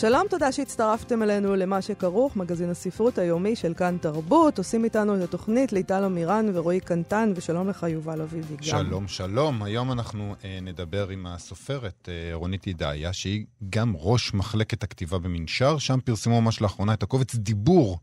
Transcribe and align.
שלום, 0.00 0.22
תודה 0.30 0.52
שהצטרפתם 0.52 1.22
אלינו 1.22 1.56
למה 1.56 1.82
שכרוך, 1.82 2.36
מגזין 2.36 2.70
הספרות 2.70 3.18
היומי 3.18 3.56
של 3.56 3.74
כאן 3.74 3.96
תרבות. 4.00 4.58
עושים 4.58 4.84
איתנו 4.84 5.16
את 5.16 5.20
התוכנית 5.20 5.72
ליטל 5.72 6.04
אמירן 6.04 6.46
ורועי 6.54 6.80
קנטן, 6.80 7.32
ושלום 7.36 7.68
לך, 7.68 7.86
יובל 7.88 8.20
אביבי 8.20 8.56
גם. 8.56 8.62
שלום, 8.62 9.08
שלום. 9.08 9.62
היום 9.62 9.92
אנחנו 9.92 10.34
אה, 10.44 10.58
נדבר 10.62 11.08
עם 11.08 11.26
הסופרת 11.26 12.08
אה, 12.08 12.34
רונית 12.34 12.66
ידעיה, 12.66 13.12
שהיא 13.12 13.44
גם 13.70 13.92
ראש 13.96 14.34
מחלקת 14.34 14.82
הכתיבה 14.82 15.18
במנשר, 15.18 15.78
שם 15.78 15.98
פרסמו 16.04 16.40
ממש 16.40 16.60
לאחרונה 16.60 16.92
את 16.92 17.02
הקובץ 17.02 17.34
דיבור 17.34 17.98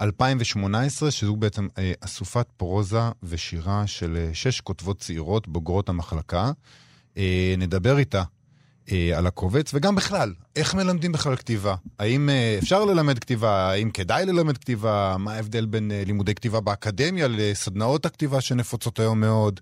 2018, 0.00 1.10
שזו 1.10 1.36
בעצם 1.36 1.68
אה, 1.78 1.92
אסופת 2.00 2.46
פרוזה 2.56 3.02
ושירה 3.22 3.86
של 3.86 4.16
אה, 4.16 4.30
שש 4.34 4.60
כותבות 4.60 4.98
צעירות 4.98 5.48
בוגרות 5.48 5.88
המחלקה. 5.88 6.52
אה, 7.16 7.54
נדבר 7.58 7.98
איתה 7.98 8.22
אה, 8.90 9.18
על 9.18 9.26
הקובץ, 9.26 9.70
וגם 9.74 9.94
בכלל, 9.94 10.34
איך 10.56 10.74
מלמדים 10.74 11.12
בכלל 11.12 11.36
כתיבה? 11.36 11.74
האם 11.98 12.28
אה, 12.28 12.56
אפשר 12.58 12.84
ללמד 12.84 13.18
כתיבה? 13.18 13.70
האם 13.70 13.90
כדאי 13.90 14.26
ללמד 14.26 14.58
כתיבה? 14.58 15.16
מה 15.18 15.34
ההבדל 15.34 15.66
בין 15.66 15.90
אה, 15.90 16.02
לימודי 16.06 16.34
כתיבה 16.34 16.60
באקדמיה 16.60 17.28
לסדנאות 17.28 18.06
הכתיבה 18.06 18.40
שנפוצות 18.40 18.98
היום 18.98 19.20
מאוד? 19.20 19.60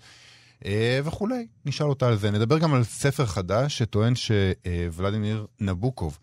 אה, 0.65 1.01
וכולי. 1.05 1.47
נשאל 1.67 1.87
אותה 1.87 2.09
על 2.09 2.17
זה. 2.17 2.31
נדבר 2.31 2.59
גם 2.59 2.75
על 2.75 2.85
ספר 2.85 3.27
חדש 3.27 3.79
שטוען 3.79 4.13
שוולדימיר 4.15 5.47
נבוקוב 5.61 6.19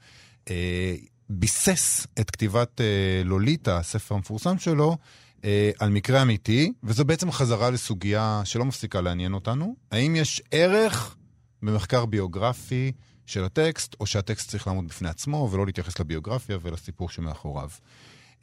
אה, 0.49 0.95
ביסס 1.29 2.07
את 2.19 2.31
כתיבת 2.31 2.81
אה, 2.81 3.21
לוליטה, 3.25 3.77
הספר 3.77 4.15
המפורסם 4.15 4.57
שלו, 4.57 4.97
אה, 5.45 5.71
על 5.79 5.89
מקרה 5.89 6.21
אמיתי, 6.21 6.73
וזו 6.83 7.05
בעצם 7.05 7.31
חזרה 7.31 7.69
לסוגיה 7.69 8.41
שלא 8.45 8.65
מפסיקה 8.65 9.01
לעניין 9.01 9.33
אותנו. 9.33 9.75
האם 9.91 10.15
יש 10.15 10.41
ערך 10.51 11.15
במחקר 11.61 12.05
ביוגרפי 12.05 12.91
של 13.25 13.43
הטקסט, 13.43 13.95
או 13.99 14.05
שהטקסט 14.05 14.49
צריך 14.49 14.67
לעמוד 14.67 14.87
בפני 14.87 15.09
עצמו 15.09 15.49
ולא 15.51 15.65
להתייחס 15.65 15.99
לביוגרפיה 15.99 16.57
ולסיפור 16.61 17.09
שמאחוריו. 17.09 17.69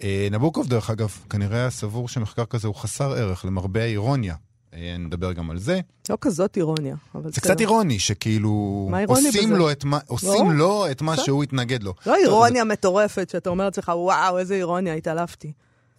אה, 0.02 0.28
נבוקוב, 0.30 0.68
דרך 0.68 0.90
אגב, 0.90 1.18
כנראה 1.30 1.58
היה 1.58 1.70
סבור 1.70 2.08
שמחקר 2.08 2.44
כזה 2.44 2.68
הוא 2.68 2.74
חסר 2.74 3.12
ערך, 3.12 3.44
למרבה 3.44 3.82
האירוניה. 3.82 4.34
אה, 4.74 4.96
נדבר 4.98 5.32
גם 5.32 5.50
על 5.50 5.58
זה. 5.58 5.80
לא 6.10 6.18
כזאת 6.20 6.56
אירוניה, 6.56 6.96
אבל 7.14 7.32
זה 7.32 7.40
קצת 7.40 7.60
אירוני, 7.60 7.98
שכאילו 7.98 8.90
אירוני 8.98 9.28
עושים? 9.28 9.52
לו 9.52 9.70
את 9.70 9.84
מה, 9.84 9.98
עושים 10.06 10.50
לו 10.50 10.90
את 10.90 11.02
מה 11.02 11.12
בסדר. 11.12 11.24
שהוא 11.24 11.42
התנגד 11.42 11.82
לו. 11.82 11.94
לא 12.06 12.16
אירוניה 12.16 12.64
מטורפת, 12.64 13.30
שאתה 13.30 13.50
אומר 13.50 13.64
לעצמך, 13.64 13.92
וואו, 13.94 14.38
איזה 14.38 14.54
אירוניה, 14.54 14.94
התעלפתי. 14.94 15.52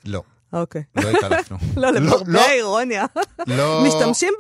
לא, 0.06 0.22
אוקיי. 0.54 0.84
לא 0.96 1.10
התעלפנו. 1.10 1.58
לא, 1.82 1.92
למרבה 1.92 2.32
לא, 2.32 2.42
האירוניה. 2.42 3.06
לא, 3.48 3.84
משתמשים 3.88 4.34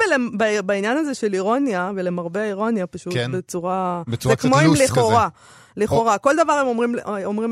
בעניין 0.65 0.97
הזה 0.97 1.13
של 1.13 1.33
אירוניה, 1.33 1.91
ולמרבה 1.95 2.41
האירוניה, 2.41 2.87
פשוט 2.87 3.13
כן. 3.13 3.31
בצורה... 3.31 4.03
בצורה 4.07 4.33
זה 4.33 4.37
קצת 4.37 4.47
כמו 4.47 4.59
עם 4.59 4.65
לוס 4.67 4.79
לכאורה. 4.79 5.29
לכאורה. 5.77 6.17
כל 6.17 6.33
דבר 6.43 6.53
הם 6.53 6.67
אומרים- 6.67 6.95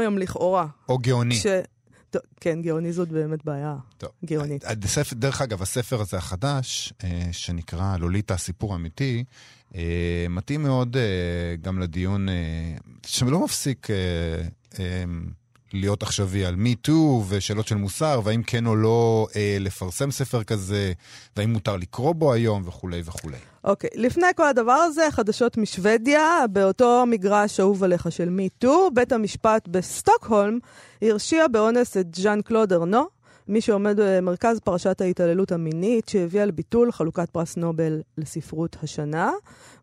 היום 0.02 0.18
לכאורה. 0.18 0.68
או 0.90 0.98
גאוני. 0.98 1.36
כן, 2.40 2.62
גאוני 2.62 2.94
זאת 2.94 3.10
באמת 3.10 3.46
בעיה 3.46 3.76
טוב. 3.98 4.10
גאונית. 4.26 4.64
הספר, 4.84 5.16
דרך 5.16 5.42
אגב, 5.42 5.62
הספר 5.62 6.02
הזה 6.02 6.18
החדש, 6.18 6.94
אה, 7.04 7.10
שנקרא 7.32 7.98
לוליטה, 7.98 8.34
הסיפור 8.34 8.74
האמיתי, 8.74 9.24
אה, 9.76 9.82
מתאים 10.30 10.64
מאוד 10.64 10.98
אה, 10.98 11.02
גם 11.62 11.80
לדיון 11.80 12.28
שלא 13.06 13.40
מפסיק 13.40 13.88
להיות 15.74 16.04
עכשווי 16.04 16.46
על 16.46 16.56
מי 16.56 16.76
טו 16.76 17.24
ושאלות 17.30 17.68
של 17.68 17.76
מוסר, 17.76 18.22
והאם 18.24 18.44
כן 18.44 18.66
או 18.66 18.76
לא 18.76 19.28
אה, 19.36 19.58
לפרסם 19.60 20.12
ספר 20.12 20.44
כזה, 20.44 20.94
והאם 21.38 21.54
מותר 21.54 21.76
לקרוא 21.76 22.16
בו 22.16 22.34
היום 22.34 22.62
וכולי 22.66 23.02
וכולי. 23.06 23.38
אוקיי, 23.64 23.90
לפני 23.96 24.28
כל 24.36 24.48
הדבר 24.48 24.72
הזה, 24.72 25.08
חדשות 25.12 25.58
משוודיה, 25.58 26.46
באותו 26.52 27.06
מגרש 27.08 27.60
אהוב 27.60 27.84
עליך 27.84 28.12
של 28.12 28.30
מיטו, 28.30 28.90
בית 28.94 29.12
המשפט 29.12 29.68
בסטוקהולם 29.68 30.60
הרשיע 31.02 31.48
באונס 31.48 31.98
את 31.98 32.16
ז'אן 32.16 32.42
קלוד 32.42 32.74
ארנו, 32.74 33.04
מי 33.48 33.62
שעומד 33.62 33.96
במרכז 34.00 34.60
פרשת 34.60 35.02
ההתעללות 35.02 35.52
המינית, 35.52 36.10
שהביאה 36.10 36.46
לביטול 36.46 36.92
חלוקת 36.92 37.30
פרס 37.30 37.58
נובל 37.58 38.02
לספרות 38.18 38.78
השנה. 38.84 39.32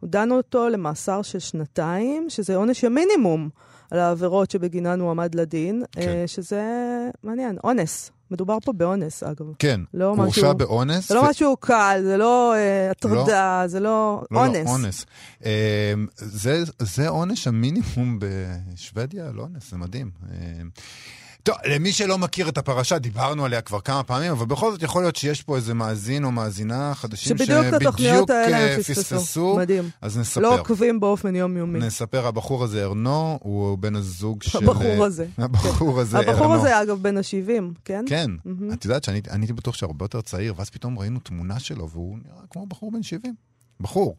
הוא 0.00 0.10
דן 0.10 0.30
אותו 0.30 0.68
למאסר 0.68 1.22
של 1.22 1.38
שנתיים, 1.38 2.30
שזה 2.30 2.56
עונש 2.56 2.84
המינימום 2.84 3.48
על 3.90 3.98
העבירות 3.98 4.50
שבגינן 4.50 5.00
הוא 5.00 5.10
עמד 5.10 5.34
לדין, 5.34 5.82
כן. 5.92 6.00
אה, 6.00 6.24
שזה 6.26 6.62
מעניין, 7.22 7.56
אונס. 7.64 8.10
מדובר 8.30 8.58
פה 8.64 8.72
באונס, 8.72 9.22
אגב. 9.22 9.46
כן, 9.58 9.80
לא 9.94 10.04
הוא 10.04 10.16
הורשע 10.16 10.40
משהו- 10.40 10.54
באונס. 10.54 11.08
זה 11.08 11.14
לא 11.14 11.20
ו- 11.20 11.28
משהו 11.30 11.56
קל, 11.56 12.00
זה 12.04 12.16
לא 12.16 12.54
אה, 12.54 12.90
הטרדה, 12.90 13.62
זה 13.66 13.80
לא 13.80 14.22
לא, 14.30 14.38
אונס. 14.46 14.66
לא, 14.66 14.70
אונס. 14.70 15.06
אה, 15.44 15.92
זה, 16.16 16.58
זה 16.78 17.08
עונש 17.08 17.46
המינימום 17.46 18.18
בשוודיה? 18.20 19.30
לא 19.34 19.42
אונס, 19.42 19.70
זה 19.70 19.76
מדהים. 19.76 20.10
אה, 20.32 20.36
טוב, 21.42 21.54
למי 21.64 21.92
שלא 21.92 22.18
מכיר 22.18 22.48
את 22.48 22.58
הפרשה, 22.58 22.98
דיברנו 22.98 23.44
עליה 23.44 23.60
כבר 23.60 23.80
כמה 23.80 24.02
פעמים, 24.02 24.30
אבל 24.30 24.46
בכל 24.46 24.72
זאת 24.72 24.82
יכול 24.82 25.02
להיות 25.02 25.16
שיש 25.16 25.42
פה 25.42 25.56
איזה 25.56 25.74
מאזין 25.74 26.24
או 26.24 26.32
מאזינה 26.32 26.94
חדשים 26.94 27.38
שבדיוק 27.38 27.74
התוכניות 27.74 28.30
האלה 28.30 28.56
אה, 28.56 28.74
הם 28.74 28.80
פספסו. 28.80 29.02
פספסו. 29.02 29.56
מדהים. 29.56 29.90
אז 30.02 30.18
נספר. 30.18 30.40
לא 30.40 30.60
עוקבים 30.60 31.00
באופן 31.00 31.36
יומיומי. 31.36 31.78
נספר, 31.78 32.26
הבחור 32.26 32.64
הזה 32.64 32.84
ארנו, 32.84 33.38
הוא 33.42 33.78
בן 33.78 33.96
הזוג 33.96 34.42
של... 34.42 34.58
הבחור 34.58 35.04
הזה. 35.04 35.26
הבחור 35.38 36.00
הזה 36.00 36.18
ארנו. 36.18 36.30
הבחור 36.30 36.54
הזה, 36.54 36.82
אגב, 36.82 37.02
בן 37.02 37.16
ה-70, 37.16 37.62
כן? 37.84 38.04
כן. 38.08 38.30
את 38.72 38.84
יודעת 38.84 39.04
שאני 39.04 39.20
אני 39.30 39.42
הייתי 39.42 39.52
בטוח 39.52 39.74
שהרבה 39.74 40.04
יותר 40.04 40.20
צעיר, 40.20 40.54
ואז 40.56 40.70
פתאום 40.70 40.98
ראינו 40.98 41.20
תמונה 41.20 41.60
שלו, 41.60 41.88
והוא 41.88 42.18
נראה 42.24 42.42
כמו 42.50 42.66
בחור 42.66 42.92
בן 42.92 43.02
70. 43.02 43.49
בחור. 43.80 44.16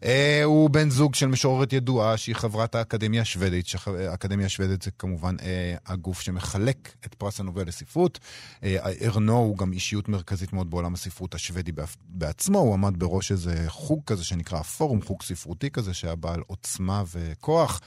Uh, 0.00 0.06
הוא 0.44 0.70
בן 0.70 0.90
זוג 0.90 1.14
של 1.14 1.26
משוררת 1.26 1.72
ידועה, 1.72 2.16
שהיא 2.16 2.34
חברת 2.34 2.74
האקדמיה 2.74 3.22
השוודית, 3.22 3.66
שהאקדמיה 3.66 4.46
השוודית 4.46 4.82
זה 4.82 4.90
כמובן 4.90 5.36
uh, 5.38 5.42
הגוף 5.86 6.20
שמחלק 6.20 6.94
את 7.06 7.14
פרס 7.14 7.40
הנובל 7.40 7.66
לספרות. 7.68 8.18
Uh, 8.60 8.64
ארנו 9.02 9.36
הוא 9.36 9.58
גם 9.58 9.72
אישיות 9.72 10.08
מרכזית 10.08 10.52
מאוד 10.52 10.70
בעולם 10.70 10.94
הספרות 10.94 11.34
השוודי 11.34 11.72
בעצ- 11.72 11.96
בעצמו, 12.08 12.58
הוא 12.58 12.74
עמד 12.74 12.98
בראש 12.98 13.32
איזה 13.32 13.64
חוג 13.68 14.00
כזה 14.06 14.24
שנקרא 14.24 14.58
הפורום, 14.58 15.02
חוג 15.02 15.22
ספרותי 15.22 15.70
כזה, 15.70 15.94
שהיה 15.94 16.14
בעל 16.14 16.40
עוצמה 16.46 17.02
וכוח. 17.14 17.80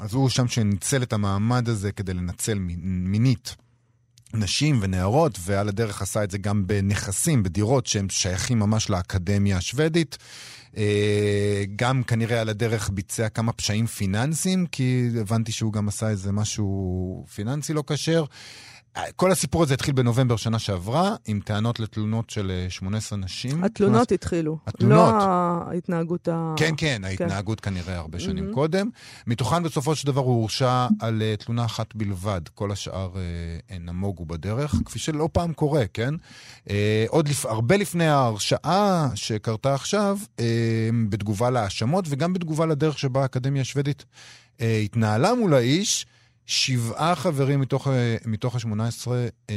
אז 0.00 0.14
הוא 0.14 0.28
שם 0.28 0.48
שניצל 0.48 1.02
את 1.02 1.12
המעמד 1.12 1.68
הזה 1.68 1.92
כדי 1.92 2.14
לנצל 2.14 2.58
מינית. 2.82 3.56
נשים 4.34 4.78
ונערות, 4.82 5.38
ועל 5.40 5.68
הדרך 5.68 6.02
עשה 6.02 6.24
את 6.24 6.30
זה 6.30 6.38
גם 6.38 6.66
בנכסים, 6.66 7.42
בדירות 7.42 7.86
שהם 7.86 8.08
שייכים 8.10 8.58
ממש 8.58 8.90
לאקדמיה 8.90 9.56
השוודית. 9.56 10.18
אה, 10.76 11.64
גם 11.76 12.02
כנראה 12.02 12.40
על 12.40 12.48
הדרך 12.48 12.90
ביצע 12.90 13.28
כמה 13.28 13.52
פשעים 13.52 13.86
פיננסיים, 13.86 14.66
כי 14.66 15.08
הבנתי 15.20 15.52
שהוא 15.52 15.72
גם 15.72 15.88
עשה 15.88 16.08
איזה 16.08 16.32
משהו 16.32 17.24
פיננסי 17.34 17.72
לא 17.72 17.84
כשר. 17.86 18.24
אה, 18.96 19.02
כל 19.16 19.32
הסיפור 19.32 19.62
הזה 19.62 19.74
התחיל 19.74 19.94
בנובמבר 19.94 20.36
שנה 20.36 20.58
שעברה, 20.58 21.14
עם 21.26 21.40
טענות 21.44 21.80
לתלונות 21.80 22.30
של 22.30 22.50
אה, 22.50 22.70
18 22.70 23.18
נשים. 23.18 23.64
התלונות 23.64 24.12
התחילו. 24.12 24.58
התלונות. 24.66 24.98
לא 24.98 25.26
ההתנהגות 25.70 26.28
ה... 26.28 26.54
כן, 26.56 26.74
כן, 26.76 27.04
ההתנהגות 27.04 27.60
כנראה 27.60 27.96
הרבה 27.96 28.20
שנים 28.20 28.44
מהמם. 28.44 28.54
קודם. 28.54 28.90
מתוכן 29.26 29.62
בסופו 29.62 29.94
של 29.94 30.06
דבר 30.06 30.20
הוא 30.20 30.34
הורשע 30.40 30.86
על 31.00 31.22
אה, 31.22 31.34
תלונה 31.36 31.64
אחת 31.64 31.94
בלבד. 31.94 32.40
כל 32.54 32.72
השאר 32.72 33.10
אה, 33.70 33.78
נמוגו 33.78 34.24
בדרך, 34.24 34.74
כפי 34.84 34.98
שלא 34.98 35.28
פעם 35.32 35.52
קורה, 35.52 35.84
כן? 35.92 36.14
אה, 36.70 37.04
עוד 37.08 37.28
לפ... 37.28 37.46
הרבה 37.46 37.76
לפני 37.76 38.08
ההרשעה 38.08 39.08
שקרתה 39.14 39.74
עכשיו, 39.74 40.18
אה, 40.40 40.90
בתגובה 41.08 41.50
להאשמות 41.50 42.04
וגם 42.08 42.32
בתגובה 42.32 42.66
לדרך 42.66 42.98
שבה 42.98 43.22
האקדמיה 43.22 43.62
השוודית 43.62 44.04
אה, 44.60 44.80
התנהלה 44.84 45.34
מול 45.34 45.54
האיש, 45.54 46.06
שבעה 46.46 47.14
חברים 47.14 47.60
מתוך, 47.60 47.88
אה, 47.88 48.16
מתוך 48.26 48.54
ה-18 48.54 49.08
אה, 49.50 49.54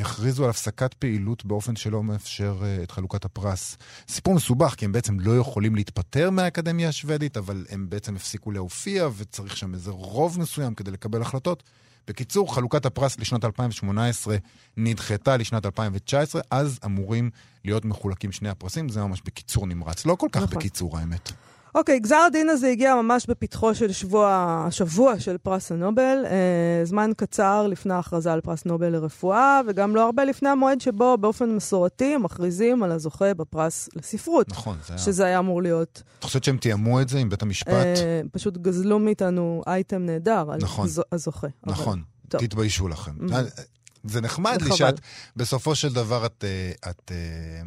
הכריזו 0.00 0.44
על 0.44 0.50
הפסקת 0.50 0.94
פעילות 0.94 1.44
באופן 1.44 1.76
שלא 1.76 2.02
מאפשר 2.02 2.60
uh, 2.60 2.82
את 2.82 2.90
חלוקת 2.90 3.24
הפרס. 3.24 3.76
סיפור 4.08 4.34
מסובך, 4.34 4.74
כי 4.74 4.84
הם 4.84 4.92
בעצם 4.92 5.20
לא 5.20 5.38
יכולים 5.38 5.74
להתפטר 5.74 6.30
מהאקדמיה 6.30 6.88
השוודית, 6.88 7.36
אבל 7.36 7.66
הם 7.70 7.86
בעצם 7.90 8.16
הפסיקו 8.16 8.50
להופיע, 8.50 9.08
וצריך 9.16 9.56
שם 9.56 9.74
איזה 9.74 9.90
רוב 9.90 10.40
מסוים 10.40 10.74
כדי 10.74 10.90
לקבל 10.90 11.22
החלטות. 11.22 11.62
בקיצור, 12.08 12.54
חלוקת 12.54 12.86
הפרס 12.86 13.18
לשנת 13.18 13.44
2018 13.44 14.36
נדחתה 14.76 15.36
לשנת 15.36 15.66
2019, 15.66 16.42
אז 16.50 16.78
אמורים 16.84 17.30
להיות 17.64 17.84
מחולקים 17.84 18.32
שני 18.32 18.48
הפרסים, 18.48 18.88
זה 18.88 19.00
ממש 19.00 19.22
בקיצור 19.24 19.66
נמרץ. 19.66 20.06
לא 20.06 20.14
כל 20.14 20.28
כך 20.32 20.42
נכון. 20.42 20.58
בקיצור, 20.58 20.98
האמת. 20.98 21.32
אוקיי, 21.74 22.00
גזר 22.00 22.16
הדין 22.26 22.48
הזה 22.48 22.68
הגיע 22.68 22.94
ממש 22.94 23.26
בפתחו 23.28 23.74
של 23.74 23.92
שבוע, 23.92 24.28
השבוע 24.66 25.20
של 25.20 25.38
פרס 25.38 25.72
הנובל, 25.72 26.24
אה, 26.26 26.84
זמן 26.84 27.10
קצר 27.16 27.66
לפני 27.66 27.94
ההכרזה 27.94 28.32
על 28.32 28.40
פרס 28.40 28.64
נובל 28.64 28.88
לרפואה, 28.88 29.60
וגם 29.66 29.96
לא 29.96 30.04
הרבה 30.04 30.24
לפני 30.24 30.48
המועד 30.48 30.80
שבו 30.80 31.16
באופן 31.20 31.50
מסורתי 31.56 32.16
מכריזים 32.16 32.82
על 32.82 32.92
הזוכה 32.92 33.34
בפרס 33.34 33.88
לספרות. 33.96 34.48
נכון, 34.48 34.78
זה 34.86 34.92
היה... 34.92 34.98
שזה 34.98 35.24
היה 35.24 35.38
אמור 35.38 35.62
להיות. 35.62 36.02
את 36.18 36.24
חושבת 36.24 36.44
שהם 36.44 36.56
תיאמו 36.56 37.00
את 37.00 37.08
זה 37.08 37.18
עם 37.18 37.28
בית 37.28 37.42
המשפט? 37.42 37.72
אה, 37.72 38.20
פשוט 38.32 38.56
גזלו 38.58 38.98
מאיתנו 38.98 39.62
אייטם 39.66 40.06
נהדר 40.06 40.44
על 40.50 40.58
נכון. 40.62 40.88
זו, 40.88 41.02
הזוכה. 41.12 41.48
נכון, 41.64 42.02
אבל... 42.32 42.40
תתביישו 42.40 42.88
לכם. 42.88 43.12
Mm-hmm. 43.20 43.62
זה 44.04 44.20
נחמד 44.20 44.62
לי 44.62 44.76
שאת, 44.76 45.00
בסופו 45.36 45.74
של 45.74 45.92
דבר 45.92 46.26
את, 46.26 46.44
אה, 46.44 46.90
את, 46.90 46.96
את 47.02 47.12
אה, 47.12 47.62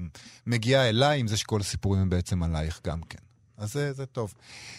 מגיעה 0.47 0.89
אליי 0.89 1.19
עם 1.19 1.27
זה 1.27 1.37
שכל 1.37 1.61
הסיפורים 1.61 2.01
הם 2.01 2.09
בעצם 2.09 2.43
עלייך 2.43 2.81
גם 2.83 3.01
כן. 3.09 3.24
אז 3.57 3.73
זה, 3.73 3.93
זה 3.93 4.05
טוב. 4.05 4.33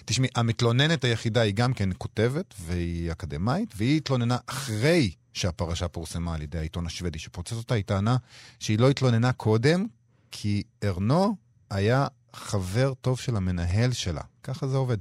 תשמעי, 0.05 0.29
המתלוננת 0.35 1.05
היחידה 1.05 1.41
היא 1.41 1.55
גם 1.55 1.75
כן 1.75 1.89
כותבת, 1.99 2.55
והיא 2.61 3.13
אקדמאית, 3.13 3.75
והיא 3.77 3.97
התלוננה 3.97 4.37
אחרי 4.47 5.11
שהפרשה 5.33 5.89
פורסמה 5.89 6.35
על 6.35 6.43
ידי 6.43 6.59
העיתון 6.59 6.87
השוודי 6.87 7.19
שפוצץ 7.19 7.53
אותה, 7.53 7.75
היא 7.75 7.85
טענה 7.85 8.17
שהיא 8.61 8.79
לא 8.79 8.91
התלוננה 8.91 9.33
קודם, 9.33 9.87
כי 10.31 10.63
ארנו 10.85 11.37
היה 11.71 12.07
חבר 12.33 12.93
טוב 13.01 13.21
של 13.21 13.37
המנהל 13.37 13.93
שלה. 13.93 14.23
ככה 14.43 14.69
זה 14.69 14.77
עובד. 14.77 14.97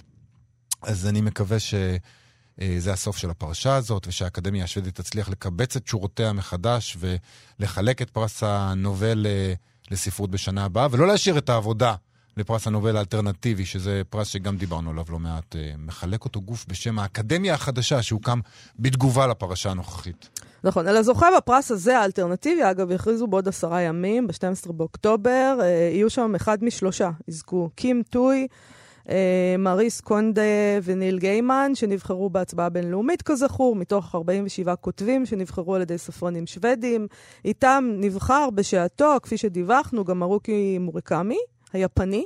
אז 0.81 1.07
אני 1.07 1.21
מקווה 1.21 1.57
שזה 1.59 2.93
הסוף 2.93 3.17
של 3.17 3.29
הפרשה 3.29 3.75
הזאת, 3.75 4.07
ושהאקדמיה 4.07 4.63
השוודית 4.63 4.95
תצליח 4.95 5.29
לקבץ 5.29 5.75
את 5.75 5.87
שורותיה 5.87 6.33
מחדש 6.33 6.97
ולחלק 7.59 8.01
את 8.01 8.09
פרס 8.09 8.43
הנובל 8.43 9.25
אה, 9.25 9.53
לספרות 9.91 10.31
בשנה 10.31 10.65
הבאה, 10.65 10.87
ולא 10.91 11.07
להשאיר 11.07 11.37
את 11.37 11.49
העבודה 11.49 11.95
לפרס 12.37 12.67
הנובל 12.67 12.97
האלטרנטיבי, 12.97 13.65
שזה 13.65 14.01
פרס 14.09 14.27
שגם 14.27 14.57
דיברנו 14.57 14.89
עליו 14.89 15.05
לא 15.09 15.19
מעט, 15.19 15.55
אה, 15.55 15.71
מחלק 15.77 16.25
אותו 16.25 16.41
גוף 16.41 16.65
בשם 16.67 16.99
האקדמיה 16.99 17.53
החדשה 17.53 18.01
שהוקם 18.01 18.39
בתגובה 18.79 19.27
לפרשה 19.27 19.71
הנוכחית. 19.71 20.29
נכון, 20.63 20.87
אלא 20.87 21.01
זוכה 21.01 21.27
בפרס 21.37 21.71
הזה, 21.71 21.99
האלטרנטיבי, 21.99 22.71
אגב, 22.71 22.91
יכריזו 22.91 23.27
בעוד 23.27 23.47
עשרה 23.47 23.81
ימים, 23.81 24.27
ב-12 24.27 24.71
באוקטובר, 24.71 25.57
אה, 25.61 25.65
יהיו 25.65 26.09
שם 26.09 26.35
אחד 26.35 26.63
משלושה, 26.63 27.11
יזכו 27.27 27.69
קים 27.75 28.03
טוי, 28.09 28.47
אה, 29.09 29.55
מריס 29.59 30.01
קונדה 30.01 30.41
וניל 30.83 31.19
גיימן, 31.19 31.71
שנבחרו 31.75 32.29
בהצבעה 32.29 32.69
בינלאומית 32.69 33.21
כזכור, 33.21 33.75
מתוך 33.75 34.15
47 34.15 34.75
כותבים 34.75 35.25
שנבחרו 35.25 35.75
על 35.75 35.81
ידי 35.81 35.97
ספרונים 35.97 36.47
שוודים. 36.47 37.07
איתם 37.45 37.89
נבחר 37.97 38.49
בשעתו, 38.55 39.17
כפי 39.23 39.37
שדיווחנו, 39.37 40.05
גם 40.05 40.23
ארוכי 40.23 40.77
מוריקמי, 40.77 41.39
היפני, 41.75 42.25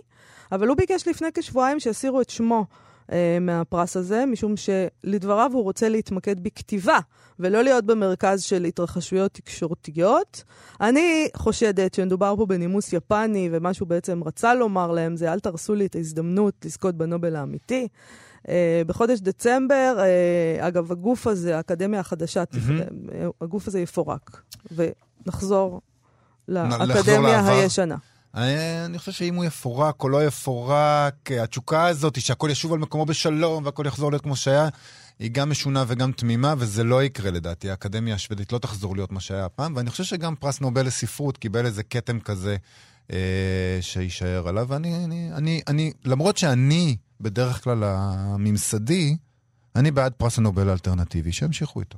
אבל 0.51 0.67
הוא 0.67 0.77
ביקש 0.77 1.07
לפני 1.07 1.27
כשבועיים 1.33 1.79
שיסירו 1.79 2.21
את 2.21 2.29
שמו 2.29 2.65
אה, 3.11 3.37
מהפרס 3.41 3.97
הזה, 3.97 4.25
משום 4.25 4.53
שלדבריו 4.57 5.51
הוא 5.53 5.63
רוצה 5.63 5.89
להתמקד 5.89 6.39
בכתיבה, 6.39 6.99
ולא 7.39 7.61
להיות 7.61 7.85
במרכז 7.85 8.43
של 8.43 8.63
התרחשויות 8.63 9.33
תקשורתיות. 9.33 10.43
אני 10.81 11.27
חושדת 11.35 11.93
שמדובר 11.93 12.35
פה 12.37 12.45
בנימוס 12.45 12.93
יפני, 12.93 13.49
ומה 13.51 13.73
שהוא 13.73 13.87
בעצם 13.87 14.23
רצה 14.23 14.53
לומר 14.53 14.91
להם 14.91 15.15
זה 15.15 15.33
אל 15.33 15.39
תרסו 15.39 15.75
לי 15.75 15.85
את 15.85 15.95
ההזדמנות 15.95 16.53
לזכות 16.65 16.95
בנובל 16.95 17.35
האמיתי. 17.35 17.87
Uh, 18.39 18.51
בחודש 18.87 19.19
דצמבר, 19.19 19.97
uh, 19.97 20.67
אגב, 20.67 20.91
הגוף 20.91 21.27
הזה, 21.27 21.57
האקדמיה 21.57 21.99
החדשה, 21.99 22.43
mm-hmm. 22.43 23.13
הגוף 23.41 23.67
הזה 23.67 23.79
יפורק, 23.79 24.41
ונחזור 24.75 25.81
לאקדמיה 26.47 27.47
הישנה. 27.47 27.95
אני, 28.35 28.85
אני 28.85 28.99
חושב 28.99 29.11
שאם 29.11 29.35
הוא 29.35 29.45
יפורק 29.45 30.03
או 30.03 30.09
לא 30.09 30.25
יפורק, 30.25 31.31
התשוקה 31.31 31.87
הזאת 31.87 32.21
שהכל 32.21 32.49
ישוב 32.51 32.73
על 32.73 32.79
מקומו 32.79 33.05
בשלום 33.05 33.65
והכל 33.65 33.83
יחזור 33.87 34.11
להיות 34.11 34.23
כמו 34.23 34.35
שהיה, 34.35 34.69
היא 35.19 35.31
גם 35.31 35.49
משונה 35.49 35.83
וגם 35.87 36.11
תמימה, 36.11 36.53
וזה 36.57 36.83
לא 36.83 37.03
יקרה 37.03 37.31
לדעתי. 37.31 37.69
האקדמיה 37.69 38.15
השוודית 38.15 38.53
לא 38.53 38.57
תחזור 38.57 38.95
להיות 38.95 39.11
מה 39.11 39.19
שהיה 39.19 39.45
הפעם, 39.45 39.75
ואני 39.75 39.89
חושב 39.89 40.03
שגם 40.03 40.35
פרס 40.35 40.61
נובל 40.61 40.85
לספרות 40.85 41.37
קיבל 41.37 41.65
איזה 41.65 41.83
כתם 41.83 42.19
כזה 42.19 42.57
אה, 43.13 43.77
שיישאר 43.81 44.47
עליו. 44.47 44.65
ואני, 44.69 45.05
אני, 45.05 45.33
אני, 45.33 45.61
אני, 45.67 45.91
למרות 46.05 46.37
שאני 46.37 46.97
בדרך 47.21 47.63
כלל 47.63 47.83
הממסדי, 47.83 49.17
אני 49.75 49.91
בעד 49.91 50.13
פרס 50.13 50.37
הנובל 50.37 50.69
האלטרנטיבי, 50.69 51.31
שימשיכו 51.31 51.79
איתו. 51.79 51.97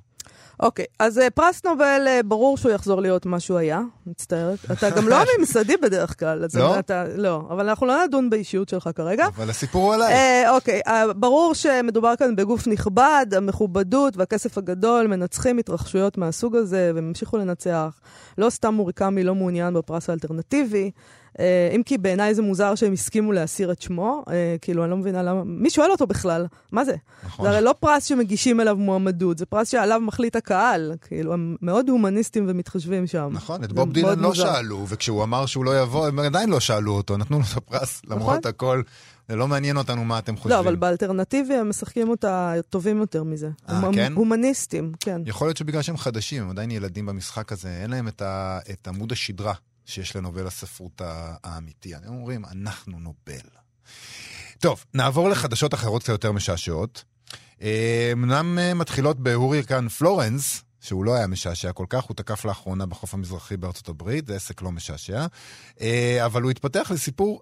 אוקיי, 0.61 0.85
אז 0.99 1.17
uh, 1.17 1.21
פרס 1.29 1.65
נובל, 1.65 2.07
uh, 2.07 2.23
ברור 2.23 2.57
שהוא 2.57 2.71
יחזור 2.71 3.01
להיות 3.01 3.25
מה 3.25 3.39
שהוא 3.39 3.57
היה, 3.57 3.81
מצטערת. 4.07 4.59
אתה 4.73 4.89
גם 4.89 5.07
לא 5.07 5.17
ממסדי 5.39 5.77
בדרך 5.77 6.19
כלל. 6.19 6.45
לא? 6.53 6.79
אתה, 6.79 7.03
לא, 7.15 7.43
אבל 7.49 7.69
אנחנו 7.69 7.87
לא 7.87 8.05
נדון 8.05 8.29
באישיות 8.29 8.69
שלך 8.69 8.89
כרגע. 8.95 9.27
אבל 9.27 9.49
הסיפור 9.49 9.83
הוא 9.83 9.93
עליי. 9.93 10.45
Uh, 10.45 10.49
אוקיי, 10.49 10.81
uh, 10.87 10.91
ברור 11.15 11.53
שמדובר 11.53 12.15
כאן 12.15 12.35
בגוף 12.35 12.67
נכבד, 12.67 13.25
המכובדות 13.37 14.17
והכסף 14.17 14.57
הגדול 14.57 15.07
מנצחים 15.07 15.57
התרחשויות 15.57 16.17
מהסוג 16.17 16.55
הזה, 16.55 16.91
והם 16.95 17.07
המשיכו 17.07 17.37
לנצח. 17.37 17.99
לא 18.37 18.49
סתם 18.49 18.73
מוריקמי 18.73 19.23
לא 19.23 19.35
מעוניין 19.35 19.73
בפרס 19.73 20.09
האלטרנטיבי. 20.09 20.91
אה, 21.39 21.69
אם 21.75 21.83
כי 21.83 21.97
בעיניי 21.97 22.35
זה 22.35 22.41
מוזר 22.41 22.75
שהם 22.75 22.93
הסכימו 22.93 23.31
להסיר 23.31 23.71
את 23.71 23.81
שמו, 23.81 24.23
אה, 24.29 24.55
כאילו, 24.61 24.83
אני 24.83 24.91
לא 24.91 24.97
מבינה 24.97 25.23
למה, 25.23 25.43
מי 25.45 25.69
שואל 25.69 25.91
אותו 25.91 26.07
בכלל? 26.07 26.45
מה 26.71 26.85
זה? 26.85 26.95
נכון. 27.25 27.45
זה 27.45 27.51
הרי 27.51 27.61
לא 27.61 27.75
פרס 27.79 28.05
שמגישים 28.05 28.61
אליו 28.61 28.75
מועמדות, 28.75 29.37
זה 29.37 29.45
פרס 29.45 29.69
שעליו 29.69 30.01
מחליט 30.01 30.35
הקהל. 30.35 30.93
כאילו, 31.01 31.33
הם 31.33 31.55
מאוד 31.61 31.89
הומניסטים 31.89 32.45
ומתחשבים 32.47 33.07
שם. 33.07 33.29
נכון, 33.31 33.63
את 33.63 33.73
בוב 33.73 33.93
דילן 33.93 34.19
לא 34.19 34.29
מוזר. 34.29 34.53
שאלו, 34.53 34.85
וכשהוא 34.87 35.23
אמר 35.23 35.45
שהוא 35.45 35.65
לא 35.65 35.81
יבוא, 35.81 36.07
הם 36.07 36.19
עדיין 36.19 36.49
לא 36.49 36.59
שאלו 36.59 36.93
אותו, 36.93 37.17
נתנו 37.17 37.39
לו 37.39 37.43
את 37.51 37.57
הפרס, 37.57 38.01
נכון? 38.05 38.17
למרות 38.17 38.45
הכל. 38.45 38.81
זה 39.29 39.35
לא 39.35 39.47
מעניין 39.47 39.77
אותנו 39.77 40.03
מה 40.03 40.19
אתם 40.19 40.37
חושבים. 40.37 40.51
לא, 40.51 40.59
אבל 40.59 40.75
באלטרנטיבי 40.75 41.53
הם 41.53 41.69
משחקים 41.69 42.09
אותה 42.09 42.53
טובים 42.69 42.97
יותר 42.97 43.23
מזה. 43.23 43.49
אה, 43.69 43.81
כן? 43.93 44.13
הומניסטים, 44.15 44.91
כן. 44.99 45.21
יכול 45.25 45.47
להיות 45.47 45.57
שבגלל 45.57 45.81
שהם 45.81 45.97
חדשים, 45.97 46.43
הם 46.43 46.49
עדיין 46.49 46.71
ילדים 46.71 47.05
במשחק 47.05 47.51
הזה, 47.51 47.69
אין 47.81 47.91
להם 47.91 48.07
את, 48.07 48.21
ה, 48.21 48.59
את 48.71 48.87
עמוד 48.87 49.11
השדרה 49.11 49.53
שיש 49.91 50.15
לנובל 50.15 50.47
הספרות 50.47 51.01
האמיתי. 51.43 51.95
הם 51.95 52.01
אומרים, 52.07 52.45
אנחנו 52.45 52.99
נובל. 52.99 53.47
טוב, 54.59 54.85
נעבור 54.93 55.29
לחדשות 55.29 55.73
אחרות 55.73 56.03
קצת 56.03 56.11
יותר 56.11 56.31
משעשעות. 56.31 57.03
אה, 57.61 58.09
אמנם 58.13 58.59
אה, 58.59 58.73
מתחילות 58.73 59.19
בהוריקן 59.19 59.87
פלורנס, 59.87 60.63
שהוא 60.81 61.05
לא 61.05 61.15
היה 61.15 61.27
משעשע 61.27 61.71
כל 61.71 61.85
כך, 61.89 62.03
הוא 62.03 62.15
תקף 62.15 62.45
לאחרונה 62.45 62.85
בחוף 62.85 63.13
המזרחי 63.13 63.57
בארצות 63.57 63.89
הברית, 63.89 64.27
זה 64.27 64.35
עסק 64.35 64.61
לא 64.61 64.71
משעשע, 64.71 65.25
אה, 65.81 66.25
אבל 66.25 66.41
הוא 66.41 66.51
התפתח 66.51 66.91
לסיפור 66.93 67.41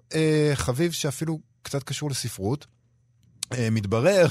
חביב 0.54 0.92
שאפילו 0.92 1.38
קצת 1.62 1.82
קשור 1.82 2.10
לספרות. 2.10 2.66
מתברר 3.70 4.26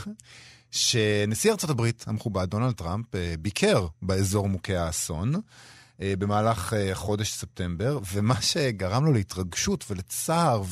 שנשיא 0.72 1.52
ארצות 1.52 1.70
הברית 1.70 2.06
המכובד, 2.08 2.50
דונלד 2.50 2.74
טראמפ, 2.74 3.06
ביקר 3.40 3.88
באזור 4.02 4.50
מוכי 4.50 4.76
האסון. 4.76 5.34
אה, 6.02 6.14
במהלך 6.20 6.74
אה, 6.74 6.96
חודש 6.96 7.34
ספטמבר, 7.34 8.00
ומה 8.14 8.42
שגרם 8.42 9.06
לו 9.06 9.14
להתרגשות 9.14 9.86
ולצער 9.90 10.64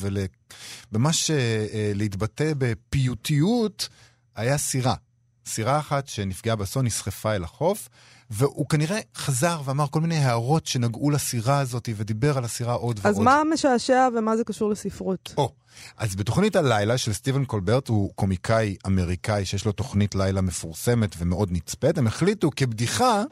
וממש 0.92 1.30
אה, 1.30 1.92
להתבטא 1.94 2.52
בפיוטיות, 2.58 3.88
היה 4.36 4.58
סירה. 4.58 4.94
סירה 5.46 5.78
אחת 5.78 6.08
שנפגעה 6.08 6.56
באסון 6.56 6.86
נסחפה 6.86 7.34
אל 7.34 7.44
החוף, 7.44 7.88
והוא 8.30 8.68
כנראה 8.68 8.98
חזר 9.16 9.60
ואמר 9.64 9.86
כל 9.90 10.00
מיני 10.00 10.16
הערות 10.16 10.66
שנגעו 10.66 11.10
לסירה 11.10 11.58
הזאת, 11.58 11.88
ודיבר 11.96 12.38
על 12.38 12.44
הסירה 12.44 12.72
עוד 12.72 12.98
אז 12.98 13.04
ועוד. 13.04 13.16
אז 13.16 13.22
מה 13.22 13.42
משעשע 13.52 14.08
ומה 14.16 14.36
זה 14.36 14.44
קשור 14.44 14.70
לספרות? 14.70 15.34
או, 15.36 15.52
אז 15.96 16.16
בתוכנית 16.16 16.56
הלילה 16.56 16.98
של 16.98 17.12
סטיבן 17.12 17.44
קולברט, 17.44 17.88
הוא 17.88 18.12
קומיקאי 18.14 18.76
אמריקאי 18.86 19.44
שיש 19.44 19.64
לו 19.64 19.72
תוכנית 19.72 20.14
לילה 20.14 20.40
מפורסמת 20.40 21.14
ומאוד 21.18 21.48
נצפית, 21.52 21.98
הם 21.98 22.06
החליטו 22.06 22.50
כבדיחה 22.56 23.22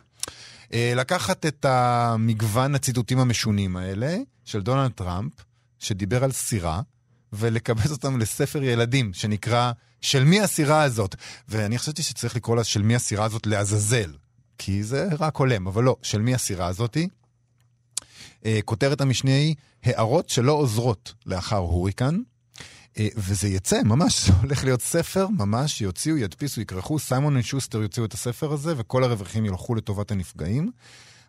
לקחת 0.72 1.46
את 1.46 1.64
המגוון 1.64 2.74
הציטוטים 2.74 3.18
המשונים 3.18 3.76
האלה 3.76 4.16
של 4.44 4.62
דונלד 4.62 4.90
טראמפ, 4.90 5.32
שדיבר 5.78 6.24
על 6.24 6.32
סירה, 6.32 6.80
ולקבץ 7.32 7.90
אותם 7.90 8.18
לספר 8.20 8.62
ילדים 8.62 9.12
שנקרא 9.14 9.72
של 10.00 10.24
מי 10.24 10.40
הסירה 10.40 10.82
הזאת. 10.82 11.14
ואני 11.48 11.78
חשבתי 11.78 12.02
שצריך 12.02 12.36
לקרוא 12.36 12.56
לה 12.56 12.64
של 12.64 12.82
מי 12.82 12.94
הסירה 12.94 13.24
הזאת 13.24 13.46
לעזאזל, 13.46 14.12
כי 14.58 14.82
זה 14.82 15.08
רק 15.18 15.36
הולם, 15.36 15.66
אבל 15.66 15.82
לא, 15.84 15.96
של 16.02 16.20
מי 16.20 16.34
הסירה 16.34 16.66
הזאתי. 16.66 17.08
אה, 18.44 18.58
כותרת 18.64 19.00
המשנה 19.00 19.30
היא 19.30 19.54
הערות 19.84 20.28
שלא 20.28 20.52
עוזרות 20.52 21.14
לאחר 21.26 21.56
הוריקן. 21.56 22.20
אה, 22.98 23.08
וזה 23.16 23.48
יצא, 23.48 23.82
ממש, 23.82 24.20
זה 24.26 24.32
הולך 24.42 24.64
להיות 24.64 24.82
ספר, 24.82 25.26
ממש, 25.28 25.80
יוציאו, 25.80 26.16
ידפיסו, 26.16 26.60
יקרחו, 26.60 26.98
סיימון 26.98 27.36
ושוסטר 27.36 27.82
יוציאו 27.82 28.04
את 28.04 28.14
הספר 28.14 28.52
הזה, 28.52 28.74
וכל 28.76 29.04
הרווחים 29.04 29.44
ילכו 29.44 29.74
לטובת 29.74 30.10
הנפגעים. 30.10 30.70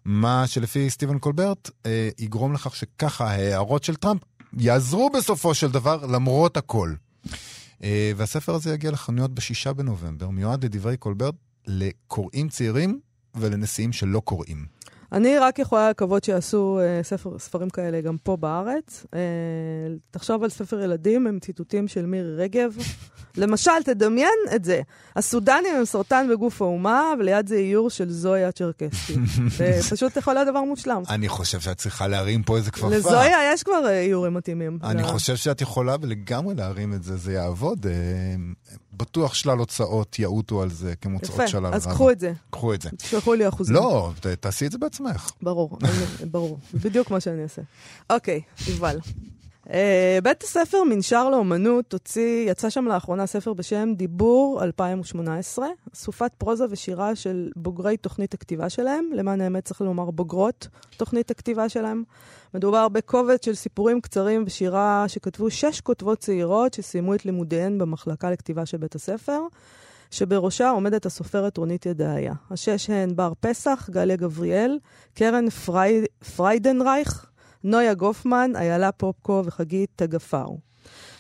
מה 0.05 0.47
שלפי 0.47 0.89
סטיבן 0.89 1.19
קולברט 1.19 1.69
אה, 1.85 2.09
יגרום 2.19 2.53
לכך 2.53 2.75
שככה 2.75 3.31
ההערות 3.31 3.83
של 3.83 3.95
טראמפ 3.95 4.21
יעזרו 4.57 5.09
בסופו 5.09 5.53
של 5.53 5.71
דבר 5.71 6.05
למרות 6.05 6.57
הכל. 6.57 6.93
אה, 7.83 8.11
והספר 8.15 8.55
הזה 8.55 8.73
יגיע 8.73 8.91
לחנויות 8.91 9.33
בשישה 9.33 9.73
בנובמבר, 9.73 10.29
מיועד 10.29 10.65
לדברי 10.65 10.97
קולברט 10.97 11.35
לקוראים 11.67 12.49
צעירים 12.49 12.99
ולנשיאים 13.35 13.93
שלא 13.93 14.19
קוראים. 14.19 14.76
אני 15.11 15.37
רק 15.37 15.59
יכולה 15.59 15.89
לקוות 15.89 16.23
שיעשו 16.23 16.79
אה, 16.79 17.03
ספר, 17.03 17.39
ספרים 17.39 17.69
כאלה 17.69 18.01
גם 18.01 18.17
פה 18.23 18.37
בארץ. 18.37 19.05
אה, 19.13 19.19
תחשוב 20.11 20.43
על 20.43 20.49
ספר 20.49 20.81
ילדים 20.81 21.27
עם 21.27 21.39
ציטוטים 21.39 21.87
של 21.87 22.05
מירי 22.05 22.35
רגב. 22.35 22.77
למשל, 23.37 23.83
תדמיין 23.85 24.39
את 24.55 24.65
זה. 24.65 24.81
הסודנים 25.15 25.75
הם 25.77 25.85
סרטן 25.85 26.27
בגוף 26.31 26.61
האומה, 26.61 27.13
וליד 27.19 27.47
זה 27.47 27.55
איור 27.55 27.89
של 27.89 28.11
זויה 28.11 28.51
צ'רקסקי. 28.51 29.13
זה 29.57 29.79
פשוט 29.89 30.17
יכול 30.17 30.33
להיות 30.33 30.47
דבר 30.47 30.61
מושלם. 30.61 31.03
אני 31.09 31.29
חושב 31.29 31.59
שאת 31.59 31.77
צריכה 31.77 32.07
להרים 32.07 32.43
פה 32.43 32.57
איזה 32.57 32.71
כפפה. 32.71 32.89
לזויה 32.89 33.53
יש 33.53 33.63
כבר 33.63 33.85
אה, 33.85 34.01
איורים 34.01 34.33
מתאימים. 34.33 34.79
אני. 34.83 35.03
חושב 35.03 35.35
שאת 35.35 35.61
יכולה 35.61 35.95
לגמרי 36.03 36.55
להרים 36.55 36.93
את 36.93 37.03
זה, 37.03 37.17
זה 37.17 37.33
יעבוד. 37.33 37.85
אה, 37.87 37.91
בטוח 38.93 39.33
שלל 39.33 39.57
הוצאות 39.57 40.19
יעוטו 40.19 40.61
על 40.61 40.69
זה 40.69 40.93
כמוצאות 41.01 41.39
יפה, 41.39 41.47
שלל 41.47 41.65
רב. 41.65 41.73
אז 41.73 41.87
קחו 41.87 42.11
את 42.11 42.19
זה. 42.19 42.33
קחו 42.49 42.73
את 42.73 42.81
זה. 42.81 42.89
תשלחו 42.89 43.33
לי 43.33 43.47
אחוזים. 43.47 43.75
לא, 43.75 44.11
תעשי 44.39 44.65
את 44.65 44.71
זה 44.71 44.77
בעצמך. 44.77 45.31
ברור, 45.41 45.77
ברור. 46.31 46.59
בדיוק 46.73 47.11
מה 47.11 47.19
שאני 47.19 47.43
אעשה. 47.43 47.61
אוקיי, 48.09 48.41
יובל. 48.67 48.97
Uh, 49.67 49.71
בית 50.23 50.43
הספר 50.43 50.83
מנשר 50.83 51.29
לאומנות 51.29 51.93
הוציא, 51.93 52.51
יצא 52.51 52.69
שם 52.69 52.85
לאחרונה 52.85 53.25
ספר 53.25 53.53
בשם 53.53 53.93
דיבור 53.95 54.59
2018, 54.63 55.67
אסופת 55.93 56.31
פרוזה 56.37 56.65
ושירה 56.69 57.15
של 57.15 57.51
בוגרי 57.55 57.97
תוכנית 57.97 58.33
הכתיבה 58.33 58.69
שלהם, 58.69 59.09
למען 59.13 59.41
האמת 59.41 59.65
צריך 59.65 59.81
לומר 59.81 60.11
בוגרות 60.11 60.67
תוכנית 60.97 61.31
הכתיבה 61.31 61.69
שלהם. 61.69 62.03
מדובר 62.53 62.89
בקובץ 62.89 63.45
של 63.45 63.55
סיפורים 63.55 64.01
קצרים 64.01 64.43
ושירה 64.47 65.05
שכתבו 65.07 65.49
שש 65.49 65.81
כותבות 65.81 66.19
צעירות 66.19 66.73
שסיימו 66.73 67.13
את 67.13 67.25
לימודיהן 67.25 67.77
במחלקה 67.77 68.31
לכתיבה 68.31 68.65
של 68.65 68.77
בית 68.77 68.95
הספר, 68.95 69.41
שבראשה 70.11 70.69
עומדת 70.69 71.05
הסופרת 71.05 71.57
רונית 71.57 71.85
ידעיה. 71.85 72.33
השש 72.51 72.89
הן 72.89 73.15
בר 73.15 73.33
פסח, 73.39 73.89
גליה 73.91 74.15
גבריאל, 74.15 74.79
קרן 75.13 75.49
פרי... 75.49 76.05
פריידנרייך, 76.35 77.25
נויה 77.67 77.93
גופמן, 77.93 78.51
איילה 78.55 78.91
פופקו 78.91 79.41
וחגית 79.45 79.89
תגפאו. 79.95 80.57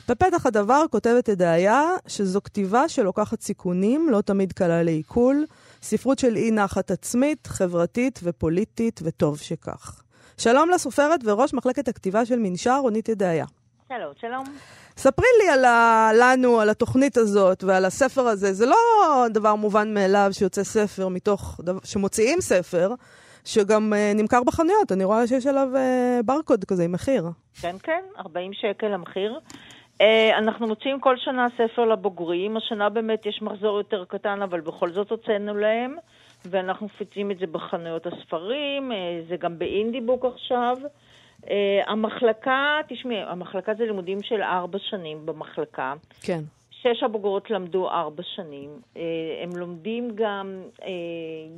בפתח 0.09 0.45
הדבר 0.45 0.83
כותבת 0.91 1.27
ידעיה 1.27 1.83
שזו 2.07 2.41
כתיבה 2.43 2.89
שלוקחת 2.89 3.41
סיכונים, 3.41 4.09
לא 4.09 4.21
תמיד 4.21 4.53
קלה 4.53 4.83
לעיכול, 4.83 5.45
ספרות 5.81 6.19
של 6.19 6.35
אי 6.35 6.51
נחת 6.51 6.91
עצמית, 6.91 7.47
חברתית 7.47 8.19
ופוליטית, 8.23 8.99
וטוב 9.03 9.37
שכך. 9.37 10.01
שלום 10.37 10.69
לסופרת 10.69 11.19
וראש 11.23 11.53
מחלקת 11.53 11.87
הכתיבה 11.87 12.25
של 12.25 12.39
מנשר, 12.39 12.79
רונית 12.81 13.09
ידעיה. 13.09 13.45
שלום, 13.89 14.13
שלום. 14.21 14.43
ספרי 14.97 15.27
לי 15.43 15.49
על 15.49 15.65
ה... 15.65 16.09
לנו, 16.13 16.59
על 16.59 16.69
התוכנית 16.69 17.17
הזאת 17.17 17.63
ועל 17.63 17.85
הספר 17.85 18.27
הזה. 18.27 18.53
זה 18.53 18.65
לא 18.65 18.77
דבר 19.29 19.55
מובן 19.55 19.93
מאליו 19.93 20.29
שיוצא 20.31 20.63
ספר 20.63 21.07
מתוך... 21.07 21.59
שמוציאים 21.83 22.41
ספר, 22.41 22.93
שגם 23.47 23.93
uh, 23.93 24.17
נמכר 24.17 24.43
בחנויות. 24.43 24.91
אני 24.91 25.03
רואה 25.03 25.27
שיש 25.27 25.47
עליו 25.47 25.67
ברקוד 26.25 26.65
כזה 26.65 26.83
עם 26.83 26.91
מחיר. 26.91 27.25
כן, 27.61 27.75
כן, 27.83 28.03
40 28.19 28.53
שקל 28.53 28.93
המחיר. 28.93 29.39
Uh, 29.97 30.03
אנחנו 30.37 30.67
מוציאים 30.67 30.99
כל 30.99 31.17
שנה 31.17 31.47
ספר 31.57 31.85
לבוגרים. 31.85 32.57
השנה 32.57 32.89
באמת 32.89 33.25
יש 33.25 33.41
מחזור 33.41 33.77
יותר 33.77 34.05
קטן, 34.05 34.41
אבל 34.41 34.61
בכל 34.61 34.91
זאת 34.91 35.11
הוצאנו 35.11 35.55
להם. 35.57 35.95
ואנחנו 36.45 36.85
מפיצים 36.85 37.31
את 37.31 37.37
זה 37.39 37.47
בחנויות 37.47 38.07
הספרים, 38.07 38.91
זה 39.29 39.35
גם 39.37 39.59
באינדי 39.59 40.01
בוק 40.01 40.25
עכשיו. 40.25 40.77
Uh, 41.41 41.49
המחלקה, 41.87 42.79
תשמעי, 42.89 43.21
המחלקה 43.21 43.73
זה 43.77 43.83
לימודים 43.85 44.23
של 44.23 44.41
ארבע 44.41 44.77
שנים 44.79 45.25
במחלקה. 45.25 45.93
כן. 46.21 46.43
שש 46.93 47.03
הבוגרות 47.03 47.49
למדו 47.51 47.89
ארבע 47.89 48.23
שנים. 48.35 48.69
אה, 48.97 49.01
הם 49.43 49.49
לומדים 49.55 50.11
גם, 50.15 50.61
אה, 50.83 50.87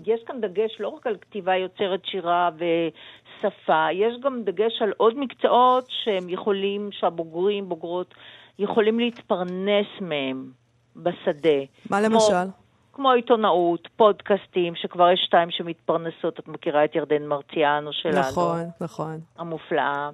יש 0.06 0.22
כאן 0.26 0.42
דגש 0.42 0.78
לא 0.80 0.88
רק 0.88 1.08
על 1.08 1.16
כתיבה 1.22 1.56
יוצרת 1.56 2.06
שירה 2.06 2.50
ושפה, 2.56 3.88
יש 3.94 4.14
גם 4.22 4.42
דגש 4.44 4.82
על 4.82 4.94
עוד 4.98 5.18
מקצועות 5.20 5.86
שהם 5.90 6.30
יכולים, 6.30 6.90
שהבוגרים, 6.92 7.70
בוגרות, 7.70 8.14
יכולים 8.60 9.00
להתפרנס 9.00 9.88
מהם 10.02 10.52
בשדה. 10.96 11.60
מה 11.90 11.98
כמו- 12.00 12.10
למשל? 12.16 12.50
כמו 12.94 13.12
עיתונאות, 13.12 13.88
פודקאסטים, 13.96 14.76
שכבר 14.76 15.12
יש 15.12 15.20
שתיים 15.26 15.52
שמתפרנסות, 15.52 16.40
את 16.40 16.48
מכירה 16.48 16.86
את 16.86 16.96
ירדן 16.96 17.26
מרציאנו 17.26 17.94
שלנו, 17.94 18.20
נכון, 18.20 18.60
נכון. 18.82 19.20
המופלאה. 19.38 20.10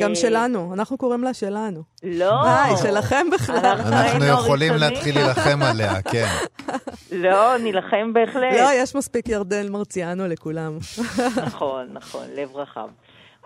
גם 0.00 0.10
אה, 0.10 0.14
שלנו, 0.16 0.74
אנחנו 0.74 0.98
קוראים 0.98 1.24
לה 1.24 1.34
שלנו. 1.34 1.82
לא. 2.02 2.44
אה, 2.44 2.64
היא 2.64 2.76
שלכם 2.76 3.26
בכלל. 3.32 3.56
אנחנו 3.56 4.24
יכולים. 4.24 4.72
להתחיל 4.76 5.14
להילחם 5.14 5.62
עליה, 5.62 6.02
כן. 6.02 6.26
לא, 7.24 7.58
נילחם 7.58 8.12
בהחלט. 8.12 8.52
לא, 8.52 8.68
יש 8.74 8.94
מספיק 8.94 9.28
ירדן 9.28 9.72
מרציאנו 9.72 10.28
לכולם. 10.28 10.78
נכון, 11.46 11.88
נכון, 11.92 12.24
לב 12.36 12.56
רחב. 12.56 12.88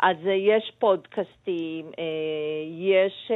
אז 0.02 0.16
אה, 0.26 0.32
יש 0.32 0.72
פודקאסטים, 0.78 1.90
יש 2.94 3.32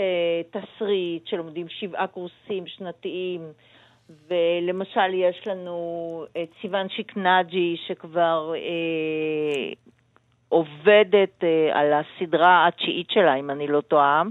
תסריט 0.50 1.26
שלומדים 1.26 1.66
שבעה 1.68 2.06
קורסים 2.06 2.66
שנתיים, 2.66 3.40
ולמשל 4.28 5.14
יש 5.14 5.46
לנו 5.46 6.24
את 6.42 6.48
סיוון 6.60 6.88
שיקנג'י 6.88 7.76
שכבר 7.86 8.52
עובדת 10.48 11.44
אה, 11.44 11.80
על 11.80 11.86
הסדרה 11.92 12.68
התשיעית 12.68 13.06
שלה, 13.10 13.34
אם 13.34 13.50
אני 13.50 13.66
לא 13.66 13.80
טועה. 13.80 14.22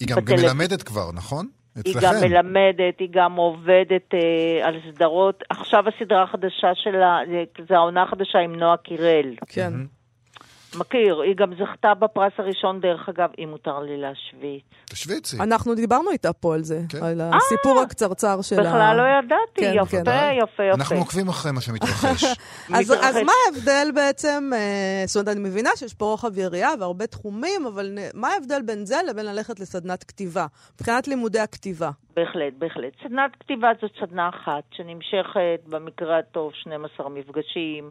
היא 0.00 0.08
גם 0.08 0.16
בטלפ- 0.18 0.42
מלמדת 0.42 0.82
כבר, 0.82 1.12
נכון? 1.14 1.46
היא 1.84 1.92
אצלכם. 1.92 2.06
גם 2.06 2.14
מלמדת, 2.22 2.98
היא 2.98 3.08
גם 3.10 3.36
עובדת 3.36 4.14
אה, 4.14 4.68
על 4.68 4.74
סדרות. 4.90 5.42
עכשיו 5.50 5.84
הסדרה 5.88 6.22
החדשה 6.22 6.74
שלה, 6.74 7.18
זה, 7.30 7.44
זה 7.68 7.74
העונה 7.74 8.02
החדשה 8.02 8.38
עם 8.38 8.56
נועה 8.56 8.76
קירל. 8.76 9.34
כן. 9.46 9.72
מכיר, 10.76 11.20
היא 11.20 11.36
גם 11.36 11.52
זכתה 11.54 11.94
בפרס 11.94 12.32
הראשון, 12.38 12.80
דרך 12.80 13.08
אגב, 13.08 13.28
אם 13.38 13.48
מותר 13.50 13.80
לי 13.80 13.96
להשוויץ. 13.96 14.62
תשוויצי. 14.84 15.36
אנחנו 15.40 15.74
דיברנו 15.74 16.10
איתה 16.10 16.32
פה 16.32 16.54
על 16.54 16.62
זה, 16.62 16.80
כן. 16.88 17.02
על 17.04 17.20
הסיפור 17.20 17.80
הקצרצר 17.80 18.42
שלה. 18.42 18.62
בכלל 18.62 18.96
לא 18.96 19.02
ידעתי, 19.02 19.60
כן, 19.60 19.72
יפה, 19.76 20.04
כן. 20.04 20.36
יפה, 20.42 20.62
יפה. 20.62 20.74
אנחנו 20.74 20.96
עוקבים 20.96 21.28
אחרי 21.28 21.52
מה 21.52 21.60
שמתרחש. 21.60 22.24
אז. 22.76 22.94
אז 23.02 23.16
מה 23.16 23.32
ההבדל 23.46 23.88
בעצם, 23.94 24.50
אה, 24.54 25.02
זאת 25.06 25.16
אומרת, 25.16 25.36
אני 25.36 25.48
מבינה 25.48 25.70
שיש 25.76 25.94
פה 25.94 26.04
רוחב 26.04 26.38
יריעה 26.38 26.72
והרבה 26.80 27.06
תחומים, 27.06 27.66
אבל 27.66 27.98
מה 28.14 28.28
ההבדל 28.28 28.62
בין 28.62 28.86
זה 28.86 28.96
לבין 29.08 29.26
ללכת 29.26 29.60
לסדנת 29.60 30.04
כתיבה, 30.04 30.46
מבחינת 30.74 31.08
לימודי 31.08 31.40
הכתיבה? 31.40 31.90
בהחלט, 32.16 32.52
בהחלט. 32.58 32.92
סדנת 33.02 33.30
כתיבה 33.40 33.68
זאת 33.82 33.90
סדנה 34.00 34.28
אחת, 34.28 34.62
שנמשכת 34.72 35.60
במקרה 35.68 36.18
הטוב 36.18 36.52
12 36.54 37.08
מפגשים, 37.08 37.90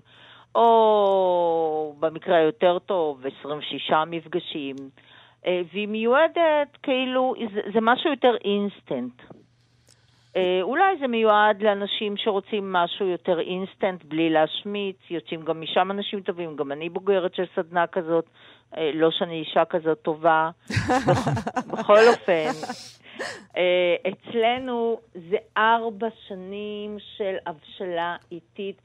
או 0.56 1.96
במקרה 2.00 2.38
היותר 2.38 2.80
טוב 2.80 3.24
26 3.40 3.92
מפגשים, 4.08 4.76
אה, 5.48 5.62
והיא 5.74 5.88
מיועדת 5.88 6.78
כאילו, 6.84 7.34
זה, 7.54 7.62
זה 7.74 7.80
משהו 7.82 8.10
יותר 8.10 8.36
אינסטנט. 8.46 9.22
אה, 10.36 10.60
אולי 10.62 10.98
זה 11.00 11.08
מיועד 11.08 11.62
לאנשים 11.62 12.18
שרוצים 12.18 12.74
משהו 12.74 13.08
יותר 13.08 13.40
אינסטנט, 13.40 14.04
בלי 14.04 14.30
להשמיץ, 14.30 14.96
יוצאים 15.10 15.42
גם 15.42 15.62
משם 15.62 15.92
אנשים 15.92 16.22
טובים, 16.22 16.56
גם 16.56 16.72
אני 16.72 16.90
בוגרת 16.90 17.36
של 17.36 17.46
סדנה 17.56 17.88
כזאת, 17.88 18.26
אה, 18.78 18.92
לא 18.94 19.12
שאני 19.12 19.40
אישה 19.40 19.66
כזאת 19.66 20.02
טובה, 20.02 20.50
בכל 21.72 22.00
אופן. 22.08 22.52
אצלנו 24.08 25.00
זה 25.14 25.38
ארבע 25.58 26.08
שנים 26.28 26.98
של 27.18 27.36
הבשלה 27.46 28.16
איטית 28.32 28.82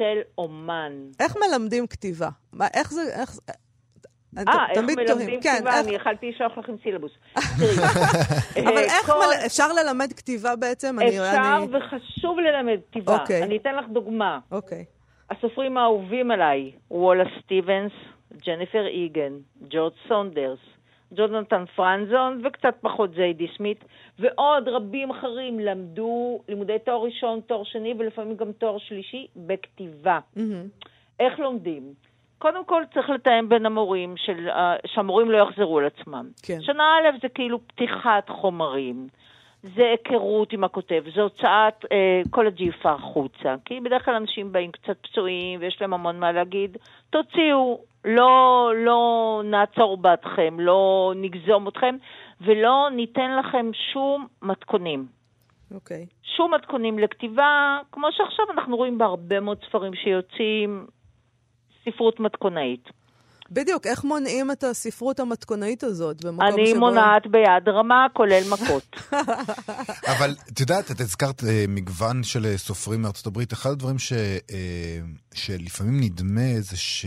של 0.00 0.18
אומן. 0.38 0.92
איך 1.20 1.36
מלמדים 1.36 1.86
כתיבה? 1.86 2.28
מה, 2.52 2.66
איך 2.74 2.92
זה, 2.92 3.02
איך 3.20 3.32
זה... 3.32 3.40
אה, 4.38 4.42
איך 4.70 4.78
תמיד 4.78 4.98
מלמדים. 5.00 5.40
כן, 5.40 5.52
כתיבה? 5.54 5.70
איך- 5.78 5.86
אני 5.86 5.94
יכלתי 5.94 6.30
לשלוח 6.30 6.58
לכם 6.58 6.72
סילבוס. 6.82 7.12
תראי, 8.54 8.66
אבל 8.66 8.76
אה, 8.76 8.82
איך 8.82 9.06
כל- 9.06 9.12
מל... 9.18 9.46
אפשר 9.46 9.72
ללמד 9.72 10.12
כתיבה 10.12 10.56
בעצם? 10.56 10.96
אפשר 11.08 11.56
אני- 11.56 11.76
וחשוב 11.76 12.38
ללמד 12.38 12.78
כתיבה. 12.90 13.18
אוקיי. 13.20 13.42
אני 13.42 13.56
אתן 13.56 13.74
לך 13.74 13.84
דוגמה. 13.92 14.38
אוקיי. 14.52 14.84
הסופרים 15.30 15.76
האהובים 15.76 16.30
עליי, 16.30 16.72
וולה 16.90 17.24
סטיבנס, 17.44 17.92
ג'ניפר 18.46 18.86
איגן, 18.86 19.32
ג'ורג' 19.70 19.92
סונדרס, 20.08 20.58
ג'ונתן 21.14 21.64
פרנזון 21.76 22.40
וקצת 22.44 22.74
פחות 22.80 23.14
זיידי 23.14 23.46
סמית, 23.56 23.84
ועוד 24.18 24.68
רבים 24.68 25.10
אחרים 25.10 25.60
למדו 25.60 26.40
לימודי 26.48 26.76
תואר 26.84 27.02
ראשון, 27.02 27.40
תואר 27.40 27.64
שני 27.64 27.94
ולפעמים 27.98 28.36
גם 28.36 28.52
תואר 28.52 28.78
שלישי 28.78 29.26
בכתיבה. 29.36 30.18
מהמם. 30.36 30.68
איך 31.20 31.38
לומדים? 31.38 31.82
קודם 32.38 32.64
כל 32.64 32.82
צריך 32.94 33.10
לתאם 33.10 33.48
בין 33.48 33.66
המורים, 33.66 34.14
של, 34.16 34.48
uh, 34.48 34.52
שהמורים 34.86 35.30
לא 35.30 35.36
יחזרו 35.36 35.78
על 35.78 35.84
עצמם. 35.84 36.28
כן. 36.42 36.60
שנה 36.60 36.82
א' 36.82 37.18
זה 37.22 37.28
כאילו 37.28 37.58
פתיחת 37.66 38.28
חומרים, 38.28 39.08
זה 39.62 39.82
היכרות 39.90 40.52
עם 40.52 40.64
הכותב, 40.64 41.04
זה 41.14 41.22
הוצאת 41.22 41.84
אה, 41.92 42.22
כל 42.30 42.46
הג'יפה 42.46 42.90
החוצה. 42.90 43.54
כי 43.64 43.80
בדרך 43.80 44.04
כלל 44.04 44.14
אנשים 44.14 44.52
באים 44.52 44.70
קצת 44.70 44.96
פצועים 45.02 45.60
ויש 45.60 45.80
להם 45.80 45.94
המון 45.94 46.20
מה 46.20 46.32
להגיד. 46.32 46.76
תוציאו, 47.10 47.80
לא, 48.04 48.70
לא 48.76 49.42
נעצור 49.44 49.96
בעדכם, 49.96 50.60
לא 50.60 51.12
נגזום 51.16 51.68
אתכם, 51.68 51.96
ולא 52.40 52.88
ניתן 52.96 53.36
לכם 53.36 53.70
שום 53.92 54.26
מתכונים. 54.42 55.06
אוקיי. 55.74 56.06
שום 56.36 56.54
מתכונים 56.54 56.98
לכתיבה, 56.98 57.78
כמו 57.92 58.06
שעכשיו 58.12 58.44
אנחנו 58.50 58.76
רואים 58.76 58.98
בהרבה 58.98 59.40
מאוד 59.40 59.58
ספרים 59.68 59.94
שיוצאים, 59.94 60.86
ספרות 61.84 62.20
מתכונאית. 62.20 62.88
בדיוק, 63.50 63.86
איך 63.86 64.04
מונעים 64.04 64.50
את 64.50 64.64
הספרות 64.64 65.20
המתכונאית 65.20 65.84
הזאת 65.84 66.24
במקום 66.24 66.46
אני 66.46 66.66
שבו... 66.66 66.78
מונעת 66.78 67.26
ביד 67.26 67.68
רמה, 67.68 68.06
כולל 68.12 68.42
מכות. 68.50 68.96
אבל 70.12 70.34
את 70.52 70.60
יודעת, 70.60 70.90
את 70.90 71.00
הזכרת 71.00 71.44
אה, 71.44 71.64
מגוון 71.68 72.22
של 72.22 72.46
אה, 72.46 72.58
סופרים 72.58 73.02
מארצות 73.02 73.26
הברית. 73.26 73.52
אחד 73.52 73.70
הדברים 73.70 73.98
ש, 73.98 74.12
אה, 74.12 74.98
שלפעמים 75.34 76.00
נדמה 76.00 76.60
זה 76.60 76.76
ש... 76.76 77.06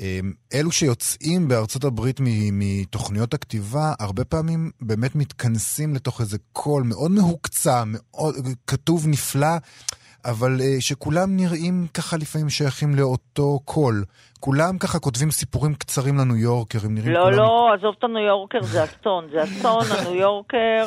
אה, 0.00 0.20
אלו 0.54 0.72
שיוצאים 0.72 1.48
בארצות 1.48 1.84
הברית 1.84 2.20
מתוכניות 2.52 3.34
הכתיבה, 3.34 3.94
הרבה 3.98 4.24
פעמים 4.24 4.70
באמת 4.80 5.14
מתכנסים 5.14 5.94
לתוך 5.94 6.20
איזה 6.20 6.38
קול 6.52 6.82
מאוד 6.82 7.10
מהוקצע, 7.10 7.82
מאוד 7.86 8.34
כתוב 8.66 9.06
נפלא, 9.06 9.56
אבל 10.30 10.60
אה, 10.60 10.80
שכולם 10.80 11.36
נראים 11.36 11.86
ככה 11.94 12.16
לפעמים 12.16 12.48
שייכים 12.48 12.94
לאותו 12.94 13.58
קול. 13.64 14.04
כולם 14.40 14.78
ככה 14.78 14.98
כותבים 14.98 15.30
סיפורים 15.30 15.74
קצרים 15.74 16.18
לניו 16.18 16.36
יורקר, 16.36 16.94
נראים 16.94 17.12
לא, 17.12 17.22
כולם... 17.22 17.36
לא, 17.36 17.74
עזוב 17.78 17.94
את 17.98 18.04
הניו 18.04 18.20
יורקר, 18.20 18.62
זה 18.62 18.84
אסון. 18.84 19.28
זה 19.32 19.42
אסון, 19.42 19.82
הניו 19.98 20.14
יורקר. 20.14 20.84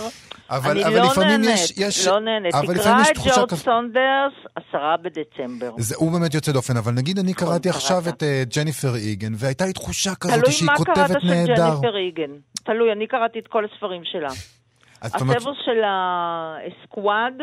אבל, 0.50 0.72
אני 0.72 0.86
אבל 0.86 0.96
לא 0.96 1.12
לפעמים 1.12 1.30
נהנית, 1.30 1.50
יש, 1.50 1.74
יש... 1.78 2.08
לא 2.08 2.20
נהנית. 2.20 2.56
אבל 2.56 2.78
תקרא 2.78 3.02
את 3.02 3.18
ג'ורג' 3.18 3.50
כזאת. 3.50 3.54
סונדרס, 3.54 4.34
עשרה 4.56 4.96
בדצמבר. 4.98 5.72
זה, 5.78 5.96
הוא 5.98 6.12
באמת 6.12 6.34
יוצא 6.34 6.52
דופן, 6.52 6.78
אבל 6.78 6.92
נגיד 6.92 7.20
אני 7.20 7.34
קראתי 7.34 7.70
עכשיו 7.70 8.02
קראת. 8.04 8.14
את 8.14 8.24
אה, 8.24 8.56
ג'ניפר 8.56 8.96
איגן, 8.96 9.32
והייתה 9.36 9.66
לי 9.66 9.74
תחושה 9.74 10.16
כזאת 10.16 10.40
תלוי 10.40 10.52
שהיא 10.52 10.68
מה 10.68 10.76
קראת 10.76 10.88
כותבת 10.88 11.22
של 11.22 11.28
נהדר. 11.28 11.54
ג'ניפר 11.54 11.98
איגן. 11.98 12.32
תלוי, 12.64 12.92
אני 12.92 13.08
קראתי 13.08 13.40
את 13.40 13.48
כל 13.48 13.66
הספרים 13.66 14.02
שלה. 14.04 14.30
הספר 15.02 15.54
של 15.66 15.82
הסקוואד, 15.86 17.34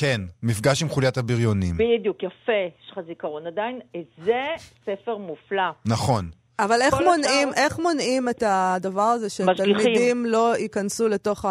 כן, 0.00 0.20
מפגש 0.42 0.82
עם 0.82 0.88
חוליית 0.88 1.16
הבריונים. 1.18 1.74
בדיוק, 1.78 2.22
יפה, 2.22 2.52
יש 2.82 2.90
לך 2.92 3.00
זיכרון 3.06 3.46
עדיין. 3.46 3.80
זה 4.18 4.44
ספר 4.86 5.16
מופלא. 5.16 5.70
נכון. 5.86 6.30
אבל 6.58 6.82
איך 6.82 6.94
מונעים, 6.94 7.48
השאר- 7.48 7.62
איך 7.64 7.78
מונעים 7.78 8.28
את 8.28 8.42
הדבר 8.46 9.02
הזה. 9.02 9.30
שתלמידים 9.30 10.26
לא 10.26 10.56
ייכנסו 10.58 11.08
לתוך 11.08 11.44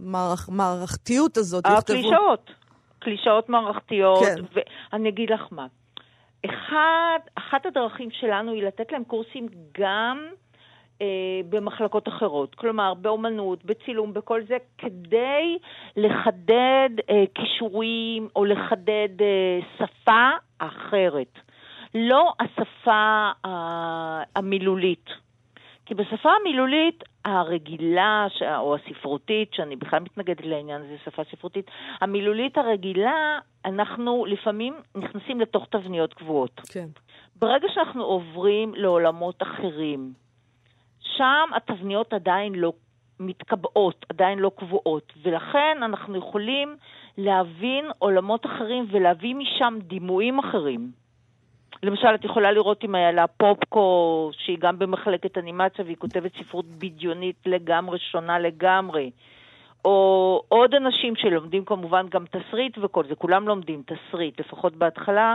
המערכתיות 0.00 1.36
הזאת, 1.36 1.64
יכתבו... 1.66 1.78
הקלישאות, 1.98 2.50
קלישאות 2.98 3.48
מערכתיות, 3.48 4.18
כן. 4.24 4.60
ואני 4.92 5.08
אגיד 5.08 5.30
לך 5.30 5.40
מה. 5.50 5.66
אחד, 6.44 7.18
אחת 7.34 7.66
הדרכים 7.66 8.08
שלנו 8.20 8.52
היא 8.52 8.62
לתת 8.62 8.92
להם 8.92 9.04
קורסים 9.04 9.46
גם 9.80 10.26
במחלקות 11.48 12.08
אחרות, 12.08 12.54
כלומר 12.54 12.94
באומנות, 12.94 13.64
בצילום, 13.64 14.12
בכל 14.12 14.42
זה, 14.48 14.56
כדי 14.78 15.58
לחדד 15.96 16.90
אה, 17.10 17.24
כישורים 17.34 18.28
או 18.36 18.44
לחדד 18.44 19.08
אה, 19.20 19.58
שפה 19.78 20.30
אחרת. 20.58 21.38
לא 21.94 22.32
השפה 22.40 23.30
אה, 23.44 24.22
המילולית. 24.36 25.10
כי 25.86 25.94
בשפה 25.94 26.30
המילולית 26.40 27.04
הרגילה, 27.24 28.26
או 28.58 28.76
הספרותית, 28.76 29.54
שאני 29.54 29.76
בכלל 29.76 30.00
מתנגדת 30.00 30.46
לעניין 30.46 30.82
הזה, 30.82 30.96
שפה 31.04 31.22
ספרותית, 31.30 31.70
המילולית 32.00 32.58
הרגילה, 32.58 33.38
אנחנו 33.64 34.24
לפעמים 34.24 34.74
נכנסים 34.94 35.40
לתוך 35.40 35.66
תבניות 35.70 36.14
קבועות. 36.14 36.60
כן. 36.68 36.86
ברגע 37.36 37.68
שאנחנו 37.74 38.04
עוברים 38.04 38.74
לעולמות 38.74 39.42
אחרים, 39.42 40.12
שם 41.04 41.50
התבניות 41.56 42.12
עדיין 42.12 42.54
לא 42.54 42.72
מתקבעות, 43.20 44.06
עדיין 44.08 44.38
לא 44.38 44.50
קבועות, 44.56 45.12
ולכן 45.22 45.78
אנחנו 45.82 46.16
יכולים 46.18 46.76
להבין 47.18 47.84
עולמות 47.98 48.46
אחרים 48.46 48.86
ולהביא 48.90 49.34
משם 49.34 49.78
דימויים 49.82 50.38
אחרים. 50.38 50.90
למשל, 51.82 52.14
את 52.14 52.24
יכולה 52.24 52.52
לראות 52.52 52.84
עם 52.84 52.94
איילה 52.94 53.26
פופקו, 53.26 54.30
שהיא 54.32 54.58
גם 54.58 54.78
במחלקת 54.78 55.38
אנימציה 55.38 55.84
והיא 55.84 55.96
כותבת 55.96 56.32
ספרות 56.38 56.66
בדיונית 56.66 57.36
לגמרי, 57.46 57.98
שונה 57.98 58.38
לגמרי. 58.38 59.10
או 59.84 60.42
עוד 60.48 60.74
אנשים 60.74 61.16
שלומדים 61.16 61.64
כמובן 61.64 62.06
גם 62.08 62.24
תסריט 62.26 62.78
וכל 62.82 63.04
זה, 63.06 63.14
כולם 63.14 63.48
לומדים 63.48 63.82
תסריט, 63.82 64.40
לפחות 64.40 64.76
בהתחלה, 64.76 65.34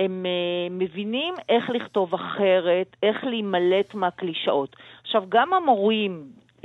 הם 0.00 0.26
uh, 0.26 0.72
מבינים 0.72 1.34
איך 1.48 1.70
לכתוב 1.70 2.14
אחרת, 2.14 2.96
איך 3.02 3.24
להימלט 3.24 3.94
מהקלישאות. 3.94 4.76
עכשיו, 5.02 5.24
גם 5.28 5.52
המורים, 5.54 6.30
uh, 6.58 6.62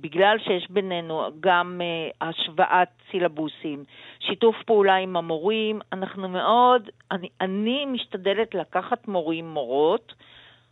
בגלל 0.00 0.36
שיש 0.38 0.70
בינינו 0.70 1.22
גם 1.40 1.80
uh, 1.80 2.16
השוואת 2.26 2.88
סילבוסים, 3.10 3.84
שיתוף 4.20 4.56
פעולה 4.66 4.96
עם 4.96 5.16
המורים, 5.16 5.80
אנחנו 5.92 6.28
מאוד, 6.28 6.90
אני, 7.10 7.28
אני 7.40 7.84
משתדלת 7.84 8.54
לקחת 8.54 9.08
מורים, 9.08 9.48
מורות, 9.48 10.14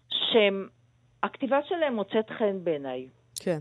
שהכתיבה 0.08 1.58
שלהם 1.68 1.94
מוצאת 1.94 2.30
חן 2.30 2.64
בעיניי. 2.64 3.06
כן. 3.40 3.58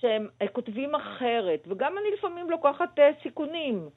שהם 0.00 0.28
אה, 0.42 0.48
כותבים 0.48 0.94
אחרת, 0.94 1.64
וגם 1.68 1.92
אני 1.98 2.16
לפעמים 2.18 2.50
לוקחת 2.50 2.98
אה, 2.98 3.10
סיכונים. 3.22 3.88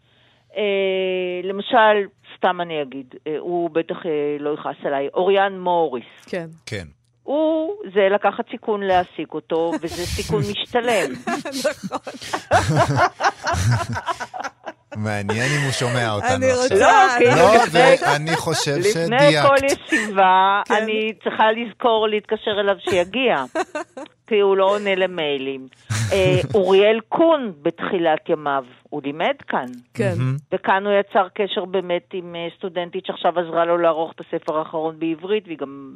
אה, 0.57 1.41
למשל, 1.43 2.07
סתם 2.37 2.61
אני 2.61 2.81
אגיד, 2.81 3.15
אה, 3.27 3.35
הוא 3.39 3.69
בטח 3.69 4.05
אה, 4.05 4.11
לא 4.39 4.49
יכעס 4.49 4.85
עליי, 4.85 5.07
אוריאן 5.13 5.59
מוריס. 5.59 6.05
כן. 6.29 6.47
כן. 6.65 6.85
הוא, 7.23 7.73
זה 7.93 8.09
לקחת 8.15 8.49
סיכון 8.51 8.83
להעסיק 8.83 9.33
אותו, 9.33 9.71
וזה 9.81 10.05
סיכון 10.05 10.41
משתלם. 10.51 11.13
מעניין 14.97 15.45
אם 15.59 15.63
הוא 15.63 15.71
שומע 15.71 16.11
אותנו 16.11 16.29
אני 16.35 16.45
עכשיו. 16.51 16.63
רוצה... 16.63 16.75
לא, 16.79 17.17
כאילו, 17.17 17.35
לא, 17.35 17.55
לפני- 17.55 18.07
ואני 18.11 18.35
חושב 18.35 18.71
לפני 18.79 19.17
כל 19.41 19.57
שדייקת. 19.57 19.81
ישיבה, 19.93 20.61
כן. 20.65 20.73
אני 20.75 21.13
צריכה 21.23 21.43
לזכור 21.51 22.07
להתקשר 22.07 22.51
אליו 22.59 22.75
שיגיע, 22.79 23.43
כי 24.27 24.39
הוא 24.39 24.57
לא 24.57 24.65
עונה 24.75 24.95
למיילים. 24.95 25.67
אה, 26.11 26.39
אוריאל 26.53 26.99
קון 27.09 27.53
בתחילת 27.61 28.29
ימיו, 28.29 28.63
הוא 28.89 29.01
לימד 29.05 29.35
כאן. 29.47 29.65
כן. 29.93 30.13
וכאן 30.53 30.85
הוא 30.85 30.93
יצר 30.99 31.27
קשר 31.33 31.65
באמת 31.65 32.09
עם 32.13 32.35
אה, 32.35 32.47
סטודנטית 32.57 33.05
שעכשיו 33.05 33.39
עזרה 33.39 33.65
לו 33.65 33.77
לערוך 33.77 34.11
את 34.15 34.21
הספר 34.21 34.57
האחרון 34.57 34.99
בעברית, 34.99 35.43
והיא 35.47 35.57
גם 35.57 35.91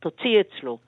תוציא 0.00 0.40
אצלו. 0.40 0.78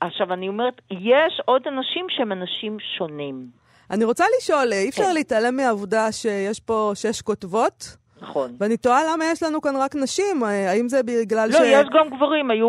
עכשיו, 0.00 0.32
אני 0.32 0.48
אומרת, 0.48 0.80
יש 0.90 1.40
עוד 1.44 1.62
אנשים 1.68 2.06
שהם 2.08 2.32
אנשים 2.32 2.76
שונים, 2.98 3.46
אני 3.90 4.04
רוצה 4.04 4.24
לשאול, 4.38 4.72
אי 4.72 4.88
אפשר 4.88 5.02
כן. 5.02 5.14
להתעלם 5.14 5.56
מהעובדה 5.56 6.12
שיש 6.12 6.60
פה 6.60 6.92
שש 6.94 7.22
כותבות? 7.22 7.96
נכון? 8.22 8.50
ואני 8.60 8.76
תוהה 8.76 9.00
למה 9.12 9.24
יש 9.24 9.42
לנו 9.42 9.60
כאן 9.60 9.76
רק 9.76 9.94
נשים, 9.96 10.44
אה, 10.44 10.70
האם 10.70 10.88
זה 10.88 11.02
בגלל 11.02 11.48
לא, 11.48 11.58
ש... 11.58 11.60
יש 11.64 11.86
גם 11.94 12.16
גברים, 12.16 12.50
היו, 12.50 12.68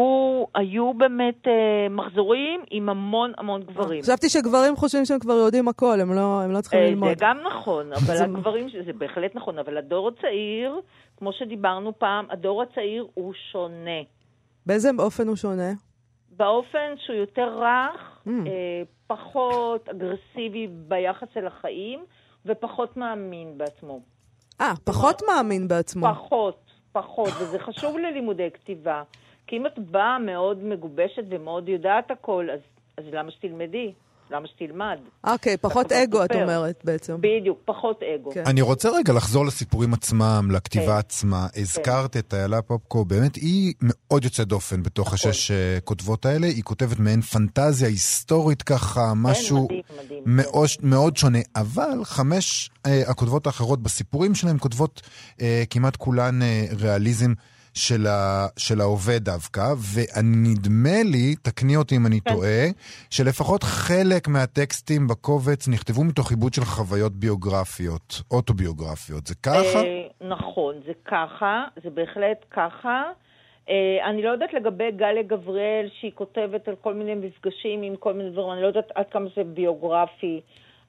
היו 0.56 0.94
באמת 0.94 1.48
אה, 1.48 1.90
מחזורים 1.90 2.62
עם 2.72 2.90
המון 2.90 3.32
המון 3.38 3.64
גברים. 3.64 4.02
חשבתי 4.02 4.30
שגברים 4.30 4.76
חושבים 4.76 5.06
שהם 5.06 5.20
כבר 5.20 5.34
יודעים 5.34 5.68
הכל, 5.68 6.02
הם 6.02 6.14
לא, 6.14 6.42
הם 6.42 6.52
לא 6.52 6.62
צריכים 6.62 6.80
אה, 6.80 6.90
ללמוד. 6.90 7.10
זה 7.10 7.16
גם 7.20 7.38
נכון, 7.52 7.94
אבל 7.94 8.16
הגברים, 8.24 8.68
זה 8.86 8.94
בהחלט 8.94 9.36
נכון, 9.36 9.60
אבל 9.60 9.78
הדור 9.78 10.08
הצעיר, 10.08 10.80
כמו 11.18 11.34
שדיברנו 11.34 12.00
פעם, 12.00 12.26
הדור 12.30 12.62
הצעיר 12.62 13.08
הוא 13.14 13.34
שונה. 13.52 14.02
באיזה 14.66 14.90
אופן 15.00 15.28
הוא 15.28 15.36
שונה? 15.36 15.72
באופן 16.38 16.94
שהוא 16.98 17.16
יותר 17.16 17.60
רך, 17.64 18.14
Mm. 18.28 18.30
אה, 18.48 18.82
פחות 19.08 19.90
אגרסיבי 19.90 20.68
ביחס 20.68 21.28
אל 21.38 21.48
החיים, 21.48 22.06
ופחות 22.46 22.98
מאמין 22.98 23.58
בעצמו. 23.58 24.00
אה, 24.62 24.74
פחות 24.84 25.22
מאמין 25.28 25.68
בעצמו. 25.68 26.08
פחות, 26.08 26.60
פחות, 26.92 27.30
וזה 27.42 27.60
חשוב 27.60 27.98
ללימודי 27.98 28.52
כתיבה. 28.54 29.04
כי 29.48 29.58
אם 29.58 29.66
את 29.66 29.80
באה 29.80 30.20
מאוד 30.20 30.64
מגובשת 30.64 31.24
ומאוד 31.30 31.70
יודעת 31.70 32.12
הכל, 32.12 32.48
אז, 32.54 32.60
אז 32.98 33.04
למה 33.12 33.32
שתלמדי? 33.32 33.94
למה 34.32 34.48
שתלמד? 34.48 34.98
אוקיי, 35.24 35.58
פחות 35.58 35.86
אתה 35.86 35.96
כבר 35.96 36.04
אגו, 36.04 36.26
את. 36.26 36.32
אומרת 36.32 36.82
בעצם. 36.84 37.16
בדיוק, 37.22 37.60
פחות 37.66 38.00
אגו. 38.04 38.32
כן. 38.32 38.44
אני 38.46 38.62
רוצה 38.62 38.90
רגע 38.90 39.14
לחזור 39.14 39.46
לסיפורים 39.46 39.94
עצמם, 39.94 40.50
לכתיבה 40.52 40.86
כן. 40.86 40.98
עצמה. 40.98 41.48
הזכרת 41.56 42.18
את 42.18 42.34
איילה 42.34 42.62
פופקו, 42.62 43.06
באמת 43.06 43.36
היא 43.36 43.74
מאוד 43.82 44.24
יוצאת 44.24 44.48
דופן 44.48 44.84
בתוך 44.84 45.14
נכון. 45.14 45.30
השש 45.30 45.52
אה, 45.52 45.78
כותבות 45.84 46.26
האלה. 46.26 46.48
היא 46.48 46.64
כותבת 46.64 47.00
מעין 47.00 47.22
פנטזיה 47.22 47.88
היסטורית 47.88 48.62
ככה, 48.62 49.14
משהו 49.16 49.64
מדהים, 49.64 49.82
מדהים. 50.04 50.24
מאוד, 50.26 50.70
מאוד 50.84 51.18
שונה. 51.18 51.40
אבל 51.56 52.04
חמש 52.04 52.70
אה, 52.86 53.02
הכותבות 53.08 53.48
האחרות 53.48 53.82
בסיפורים 53.84 54.36
שלהם 54.36 54.58
כותבות 54.58 55.02
אה, 55.42 55.64
כמעט 55.70 55.96
כולן 55.96 56.42
אה, 56.42 56.66
ריאליזם. 56.80 57.34
של, 57.74 58.08
ה, 58.08 58.48
של 58.58 58.82
ההווה 58.82 59.20
דווקא, 59.20 59.74
ונדמה 59.94 61.04
לי, 61.04 61.36
תקני 61.36 61.76
אותי 61.76 61.96
אם 61.96 62.06
אני 62.06 62.22
כן. 62.22 62.34
טועה, 62.34 62.66
שלפחות 63.10 63.64
חלק 63.64 64.28
מהטקסטים 64.28 65.08
בקובץ 65.08 65.68
נכתבו 65.68 66.04
מתוך 66.04 66.32
עיבוד 66.32 66.54
של 66.54 66.66
חוויות 66.66 67.14
ביוגרפיות, 67.14 68.22
אוטוביוגרפיות. 68.32 69.28
זה 69.28 69.36
ככה? 69.36 69.80
אה, 69.84 70.08
נכון, 70.22 70.76
זה 70.86 70.92
ככה, 71.06 71.64
זה 71.84 71.90
בהחלט 71.90 72.46
ככה. 72.52 73.04
אה, 73.70 74.10
אני 74.10 74.22
לא 74.22 74.30
יודעת 74.30 74.54
לגבי 74.54 74.92
גליה 74.92 75.24
גבריאל, 75.24 75.90
שהיא 76.00 76.12
כותבת 76.16 76.68
על 76.68 76.76
כל 76.82 76.94
מיני 76.94 77.16
מפגשים 77.16 77.82
עם 77.84 77.96
כל 77.96 78.14
מיני 78.14 78.30
דברים, 78.30 78.52
אני 78.52 78.62
לא 78.62 78.68
יודעת 78.68 78.92
עד 78.96 79.06
כמה 79.12 79.30
זה 79.36 79.44
ביוגרפי, 79.44 80.42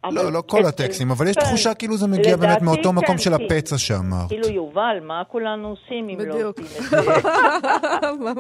לא, 0.04 0.32
לא 0.32 0.42
כל 0.46 0.64
הטקסטים, 0.64 1.11
אבל 1.11 1.28
יש 1.28 1.37
כן. 1.37 1.40
תחושה 1.40 1.74
כאילו 1.74 1.96
זה 1.96 2.06
מגיע 2.06 2.37
באמת 2.37 2.62
מאותו 2.62 2.92
מקום 2.92 3.16
כן, 3.16 3.18
של 3.18 3.34
הפצע 3.34 3.78
שאמרת. 3.78 4.28
כאילו, 4.28 4.48
יובל, 4.48 4.98
מה 5.02 5.22
כולנו 5.28 5.68
עושים 5.68 6.08
אם 6.08 6.20
לא 6.20 6.34
עושים 6.34 6.64
את 6.64 6.90
זה? 6.90 6.96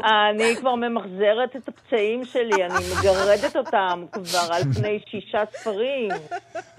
אני 0.30 0.56
כבר 0.56 0.74
ממחזרת 0.74 1.56
את 1.56 1.68
הפצעים 1.68 2.24
שלי, 2.24 2.64
אני 2.64 2.84
מגרדת 2.98 3.56
אותם 3.56 4.04
כבר 4.12 4.54
על 4.54 4.62
פני 4.62 5.00
שישה 5.10 5.42
ספרים. 5.52 6.10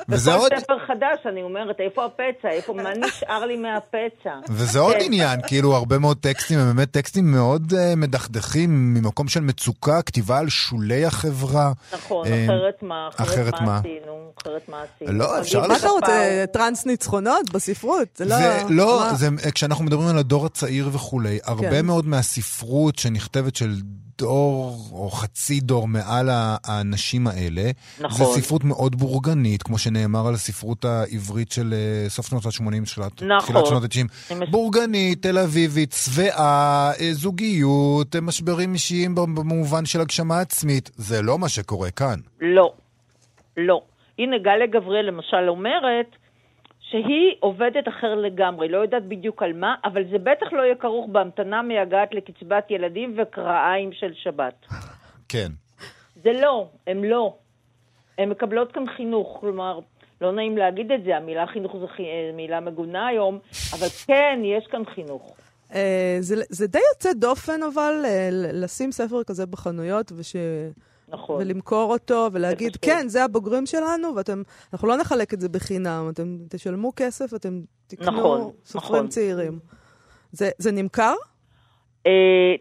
וזה 0.10 0.34
עוד... 0.34 0.52
בכל 0.52 0.62
ספר 0.62 0.80
חדש 0.88 1.20
אני 1.26 1.44
אומרת, 1.44 1.80
איפה 1.80 2.06
הפצע? 2.06 2.50
איפה, 2.50 2.74
מה 2.74 2.90
נשאר 2.94 3.46
לי 3.46 3.58
מהפצע? 3.58 4.40
וזה 4.50 4.80
עוד 4.80 4.96
כן. 4.96 5.06
עניין, 5.06 5.40
כאילו, 5.48 5.76
הרבה 5.76 6.00
מאוד 6.00 6.18
טקסטים 6.18 6.60
הם 6.60 6.76
באמת 6.76 6.92
טקסטים 6.92 7.32
מאוד 7.32 7.74
אה, 7.78 7.96
מדכדכים, 7.96 8.94
ממקום 8.94 9.28
של 9.28 9.40
מצוקה, 9.40 10.02
כתיבה 10.02 10.40
על 10.40 10.50
שולי 10.50 11.06
החברה. 11.06 11.72
נכון, 11.94 12.28
אה, 12.28 12.46
אחרת 12.46 12.84
מה? 12.84 13.10
אחרת 13.16 13.62
מה 13.62 13.78
עשינו? 13.78 14.32
אחרת 14.42 14.70
מה 14.70 14.78
עשינו? 14.96 15.20
לא, 15.20 15.40
אפשר 15.40 15.68
מה 15.68 15.76
אתה 15.78 15.88
רוצה, 15.88 16.46
טרנס 16.54 16.86
ניצחונות 16.86 17.50
בספרות? 17.54 18.08
זה 18.16 18.26
לא... 18.26 18.36
לא, 18.70 19.04
כשאנחנו 19.56 19.84
מדברים 19.84 20.08
על 20.08 20.18
הדור 20.18 20.46
הצעיר 20.46 20.90
וכולי, 20.94 21.40
הרבה 21.44 21.70
כן. 21.70 21.86
מאוד 21.86 22.06
מהספרות 22.06 23.00
שנכתבת 23.00 23.56
של 23.56 23.72
דור 24.20 24.78
או 24.92 25.10
חצי 25.10 25.60
דור 25.60 25.88
מעל 25.88 26.30
האנשים 26.32 27.28
האלה. 27.28 27.72
נכון. 28.00 28.26
זה 28.26 28.42
ספרות 28.42 28.64
מאוד 28.64 28.96
בורגנית, 28.96 29.64
כמו 29.64 29.78
שנאמר 29.78 30.28
על 30.28 30.34
הספרות 30.34 30.86
העברית 30.86 31.52
של 31.52 31.74
אה, 31.74 32.10
סוף 32.10 32.28
שנות 32.28 32.46
ה-80, 32.46 32.62
נכון. 32.62 33.40
תחילת 33.40 33.66
שנות 33.66 33.84
ה-90. 33.84 34.46
בורגנית, 34.52 35.22
תל 35.22 35.38
אביבית, 35.38 35.92
שבעה, 35.92 36.92
אה, 37.00 37.14
זוגיות, 37.14 38.16
אה, 38.16 38.22
משברים 38.22 38.74
אישיים 38.74 39.16
במובן 39.16 39.86
של 39.86 40.02
הגשמה 40.02 40.40
עצמית. 40.40 40.90
זה 40.96 41.22
לא 41.22 41.40
מה 41.40 41.50
שקורה 41.50 41.92
כאן. 41.92 42.20
לא, 42.42 42.74
לא. 43.58 43.82
הנה, 44.20 44.38
גליה 44.38 44.68
גבריאל 44.68 45.06
למשל 45.06 45.50
אומרת, 45.50 46.16
שהיא 46.92 47.36
עובדת 47.40 47.88
אחר 47.88 48.16
לגמרי, 48.16 48.70
לא 48.70 48.78
יודעת 48.78 49.08
בדיוק 49.08 49.44
על 49.44 49.54
מה, 49.54 49.76
אבל 49.84 50.04
זה 50.12 50.18
בטח 50.18 50.54
לא 50.54 50.62
יהיה 50.62 50.76
כרוך 50.76 51.10
בהמתנה 51.12 51.62
מייגעת 51.62 52.14
לקצבת 52.14 52.72
ילדים 52.72 53.16
וקרעיים 53.18 53.92
של 53.94 54.14
שבת. 54.14 54.66
כן. 55.30 55.52
זה 56.24 56.34
לא, 56.42 56.68
הם 56.88 57.04
לא. 57.04 57.36
הן 58.18 58.30
מקבלות 58.30 58.72
כאן 58.72 58.84
חינוך, 58.98 59.38
כלומר, 59.42 59.80
לא 60.22 60.32
נעים 60.32 60.58
להגיד 60.58 60.92
את 60.92 61.04
זה, 61.04 61.18
המילה 61.18 61.48
חינוך 61.48 61.76
זו 61.80 61.88
מילה 62.34 62.60
מגונה 62.60 63.08
היום, 63.08 63.40
אבל 63.74 63.88
כן, 64.08 64.40
יש 64.44 64.68
כאן 64.68 64.86
חינוך. 64.86 65.36
אה, 65.74 66.18
זה, 66.20 66.36
זה 66.50 66.68
די 66.68 66.80
יוצא 66.94 67.14
דופן, 67.14 67.64
אבל, 67.74 68.02
אה, 68.06 68.30
לשים 68.32 68.92
ספר 68.92 69.24
כזה 69.24 69.46
בחנויות, 69.46 70.12
וש... 70.18 70.36
נכון. 71.12 71.42
ולמכור 71.42 71.92
אותו, 71.94 72.28
ולהגיד, 72.34 72.76
כן, 72.82 73.08
זה 73.08 73.24
הבוגרים 73.24 73.66
שלנו, 73.66 74.08
ואנחנו 74.16 74.88
לא 74.88 74.98
נחלק 74.98 75.34
את 75.34 75.42
זה 75.42 75.50
בחינם, 75.50 76.10
אתם 76.14 76.38
תשלמו 76.50 76.92
כסף, 76.96 77.34
אתם 77.34 77.62
תקנו 77.88 78.12
נכון, 78.12 78.52
סופרים 78.66 78.96
נכון. 78.96 79.08
צעירים. 79.08 79.60
זה, 80.32 80.50
זה 80.58 80.72
נמכר? 80.72 81.14
Uh, 82.00 82.12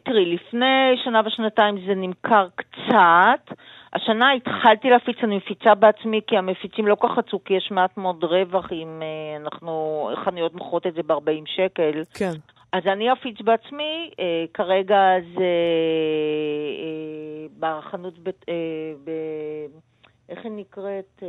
תראי, 0.05 0.35
לפני 0.35 0.97
שנה 1.05 1.21
ושנתיים 1.27 1.75
זה 1.87 1.95
נמכר 1.95 2.49
קצת. 2.55 3.57
השנה 3.93 4.33
התחלתי 4.33 4.91
להפיץ, 4.91 5.17
אני 5.23 5.37
מפיצה 5.37 5.75
בעצמי, 5.75 6.21
כי 6.27 6.37
המפיצים 6.37 6.87
לא 6.87 6.95
כל 6.95 7.09
כך 7.09 7.19
רצו, 7.19 7.45
כי 7.45 7.55
יש 7.55 7.69
מעט 7.71 7.97
מאוד 7.97 8.25
רווח 8.25 8.73
אם 8.73 9.03
uh, 9.03 9.43
אנחנו, 9.43 10.11
חנויות 10.25 10.55
מוכרות 10.55 10.87
את 10.87 10.95
זה 10.95 11.03
ב-40 11.03 11.45
שקל. 11.47 12.03
כן. 12.15 12.33
אז 12.73 12.83
אני 12.87 13.13
אפיץ 13.13 13.41
בעצמי, 13.41 14.11
אה, 14.21 14.45
כרגע 14.55 15.01
זה 15.35 15.53
אה, 16.81 17.47
בחנות, 17.59 18.19
ב, 18.19 18.29
אה, 18.29 18.93
ב, 19.05 19.11
איך 20.29 20.39
היא 20.45 20.53
נקראת? 20.53 21.23
אה, 21.23 21.29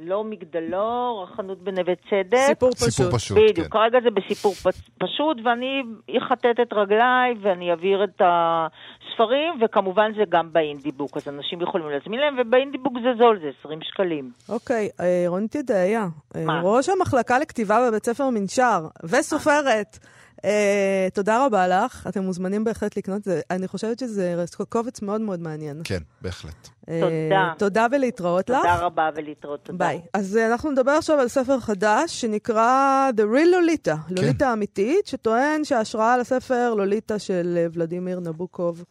לא 0.00 0.24
מגדלור, 0.24 1.26
החנות 1.30 1.62
בנווה 1.62 1.94
צדק. 1.94 2.38
סיפור 2.46 2.70
פשוט. 2.72 2.88
סיפור 2.88 3.18
פשוט, 3.18 3.38
בדיוק, 3.38 3.66
כן. 3.66 3.78
כרגע 3.78 3.98
זה 4.02 4.10
בסיפור 4.10 4.54
פשוט, 4.98 5.36
ואני 5.44 5.82
אחטט 6.18 6.60
את 6.62 6.72
רגליי 6.72 7.34
ואני 7.42 7.70
אעביר 7.70 8.04
את 8.04 8.22
הספרים, 8.24 9.52
וכמובן 9.60 10.12
זה 10.16 10.22
גם 10.28 10.52
באינדיבוק, 10.52 11.16
אז 11.16 11.28
אנשים 11.28 11.60
יכולים 11.60 11.88
להזמין 11.88 12.20
להם, 12.20 12.36
ובאינדיבוק 12.38 12.92
זה 13.02 13.08
זול, 13.18 13.38
זה 13.40 13.50
20 13.60 13.78
שקלים. 13.82 14.30
אוקיי, 14.48 14.88
אה, 15.00 15.24
רונית 15.26 15.54
ידעיה, 15.54 16.06
אה, 16.36 16.60
ראש 16.62 16.88
המחלקה 16.88 17.38
לכתיבה 17.38 17.88
בבית 17.88 18.04
ספר 18.04 18.30
מנשר, 18.30 18.86
וסופרת. 19.04 19.98
Uh, 20.38 21.10
תודה 21.14 21.46
רבה 21.46 21.68
לך, 21.68 22.06
אתם 22.06 22.22
מוזמנים 22.22 22.64
בהחלט 22.64 22.96
לקנות 22.96 23.18
את 23.18 23.24
זה. 23.24 23.40
אני 23.50 23.68
חושבת 23.68 23.98
שזה 23.98 24.44
קובץ 24.68 25.02
מאוד 25.02 25.20
מאוד 25.20 25.40
מעניין. 25.40 25.80
כן, 25.84 26.02
בהחלט. 26.22 26.68
Uh, 26.80 26.86
תודה. 26.86 27.52
תודה 27.58 27.86
ולהתראות 27.92 28.46
תודה 28.46 28.58
לך. 28.58 28.64
תודה 28.64 28.86
רבה 28.86 29.10
ולהתראות, 29.16 29.64
תודה. 29.64 29.78
ביי. 29.78 30.00
אז 30.14 30.38
uh, 30.42 30.52
אנחנו 30.52 30.70
נדבר 30.70 30.90
עכשיו 30.90 31.20
על 31.20 31.28
ספר 31.28 31.60
חדש 31.60 32.20
שנקרא 32.20 33.10
The 33.16 33.20
Real 33.20 33.54
Lolita, 33.54 33.96
כן. 34.08 34.14
לוליטה 34.14 34.52
אמיתית, 34.52 35.06
שטוען 35.06 35.64
שההשראה 35.64 36.18
לספר 36.18 36.74
לוליטה 36.74 37.18
של 37.18 37.66
ולדימיר 37.72 38.20
נבוקוב, 38.20 38.84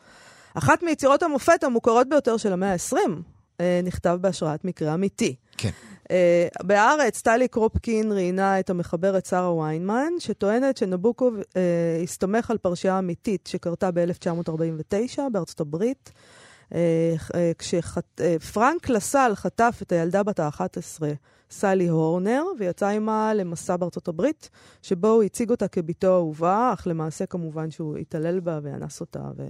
אחת 0.53 0.83
מיצירות 0.83 1.23
המופת 1.23 1.63
המוכרות 1.63 2.10
ביותר 2.10 2.38
של 2.38 2.53
המאה 2.53 2.73
ה-20, 2.73 2.95
uh, 2.95 3.62
נכתב 3.83 4.17
בהשראת 4.21 4.65
מקרה 4.65 4.93
אמיתי. 4.93 5.36
כן. 5.57 5.69
Uh, 6.07 6.63
בהארץ, 6.63 7.21
טלי 7.21 7.47
קרופקין 7.47 8.11
ראיינה 8.11 8.59
את 8.59 8.69
המחברת 8.69 9.25
שרה 9.25 9.53
ויינמן, 9.53 10.11
שטוענת 10.19 10.77
שנבוקוב 10.77 11.35
uh, 11.37 11.43
הסתמך 12.03 12.51
על 12.51 12.57
פרשייה 12.57 12.99
אמיתית 12.99 13.47
שקרתה 13.47 13.89
ב-1949 13.91 15.21
בארצות 15.31 15.59
הברית, 15.59 16.11
uh, 16.69 16.73
uh, 16.73 17.35
כשפרנק 17.57 18.89
לסל 18.89 19.31
חטף 19.35 19.79
את 19.81 19.91
הילדה 19.91 20.23
בת 20.23 20.39
ה-11, 20.39 21.03
סלי 21.49 21.87
הורנר, 21.87 22.43
ויצא 22.59 22.87
עימה 22.87 23.33
למסע 23.33 23.77
בארצות 23.77 24.07
הברית, 24.07 24.49
שבו 24.81 25.07
הוא 25.07 25.23
הציג 25.23 25.49
אותה 25.49 25.67
כבתו 25.67 26.07
האהובה, 26.07 26.71
אך 26.73 26.87
למעשה 26.87 27.25
כמובן 27.25 27.71
שהוא 27.71 27.97
התעלל 27.97 28.39
בה 28.39 28.59
ואנס 28.63 29.01
אותה. 29.01 29.21
ו... 29.37 29.43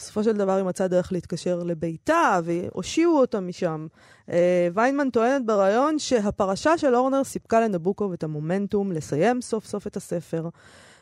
בסופו 0.00 0.24
של 0.24 0.32
דבר 0.32 0.52
היא 0.52 0.64
מצאה 0.64 0.88
דרך 0.88 1.12
להתקשר 1.12 1.62
לביתה, 1.62 2.40
והושיעו 2.44 3.18
אותה 3.18 3.40
משם. 3.40 3.86
אה, 4.30 4.68
ויינמן 4.74 5.10
טוענת 5.10 5.46
ברעיון 5.46 5.98
שהפרשה 5.98 6.78
של 6.78 6.94
אורנר 6.94 7.24
סיפקה 7.24 7.60
לנבוקוב 7.60 8.12
את 8.12 8.22
המומנטום 8.24 8.92
לסיים 8.92 9.40
סוף 9.40 9.66
סוף 9.66 9.86
את 9.86 9.96
הספר. 9.96 10.48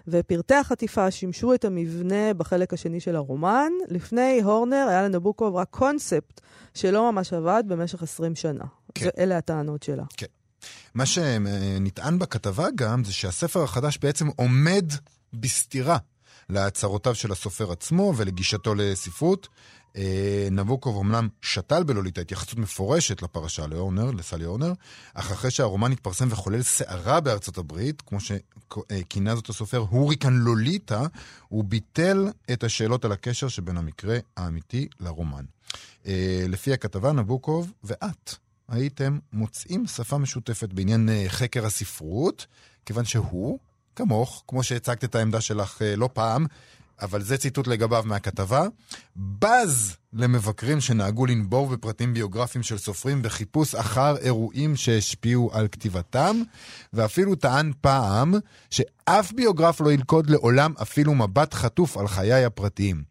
ופרטי 0.08 0.54
החטיפה 0.54 1.10
שימשו 1.10 1.54
את 1.54 1.64
המבנה 1.64 2.34
בחלק 2.34 2.72
השני 2.74 3.00
של 3.00 3.16
הרומן. 3.16 3.72
לפני 3.88 4.40
הורנר 4.44 4.86
היה 4.88 5.02
לנבוקוב 5.02 5.56
רק 5.56 5.68
קונספט 5.70 6.40
שלא 6.74 7.12
ממש 7.12 7.32
עבד 7.32 7.64
במשך 7.66 8.02
20 8.02 8.34
שנה. 8.34 8.64
כן. 8.94 9.08
אלה 9.18 9.38
הטענות 9.38 9.82
שלה. 9.82 10.04
כן. 10.16 10.26
מה 10.94 11.06
שנטען 11.06 12.18
בכתבה 12.18 12.66
גם, 12.74 13.04
זה 13.04 13.12
שהספר 13.12 13.62
החדש 13.62 13.98
בעצם 13.98 14.28
עומד 14.36 14.84
בסתירה 15.32 15.98
להצהרותיו 16.50 17.14
של 17.14 17.32
הסופר 17.32 17.72
עצמו 17.72 18.12
ולגישתו 18.16 18.74
לספרות. 18.74 19.48
אה, 19.96 20.48
נבוקוב 20.50 20.98
אמנם 20.98 21.28
שתל 21.42 21.82
בלוליטה 21.82 22.20
התייחסות 22.20 22.58
מפורשת 22.58 23.22
לפרשה 23.22 23.66
לאורנר, 23.66 24.10
לסלי 24.10 24.44
אורנר, 24.44 24.72
אך 25.14 25.30
אחרי 25.30 25.50
שהרומן 25.50 25.92
התפרסם 25.92 26.28
וחולל 26.30 26.62
סערה 26.62 27.20
בארצות 27.20 27.58
הברית, 27.58 28.02
כמו 28.02 28.18
שכינה 28.20 29.36
זאת 29.36 29.48
הסופר 29.48 29.78
הוריקן 29.78 30.32
לוליטה, 30.32 31.06
הוא 31.48 31.64
ביטל 31.64 32.28
את 32.52 32.64
השאלות 32.64 33.04
על 33.04 33.12
הקשר 33.12 33.48
שבין 33.48 33.76
המקרה 33.76 34.18
האמיתי 34.36 34.88
לרומן. 35.00 35.44
אה, 36.06 36.44
לפי 36.48 36.72
הכתבה, 36.72 37.12
נבוקוב 37.12 37.72
ואת 37.84 38.34
הייתם 38.68 39.18
מוצאים 39.32 39.86
שפה 39.86 40.18
משותפת 40.18 40.72
בעניין 40.72 41.08
אה, 41.08 41.24
חקר 41.28 41.66
הספרות, 41.66 42.46
כיוון 42.86 43.04
שהוא, 43.04 43.58
כמוך, 43.98 44.44
כמו 44.48 44.62
שהצגת 44.62 45.04
את 45.04 45.14
העמדה 45.14 45.40
שלך 45.40 45.82
אה, 45.82 45.96
לא 45.96 46.08
פעם, 46.12 46.46
אבל 47.00 47.22
זה 47.22 47.36
ציטוט 47.36 47.66
לגביו 47.66 48.02
מהכתבה, 48.06 48.66
בז 49.16 49.96
למבקרים 50.12 50.80
שנהגו 50.80 51.26
לנבור 51.26 51.66
בפרטים 51.66 52.14
ביוגרפיים 52.14 52.62
של 52.62 52.78
סופרים 52.78 53.22
בחיפוש 53.22 53.74
אחר 53.74 54.16
אירועים 54.16 54.76
שהשפיעו 54.76 55.50
על 55.52 55.68
כתיבתם, 55.68 56.42
ואפילו 56.92 57.34
טען 57.34 57.72
פעם 57.80 58.34
שאף 58.70 59.32
ביוגרף 59.32 59.80
לא 59.80 59.92
ילכוד 59.92 60.30
לעולם 60.30 60.72
אפילו 60.82 61.14
מבט 61.14 61.54
חטוף 61.54 61.96
על 61.96 62.08
חיי 62.08 62.44
הפרטיים. 62.44 63.02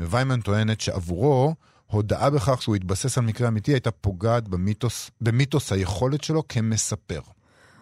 וויימן 0.00 0.40
טוענת 0.40 0.80
שעבורו, 0.80 1.54
הודעה 1.86 2.30
בכך 2.30 2.62
שהוא 2.62 2.76
התבסס 2.76 3.18
על 3.18 3.24
מקרה 3.24 3.48
אמיתי 3.48 3.72
הייתה 3.72 3.90
פוגעת 3.90 4.48
במיתוס, 4.48 5.10
במיתוס 5.20 5.72
היכולת 5.72 6.24
שלו 6.24 6.42
כמספר. 6.48 7.20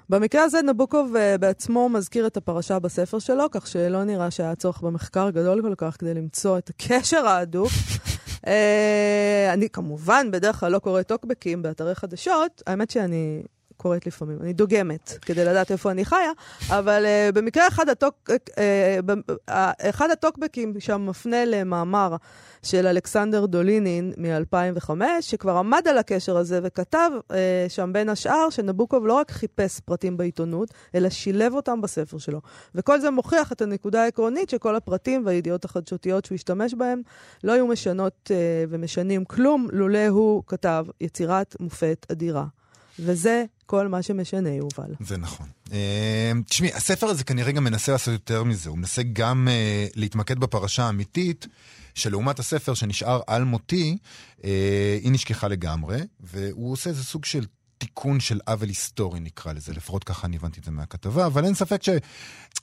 במקרה 0.09 0.43
הזה 0.43 0.63
נבוקוב 0.63 1.15
uh, 1.17 1.39
בעצמו 1.39 1.89
מזכיר 1.89 2.27
את 2.27 2.37
הפרשה 2.37 2.79
בספר 2.79 3.19
שלו, 3.19 3.51
כך 3.51 3.67
שלא 3.67 4.05
נראה 4.05 4.31
שהיה 4.31 4.55
צורך 4.55 4.81
במחקר 4.81 5.31
גדול 5.31 5.63
כל 5.63 5.75
כך 5.77 5.97
כדי 5.99 6.15
למצוא 6.15 6.59
את 6.59 6.71
הקשר 6.71 7.27
ההדוק. 7.27 7.71
uh, 8.37 8.49
אני 9.55 9.69
כמובן 9.69 10.31
בדרך 10.31 10.61
כלל 10.61 10.73
לא 10.73 10.79
קורא 10.79 11.03
טוקבקים 11.03 11.63
באתרי 11.63 11.95
חדשות, 11.95 12.63
האמת 12.67 12.91
שאני 12.91 13.43
קורית 13.85 14.07
לפעמים. 14.07 14.39
אני 14.41 14.53
דוגמת 14.53 15.19
כדי 15.23 15.45
לדעת 15.45 15.71
איפה 15.71 15.91
אני 15.91 16.05
חיה, 16.05 16.33
אבל 16.69 17.05
uh, 17.05 17.33
במקרה 17.33 17.69
אחד, 17.69 17.89
הטוק, 17.89 18.31
uh, 18.31 18.33
uh, 19.51 19.53
אחד 19.81 20.11
הטוקבקים 20.11 20.75
שם 20.81 21.07
מפנה 21.07 21.45
למאמר 21.45 22.17
של 22.63 22.87
אלכסנדר 22.87 23.47
דולינין 23.47 24.13
מ-2005, 24.17 24.91
שכבר 25.21 25.57
עמד 25.57 25.89
על 25.89 25.99
הקשר 25.99 26.37
הזה 26.37 26.61
וכתב 26.63 27.11
uh, 27.29 27.35
שם 27.69 27.91
בין 27.93 28.09
השאר 28.09 28.51
שנבוקוב 28.51 29.07
לא 29.07 29.13
רק 29.13 29.31
חיפש 29.31 29.81
פרטים 29.81 30.17
בעיתונות, 30.17 30.75
אלא 30.95 31.11
שילב 31.11 31.55
אותם 31.55 31.81
בספר 31.81 32.19
שלו. 32.19 32.41
וכל 32.75 33.01
זה 33.01 33.11
מוכיח 33.11 33.53
את 33.53 33.63
הנקודה 33.63 34.03
העקרונית 34.03 34.51
שכל 34.51 34.77
הפרטים 34.77 35.27
והידיעות 35.27 35.65
החדשותיות 35.65 36.25
שהוא 36.25 36.37
השתמש 36.37 36.75
בהם 36.75 37.03
לא 37.45 37.53
היו 37.53 37.67
משנות 37.67 38.31
uh, 38.31 38.35
ומשנים 38.69 39.25
כלום, 39.25 39.69
לולא 39.73 40.07
הוא 40.07 40.43
כתב 40.47 40.87
יצירת 41.01 41.57
מופת 41.61 42.07
אדירה. 42.13 42.45
וזה 42.99 43.45
כל 43.67 43.89
מה 43.89 44.03
שמשנה, 44.03 44.49
יובל. 44.51 44.95
זה 45.01 45.17
נכון. 45.17 45.47
אה, 45.73 46.33
תשמעי, 46.47 46.73
הספר 46.73 47.07
הזה 47.07 47.25
כנראה 47.25 47.53
גם 47.53 47.65
מנסה 47.65 47.93
לעשות 47.93 48.13
יותר 48.13 48.45
מזה. 48.45 48.71
הוא 48.71 48.79
מנסה 48.79 49.03
גם 49.13 49.49
uh, 49.49 49.93
להתמקד 49.97 50.39
בפרשה 50.39 50.85
האמיתית, 50.85 51.47
שלעומת 51.95 52.39
הספר 52.39 52.75
שנשאר 52.75 53.21
אלמותי, 53.29 53.97
uh, 54.39 54.45
היא 55.03 55.13
נשכחה 55.13 55.49
לגמרי, 55.49 56.01
והוא 56.21 56.73
עושה 56.73 56.91
איזה 56.91 57.05
סוג 57.05 57.25
של 57.25 57.47
תיקון 57.85 58.21
של 58.21 58.41
עוול 58.47 58.69
היסטורי 58.69 59.21
נקרא 59.21 59.53
לזה, 59.53 59.73
לפחות 59.73 60.05
ככה 60.05 60.27
אני 60.27 60.37
הבנתי 60.37 60.61
את 60.61 60.65
זה 60.65 60.71
מהכתבה, 60.71 61.27
אבל 61.27 61.45
אין 61.45 61.55
ספק 61.55 61.83
ש, 61.83 61.89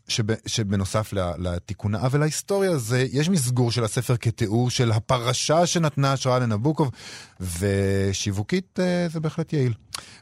שב, 0.08 0.24
שבנוסף 0.46 1.14
לתיקון 1.38 1.96
העוול 1.96 2.22
ההיסטורי 2.22 2.68
הזה, 2.68 3.06
יש 3.12 3.30
מסגור 3.30 3.72
של 3.72 3.84
הספר 3.84 4.18
כתיאור 4.18 4.70
של 4.70 4.92
הפרשה 4.92 5.66
שנתנה 5.66 6.14
השראה 6.14 6.40
לנבוקוב, 6.40 6.92
ושיווקית 7.40 8.80
אה, 8.80 9.08
זה 9.10 9.20
בהחלט 9.20 9.54
יעיל. 9.54 9.74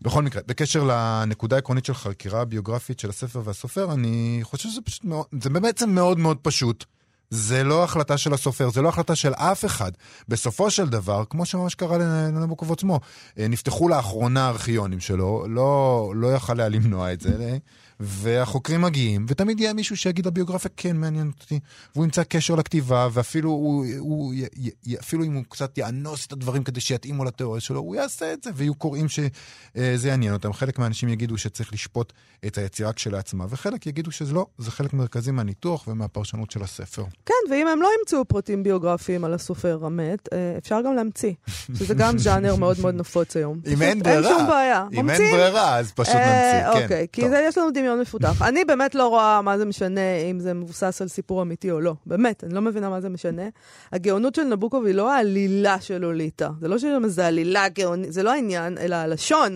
בכל 0.02 0.24
מקרה, 0.24 0.42
בקשר 0.48 0.84
לנקודה 0.84 1.56
העקרונית 1.56 1.86
של 1.86 1.94
חקירה 1.94 2.42
הביוגרפית 2.42 3.00
של 3.00 3.10
הספר 3.10 3.42
והסופר, 3.46 3.94
אני 3.94 4.40
חושב 4.44 4.70
שזה 4.70 4.82
פשוט 4.82 5.04
מאוד, 5.06 5.26
זה 5.42 5.50
בעצם 5.50 5.90
מאוד 5.90 6.20
מאוד 6.20 6.38
פשוט. 6.42 6.86
זה 7.30 7.64
לא 7.64 7.84
החלטה 7.84 8.18
של 8.18 8.34
הסופר, 8.34 8.70
זה 8.70 8.82
לא 8.82 8.90
החלטה 8.90 9.16
של 9.16 9.34
אף 9.34 9.66
אחד. 9.66 9.92
בסופו 10.28 10.72
של 10.72 10.90
דבר, 10.90 11.24
כמו 11.30 11.46
שממש 11.46 11.76
קרה 11.76 11.98
לנבוקוב 11.98 12.72
עצמו, 12.72 13.00
אה, 13.40 13.48
נפתחו 13.48 13.90
לאחרונה 13.90 14.46
הארכיונים 14.46 15.00
שלו, 15.00 15.46
לא, 15.50 16.12
לא 16.16 16.36
יכל 16.36 16.60
היה 16.60 16.70
למנוע 16.70 17.14
את 17.14 17.22
זה. 17.22 17.58
והחוקרים 18.00 18.82
מגיעים, 18.82 19.26
ותמיד 19.30 19.60
יהיה 19.60 19.74
מישהו 19.74 19.98
שיגיד 19.98 20.28
הביוגרפיה 20.28 20.72
כן 20.78 20.98
מעניין 20.98 21.32
אותי, 21.40 21.60
והוא 21.96 22.06
ימצא 22.06 22.24
קשר 22.24 22.56
לכתיבה, 22.56 23.08
ואפילו 23.12 23.50
הוא, 23.50 23.86
הוא, 23.98 24.34
י, 24.34 24.46
י, 24.86 24.98
אפילו 25.00 25.24
אם 25.24 25.34
הוא 25.34 25.44
קצת 25.50 25.78
יאנוס 25.78 26.26
את 26.26 26.32
הדברים 26.32 26.64
כדי 26.64 26.82
שיתאימו 26.82 27.26
לתיאוריה 27.26 27.62
שלו, 27.62 27.80
הוא 27.80 27.96
יעשה 27.96 28.34
את 28.34 28.44
זה, 28.44 28.50
ויהיו 28.56 28.76
קוראים 28.76 29.10
שזה 29.10 30.08
יעניין 30.08 30.34
אותם. 30.34 30.54
חלק 30.54 30.80
מהאנשים 30.80 31.10
יגידו 31.10 31.38
שצריך 31.38 31.74
לשפוט 31.74 32.14
את 32.46 32.58
היצירה 32.58 32.94
כשלעצמה, 32.94 33.46
וחלק 33.50 33.88
יגידו 33.88 34.12
שזה 34.12 34.34
לא, 34.34 34.46
זה 34.58 34.72
חלק 34.72 34.94
מרכזי 34.94 35.32
מהניתוח 35.32 35.88
ומהפרשנות 35.88 36.52
של 36.52 36.64
הספר. 36.64 37.04
כן, 37.26 37.34
ואם 37.50 37.68
הם 37.68 37.82
לא 37.82 37.90
ימצאו 38.00 38.26
פרטים 38.26 38.64
ביוגרפיים 38.64 39.26
על 39.26 39.34
הסופר 39.34 39.80
המת, 39.86 40.30
אה, 40.34 40.54
אפשר 40.58 40.82
גם 40.82 40.96
להמציא, 40.96 41.34
שזה 41.78 41.94
גם 41.94 42.18
ז'אנר 42.18 42.56
מאוד 42.56 42.78
מאוד 42.82 42.96
נפוץ 42.96 43.36
היום. 43.36 43.60
אם 43.68 43.82
אין 43.82 44.00
ברירה, 44.00 44.30
אין 44.30 44.38
שום 44.38 44.48
בעיה. 44.48 44.86
אם 44.94 45.10
אין 45.10 45.32
ברירה, 45.32 45.78
אז 45.78 45.92
פשוט 45.92 46.16
אה, 46.16 46.54
נמציא, 46.64 46.80
כן. 46.80 46.84
אוקיי, 46.84 47.08
כי 47.12 47.22
יש 47.44 47.58
לנו 47.58 47.72
דמיון 47.72 48.00
מפותח. 48.00 48.42
אני 48.48 48.66
באמת 48.66 48.96
לא 48.96 49.08
רואה 49.08 49.42
מה 49.42 49.58
זה 49.58 49.66
משנה 49.66 50.16
אם 50.32 50.40
זה 50.40 50.54
מבוסס 50.54 51.02
על 51.02 51.08
סיפור 51.08 51.42
אמיתי 51.42 51.72
או 51.72 51.82
לא. 51.82 51.94
באמת, 52.06 52.44
אני 52.44 52.54
לא 52.54 52.62
מבינה 52.62 52.90
מה 52.90 53.02
זה 53.02 53.10
משנה. 53.10 53.44
הגאונות 53.92 54.36
של 54.36 54.44
נבוקוב 54.44 54.86
היא 54.86 54.96
לא 54.96 55.12
העלילה 55.12 55.82
של 55.82 55.98
לוליטה. 55.98 56.50
זה 56.62 56.68
לא 56.68 56.78
איזה 57.04 57.28
עלילה 57.28 57.70
גאונית, 57.70 58.14
זה 58.14 58.24
לא 58.24 58.32
העניין, 58.32 58.78
אלא 58.78 58.96
הלשון 58.96 59.56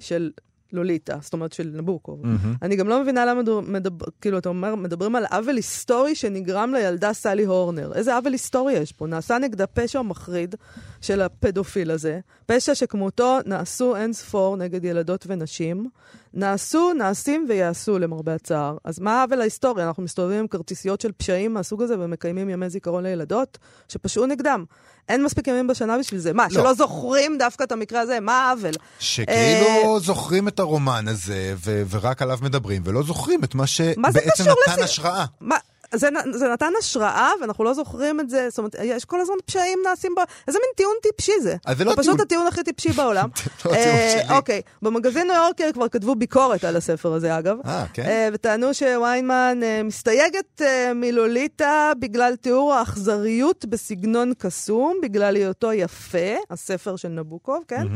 של 0.00 0.30
לוליטה, 0.72 1.18
זאת 1.20 1.32
אומרת 1.32 1.52
של 1.52 1.70
נבוקוב. 1.74 2.22
Mm-hmm. 2.22 2.58
אני 2.62 2.76
גם 2.76 2.88
לא 2.88 3.02
מבינה 3.02 3.26
למה 3.26 3.40
מדבר, 3.40 3.60
מדבר, 3.60 4.06
כאילו, 4.20 4.38
אתה 4.38 4.48
אומר, 4.48 4.74
מדברים 4.74 5.16
על 5.16 5.24
עוול 5.30 5.56
היסטורי 5.56 6.14
שנגרם 6.14 6.74
לילדה 6.74 7.12
סלי 7.12 7.44
הורנר. 7.44 7.92
איזה 7.94 8.16
עוול 8.16 8.32
היסטורי 8.32 8.72
יש 8.72 8.92
פה? 8.92 9.06
נעשה 9.06 9.38
נגדה 9.38 9.66
פשע 9.66 10.02
מחריד 10.02 10.54
של 11.00 11.20
הפדופיל 11.20 11.90
הזה, 11.90 12.20
פשע 12.46 12.74
שכמותו 12.74 13.38
נעשו 13.46 13.96
אין 13.96 14.12
ספור 14.12 14.56
נגד 14.56 14.84
ילדות 14.84 15.24
ונשים. 15.28 15.88
נעשו, 16.34 16.92
נעשים 16.92 17.46
ויעשו, 17.48 17.98
למרבה 17.98 18.34
הצער. 18.34 18.76
אז 18.84 18.98
מה 18.98 19.20
העוול 19.20 19.40
ההיסטורי? 19.40 19.84
אנחנו 19.84 20.02
מסתובבים 20.02 20.38
עם 20.38 20.46
כרטיסיות 20.46 21.00
של 21.00 21.12
פשעים 21.12 21.54
מהסוג 21.54 21.82
הזה 21.82 21.94
ומקיימים 21.98 22.48
ימי 22.48 22.70
זיכרון 22.70 23.02
לילדות 23.02 23.58
שפשעו 23.88 24.26
נגדם. 24.26 24.64
אין 25.08 25.24
מספיק 25.24 25.46
ימים 25.48 25.66
בשנה 25.66 25.98
בשביל 25.98 26.20
זה. 26.20 26.32
מה, 26.32 26.46
לא. 26.50 26.50
שלא 26.50 26.74
זוכרים 26.74 27.38
דווקא 27.38 27.64
את 27.64 27.72
המקרה 27.72 28.00
הזה? 28.00 28.20
מה 28.20 28.48
העוול? 28.48 28.74
שכאילו 28.98 29.94
אה... 29.94 29.98
זוכרים 29.98 30.48
את 30.48 30.58
הרומן 30.58 31.08
הזה, 31.08 31.54
ו- 31.64 31.82
ורק 31.90 32.22
עליו 32.22 32.38
מדברים, 32.42 32.82
ולא 32.84 33.02
זוכרים 33.02 33.44
את 33.44 33.54
מה 33.54 33.66
שבעצם 33.66 34.44
נתן 34.44 34.82
לס... 34.82 34.84
השראה. 34.84 35.24
מה? 35.40 35.56
זה, 35.94 36.08
זה 36.32 36.48
נתן 36.48 36.72
השראה, 36.78 37.30
ואנחנו 37.40 37.64
לא 37.64 37.74
זוכרים 37.74 38.20
את 38.20 38.30
זה, 38.30 38.46
זאת 38.50 38.58
אומרת, 38.58 38.76
יש 38.82 39.04
כל 39.04 39.20
הזמן 39.20 39.34
פשעים 39.44 39.78
נעשים 39.84 40.14
בו, 40.14 40.22
איזה 40.48 40.58
מין 40.58 40.70
טיעון 40.76 40.94
טיפשי 41.02 41.32
זה. 41.42 41.56
אז 41.66 41.76
זה 41.78 41.84
לא 41.84 41.90
טיעון... 41.90 42.04
פשוט 42.04 42.20
הטיעון 42.20 42.46
הכי 42.46 42.62
טיפשי 42.62 42.92
בעולם. 42.92 43.28
לא 43.64 43.72
אה. 43.72 44.36
אוקיי, 44.36 44.62
במגזין 44.82 45.26
ניו 45.26 45.36
יורקר 45.44 45.72
כבר 45.72 45.88
כתבו 45.88 46.14
ביקורת 46.14 46.64
על 46.64 46.76
הספר 46.76 47.12
הזה, 47.12 47.38
אגב. 47.38 47.56
אה, 47.64 47.84
כן? 47.92 48.02
אה, 48.02 48.28
וטענו 48.32 48.74
שוויינמן 48.74 49.60
אה, 49.62 49.82
מסתייגת 49.82 50.62
מלוליטה 50.94 51.92
בגלל 51.98 52.36
תיאור 52.36 52.74
האכזריות 52.74 53.64
בסגנון 53.64 54.32
קסום, 54.38 54.98
בגלל 55.02 55.36
היותו 55.36 55.72
יפה, 55.72 56.36
הספר 56.50 56.96
של 56.96 57.08
נבוקוב, 57.08 57.64
כן? 57.68 57.86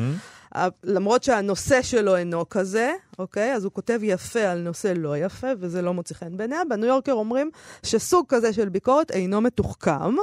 למרות 0.84 1.24
שהנושא 1.24 1.82
שלו 1.82 2.16
אינו 2.16 2.48
כזה, 2.48 2.92
אוקיי? 3.18 3.54
אז 3.54 3.64
הוא 3.64 3.72
כותב 3.72 4.00
יפה 4.02 4.40
על 4.40 4.58
נושא 4.58 4.92
לא 4.96 5.18
יפה, 5.18 5.46
וזה 5.58 5.82
לא 5.82 5.94
מוצא 5.94 6.14
חן 6.14 6.36
בעיניה. 6.36 6.64
בניו 6.68 6.88
יורקר 6.88 7.12
אומרים 7.12 7.50
שסוג 7.82 8.26
כזה 8.28 8.52
של 8.52 8.68
ביקורת 8.68 9.10
אינו 9.10 9.40
מתוחכם, 9.40 10.14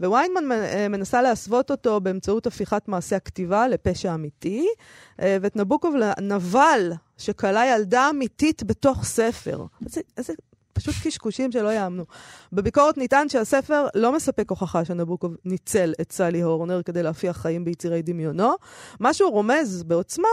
וויינמן 0.00 0.52
אה, 0.52 0.88
מנסה 0.88 1.22
להסוות 1.22 1.70
אותו 1.70 2.00
באמצעות 2.00 2.46
הפיכת 2.46 2.88
מעשה 2.88 3.16
הכתיבה 3.16 3.68
לפשע 3.68 4.14
אמיתי, 4.14 4.66
אה, 5.20 5.36
ואת 5.40 5.56
נבוקוב 5.56 5.94
לנבל 5.96 6.92
שכלה 7.18 7.66
ילדה 7.66 8.10
אמיתית 8.10 8.62
בתוך 8.62 9.04
ספר. 9.04 9.64
איזה, 9.86 10.00
איזה 10.16 10.32
פשוט 10.72 10.94
קשקושים 11.04 11.52
שלא 11.52 11.72
יאמנו. 11.72 12.04
בביקורת 12.52 12.98
נטען 12.98 13.28
שהספר 13.28 13.86
לא 13.94 14.12
מספק 14.12 14.50
הוכחה 14.50 14.84
שנבוקוב 14.84 15.36
ניצל 15.44 15.94
את 16.00 16.12
סלי 16.12 16.40
הורנר 16.40 16.82
כדי 16.82 17.02
להפיח 17.02 17.36
חיים 17.36 17.64
ביצירי 17.64 18.02
דמיונו. 18.02 18.52
מה 19.00 19.14
שהוא 19.14 19.30
רומז 19.30 19.82
בעוצמה 19.82 20.28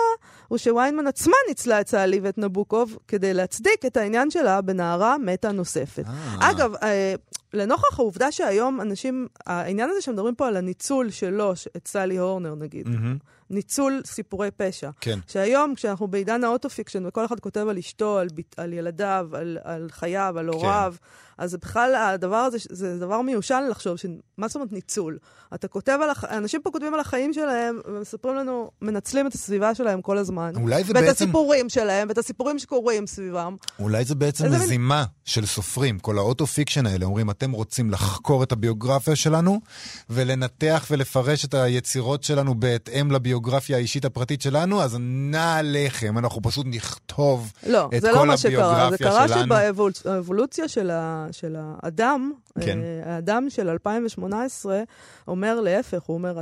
הוא 0.48 0.58
שוויינמן 0.58 1.08
עצמה 1.08 1.36
ניצלה 1.48 1.82
את 1.82 1.88
סלי 1.88 2.20
ואת 2.24 2.38
נבוקוב 2.38 2.98
כדי 3.08 3.34
להצדיק 3.34 3.86
את 3.86 3.98
העניין 3.98 4.32
שלה 4.32 4.62
בנערה 4.62 5.18
מתה 5.18 5.52
נוספת. 5.52 6.04
אה. 6.08 6.52
אגב, 6.52 6.76
אה, 6.84 7.16
לנוכח 7.54 8.00
העובדה 8.00 8.32
שהיום 8.32 8.82
אנשים, 8.82 9.28
העניין 9.46 9.90
הזה 9.90 10.02
שמדברים 10.02 10.36
פה 10.36 10.48
על 10.48 10.58
הניצול 10.58 11.10
שלו, 11.10 11.54
את 11.78 11.88
סלי 11.88 12.18
הורנר 12.18 12.56
נגיד, 12.56 12.88
אהמ. 12.88 13.24
ניצול 13.50 14.02
סיפורי 14.06 14.52
פשע. 14.52 14.90
כן. 15.02 15.20
שהיום, 15.28 15.76
כשאנחנו 15.76 16.08
בעידן 16.08 16.44
האוטו-פיקשן, 16.44 17.06
וכל 17.06 17.26
אחד 17.26 17.40
כותב 17.40 17.68
על 17.70 17.78
אשתו, 17.78 18.18
על, 18.18 18.28
על 18.58 18.74
ילדיו, 18.74 19.30
על, 19.34 19.58
על 19.64 19.88
חייו, 19.92 20.36
על 20.38 20.48
הוריו, 20.48 20.94
כן. 20.98 21.06
אז 21.40 21.56
בכלל 21.56 21.96
הדבר 21.96 22.36
הזה, 22.36 22.58
זה 22.70 23.00
דבר 23.00 23.22
מיושן 23.22 23.64
לחשוב, 23.70 23.98
ש... 23.98 24.06
מה 24.38 24.48
זאת 24.48 24.56
אומרת 24.56 24.72
ניצול? 24.72 25.18
אתה 25.54 25.68
כותב 25.68 26.00
על, 26.04 26.10
הח... 26.10 26.24
אנשים 26.24 26.62
פה 26.62 26.72
כותבים 26.72 26.94
על 26.94 27.00
החיים 27.00 27.34
שלהם, 27.34 27.80
ומספרים 27.86 28.36
לנו, 28.36 28.72
מנצלים 28.82 29.28
את 29.28 29.34
הסביבה 29.34 29.76
שלהם 29.76 30.02
כל 30.02 30.18
הזמן. 30.18 30.52
אולי 30.56 30.84
זה 30.84 30.94
ואת 30.94 30.96
בעצם... 30.96 31.08
ואת 31.08 31.16
הסיפורים 31.16 31.70
שלהם, 31.70 32.08
ואת 32.08 32.18
הסיפורים 32.18 32.60
שקורים 32.60 33.08
סביבם. 33.08 33.56
אולי 33.80 34.06
זה 34.06 34.16
בעצם 34.16 34.52
מזימה 34.52 34.98
מין... 34.98 35.06
של 35.26 35.46
סופרים, 35.46 36.00
כל 36.00 36.18
האוטו-פיקשן 36.18 36.86
האלה, 36.86 37.06
אומרים, 37.06 37.30
אתם 37.30 37.52
רוצים 37.52 37.92
לחקור 37.92 38.44
את 38.44 38.52
הביוגרפיה 38.52 39.16
שלנו, 39.16 39.62
ולנתח 40.10 40.86
ולפרש 40.92 41.46
את 41.46 41.54
היצירות 41.54 42.24
שלנו 42.24 42.60
בהתאם 42.60 43.12
לביוגרפיה 43.12 43.39
האישית 43.74 44.06
הפרטית 44.06 44.42
שלנו, 44.42 44.82
אז 44.82 44.98
נא 45.00 45.58
עליכם, 45.58 46.18
אנחנו 46.18 46.42
פשוט 46.42 46.66
נכתוב 46.70 47.54
לא, 47.68 47.90
את 47.98 48.02
כל 48.02 48.26
לא 48.26 48.34
הביוגרפיה 48.34 48.42
שלנו. 48.46 48.84
לא, 48.84 48.90
זה 48.90 48.98
קרה 48.98 49.28
שבאבולוציה 49.28 50.68
של, 50.68 50.92
ה... 50.92 51.28
של 51.32 51.56
האדם, 51.60 52.32
כן. 52.62 52.80
אה, 52.82 53.16
האדם 53.16 53.50
של 53.50 53.70
2018 53.70 54.82
אומר 55.28 55.62
להפך, 55.62 56.02
הוא 56.02 56.14
אומר, 56.14 56.42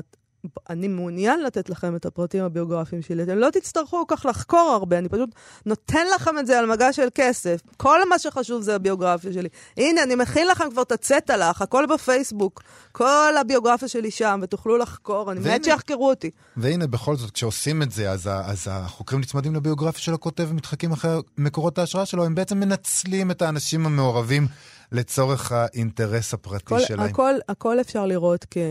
אני 0.69 0.88
מעוניין 0.88 1.43
לתת 1.43 1.69
לכם 1.69 1.95
את 1.95 2.06
הפרטים 2.06 2.43
הביוגרפיים 2.43 3.02
שלי. 3.02 3.23
אתם 3.23 3.38
לא 3.38 3.50
תצטרכו 3.50 4.08
כל 4.08 4.15
כך 4.15 4.26
לחקור 4.26 4.60
הרבה, 4.60 4.97
אני 4.97 5.10
פשוט 5.10 5.30
נותן 5.65 6.08
לכם 6.15 6.39
את 6.39 6.47
זה 6.47 6.60
על 6.60 6.65
מגע 6.65 6.93
של 6.93 7.08
כסף. 7.15 7.62
כל 7.78 8.10
מה 8.10 8.19
שחשוב 8.19 8.62
זה 8.62 8.76
הביוגרפיה 8.76 9.34
שלי. 9.34 9.50
הנה, 9.78 10.04
אני 10.04 10.15
מכין 10.15 10.47
לכם 10.47 10.69
כבר 10.71 10.82
את 10.82 10.91
הצטלח, 10.91 11.62
הכל 11.62 11.86
בפייסבוק. 11.93 12.63
כל 12.91 13.38
הביוגרפיה 13.41 13.88
שלי 13.88 14.12
שם, 14.12 14.39
ותוכלו 14.43 14.78
לחקור, 14.78 15.32
אני 15.32 15.39
מת 15.39 15.63
שיחקרו 15.63 16.10
אותי. 16.10 16.30
והנה, 16.58 16.88
בכל 16.88 17.15
זאת, 17.15 17.32
כשעושים 17.32 17.82
את 17.82 17.91
זה, 17.91 18.12
אז, 18.12 18.28
אז 18.28 18.67
החוקרים 18.71 19.21
נצמדים 19.21 19.56
לביוגרפיה 19.56 20.02
של 20.02 20.13
הכותב 20.13 20.47
ומתחקים 20.50 20.91
אחרי 20.91 21.17
מקורות 21.38 21.78
ההשראה 21.78 22.06
שלו, 22.06 22.26
הם 22.26 22.36
בעצם 22.36 22.60
מנצלים 22.60 23.32
את 23.32 23.41
האנשים 23.41 23.86
המעורבים 23.86 24.47
לצורך 24.91 25.52
האינטרס 25.52 26.34
הפרטי 26.34 26.76
הכל, 26.76 26.80
שלהם. 26.80 27.10
הכל, 27.10 27.34
הכל 27.50 27.82
אפשר 27.82 28.06
לראות 28.06 28.45
כ... 28.52 28.58
אה, 28.58 28.63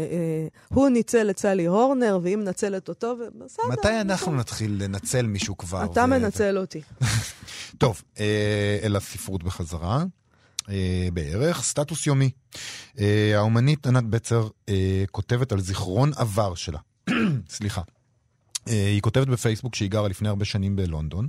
הוא 0.69 0.89
ניצל 0.89 1.31
את 1.31 1.39
סלי 1.39 1.67
הורנר, 1.67 2.19
והיא 2.23 2.37
מנצלת 2.37 2.89
אותו, 2.89 3.17
ובסדר. 3.21 3.69
מתי 3.69 4.01
אנחנו 4.01 4.37
נתחיל 4.37 4.83
לנצל 4.85 5.27
מישהו 5.27 5.57
כבר? 5.57 5.85
אתה 5.85 6.01
ו- 6.01 6.07
מנצל 6.07 6.59
אותי. 6.59 6.81
טוב, 7.79 8.03
אה, 8.21 8.79
אל 8.83 8.97
הספרות 8.97 9.43
בחזרה. 9.43 10.05
אה, 10.69 11.09
בערך, 11.13 11.63
סטטוס 11.63 12.07
יומי. 12.07 12.31
האומנית 13.35 13.87
ענת 13.87 14.05
בצר 14.05 14.49
כותבת 15.11 15.53
על 15.53 15.61
זיכרון 15.61 16.11
עבר 16.17 16.55
שלה. 16.55 16.79
סליחה. 17.49 17.83
אה, 18.69 18.87
היא 18.87 19.01
כותבת 19.01 19.27
בפייסבוק 19.27 19.75
שהיא 19.75 19.91
גרה 19.91 20.09
לפני 20.09 20.29
הרבה 20.29 20.45
שנים 20.45 20.77
בלונדון. 20.77 21.29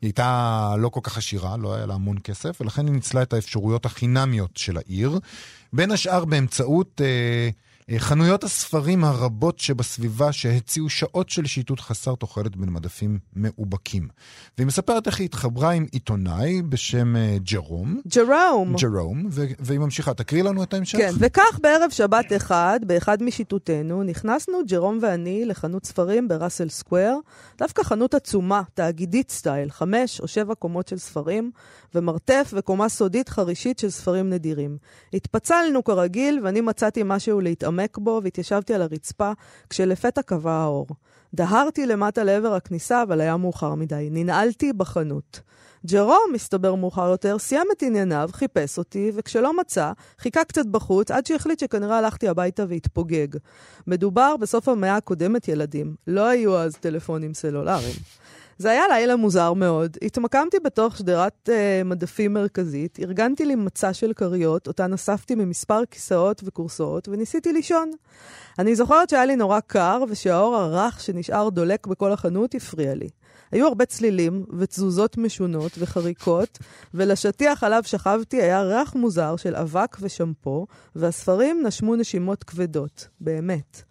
היא 0.00 0.08
הייתה 0.08 0.74
לא 0.78 0.88
כל 0.88 1.00
כך 1.02 1.18
עשירה, 1.18 1.56
לא 1.56 1.74
היה 1.74 1.86
לה 1.86 1.94
המון 1.94 2.16
כסף, 2.24 2.60
ולכן 2.60 2.86
היא 2.86 2.94
ניצלה 2.94 3.22
את 3.22 3.32
האפשרויות 3.32 3.86
החינמיות 3.86 4.56
של 4.56 4.76
העיר. 4.76 5.18
בין 5.72 5.90
השאר 5.90 6.24
באמצעות 6.24 7.00
אה, 7.04 7.50
חנויות 7.96 8.44
הספרים 8.44 9.04
הרבות 9.04 9.58
שבסביבה 9.58 10.32
שהציעו 10.32 10.88
שעות 10.88 11.30
של 11.30 11.46
שיטוט 11.46 11.80
חסר 11.80 12.14
תוחלת 12.14 12.56
בין 12.56 12.70
מדפים 12.70 13.18
מאובקים. 13.36 14.08
והיא 14.58 14.66
מספרת 14.66 15.06
איך 15.06 15.18
היא 15.18 15.24
התחברה 15.24 15.70
עם 15.70 15.86
עיתונאי 15.92 16.62
בשם 16.62 17.16
אה, 17.16 17.36
ג'רום. 17.52 18.00
ג'רום. 18.14 18.76
ג'רום, 18.76 19.28
והיא 19.58 19.78
ממשיכה. 19.78 20.14
תקריא 20.14 20.42
לנו 20.42 20.62
את 20.62 20.74
ההמשך. 20.74 20.98
כן, 20.98 21.12
וכך 21.18 21.58
בערב 21.62 21.90
שבת 21.90 22.32
אחד, 22.36 22.80
באחד 22.86 23.22
משיטוטינו, 23.22 24.02
נכנסנו 24.02 24.58
ג'רום 24.66 24.98
ואני 25.02 25.44
לחנות 25.44 25.86
ספרים 25.86 26.28
בראסל 26.28 26.68
סקוואר, 26.68 27.16
דווקא 27.58 27.82
חנות 27.82 28.14
עצומה, 28.14 28.62
תאגידית 28.74 29.30
סטייל, 29.30 29.70
חמש 29.70 30.20
או 30.20 30.28
שבע 30.28 30.54
קומות 30.54 30.88
של 30.88 30.98
ספרים, 30.98 31.50
ומרתף 31.94 32.50
וקומה 32.56 32.88
סודית 32.88 33.28
חרישית 33.28 33.78
של 33.78 33.90
ספרים 33.90 34.30
נדירים. 34.30 34.76
התפצלנו 35.14 35.84
כרגיל, 35.84 36.40
ואני 36.44 36.60
מצאתי 36.60 37.02
משהו 37.04 37.40
להתעמק 37.78 37.98
בו, 37.98 38.20
והתיישבתי 38.24 38.74
על 38.74 38.82
הרצפה, 38.82 39.32
כשלפתע 39.70 40.22
קבע 40.22 40.52
האור. 40.52 40.86
דהרתי 41.34 41.86
למטה 41.86 42.24
לעבר 42.24 42.54
הכניסה, 42.54 43.02
אבל 43.02 43.20
היה 43.20 43.36
מאוחר 43.36 43.74
מדי. 43.74 44.08
ננעלתי 44.10 44.72
בחנות. 44.72 45.40
ג'רום, 45.86 46.30
מסתבר 46.34 46.74
מאוחר 46.74 47.08
יותר, 47.08 47.38
סיים 47.38 47.66
את 47.72 47.82
ענייניו, 47.82 48.30
חיפש 48.32 48.78
אותי, 48.78 49.12
וכשלא 49.14 49.56
מצא, 49.56 49.92
חיכה 50.18 50.44
קצת 50.44 50.66
בחוץ, 50.66 51.10
עד 51.10 51.26
שהחליט 51.26 51.58
שכנראה 51.58 51.98
הלכתי 51.98 52.28
הביתה 52.28 52.64
והתפוגג. 52.68 53.28
מדובר 53.86 54.36
בסוף 54.36 54.68
המאה 54.68 54.96
הקודמת, 54.96 55.48
ילדים. 55.48 55.94
לא 56.06 56.26
היו 56.26 56.58
אז 56.58 56.76
טלפונים 56.76 57.34
סלולריים. 57.34 57.94
זה 58.58 58.70
היה 58.70 58.82
לילה 58.88 59.16
מוזר 59.16 59.52
מאוד. 59.52 59.96
התמקמתי 60.02 60.56
בתוך 60.64 60.96
שדרת 60.96 61.48
אה, 61.52 61.82
מדפים 61.84 62.32
מרכזית, 62.32 62.98
ארגנתי 63.00 63.44
לי 63.44 63.54
מצע 63.54 63.92
של 63.92 64.12
כריות, 64.12 64.66
אותן 64.66 64.92
אספתי 64.92 65.34
ממספר 65.34 65.82
כיסאות 65.90 66.42
וכורסאות, 66.44 67.08
וניסיתי 67.08 67.52
לישון. 67.52 67.90
אני 68.58 68.76
זוכרת 68.76 69.10
שהיה 69.10 69.24
לי 69.24 69.36
נורא 69.36 69.60
קר, 69.60 70.02
ושהאור 70.08 70.56
הרך 70.56 71.00
שנשאר 71.00 71.48
דולק 71.48 71.86
בכל 71.86 72.12
החנות 72.12 72.54
הפריע 72.54 72.94
לי. 72.94 73.08
היו 73.52 73.66
הרבה 73.66 73.84
צלילים 73.84 74.44
ותזוזות 74.58 75.18
משונות 75.18 75.72
וחריקות, 75.78 76.58
ולשטיח 76.94 77.64
עליו 77.64 77.82
שכבתי 77.84 78.42
היה 78.42 78.62
ריח 78.62 78.94
מוזר 78.94 79.36
של 79.36 79.56
אבק 79.56 79.96
ושמפו, 80.00 80.66
והספרים 80.96 81.62
נשמו 81.66 81.96
נשימות 81.96 82.44
כבדות, 82.44 83.08
באמת. 83.20 83.82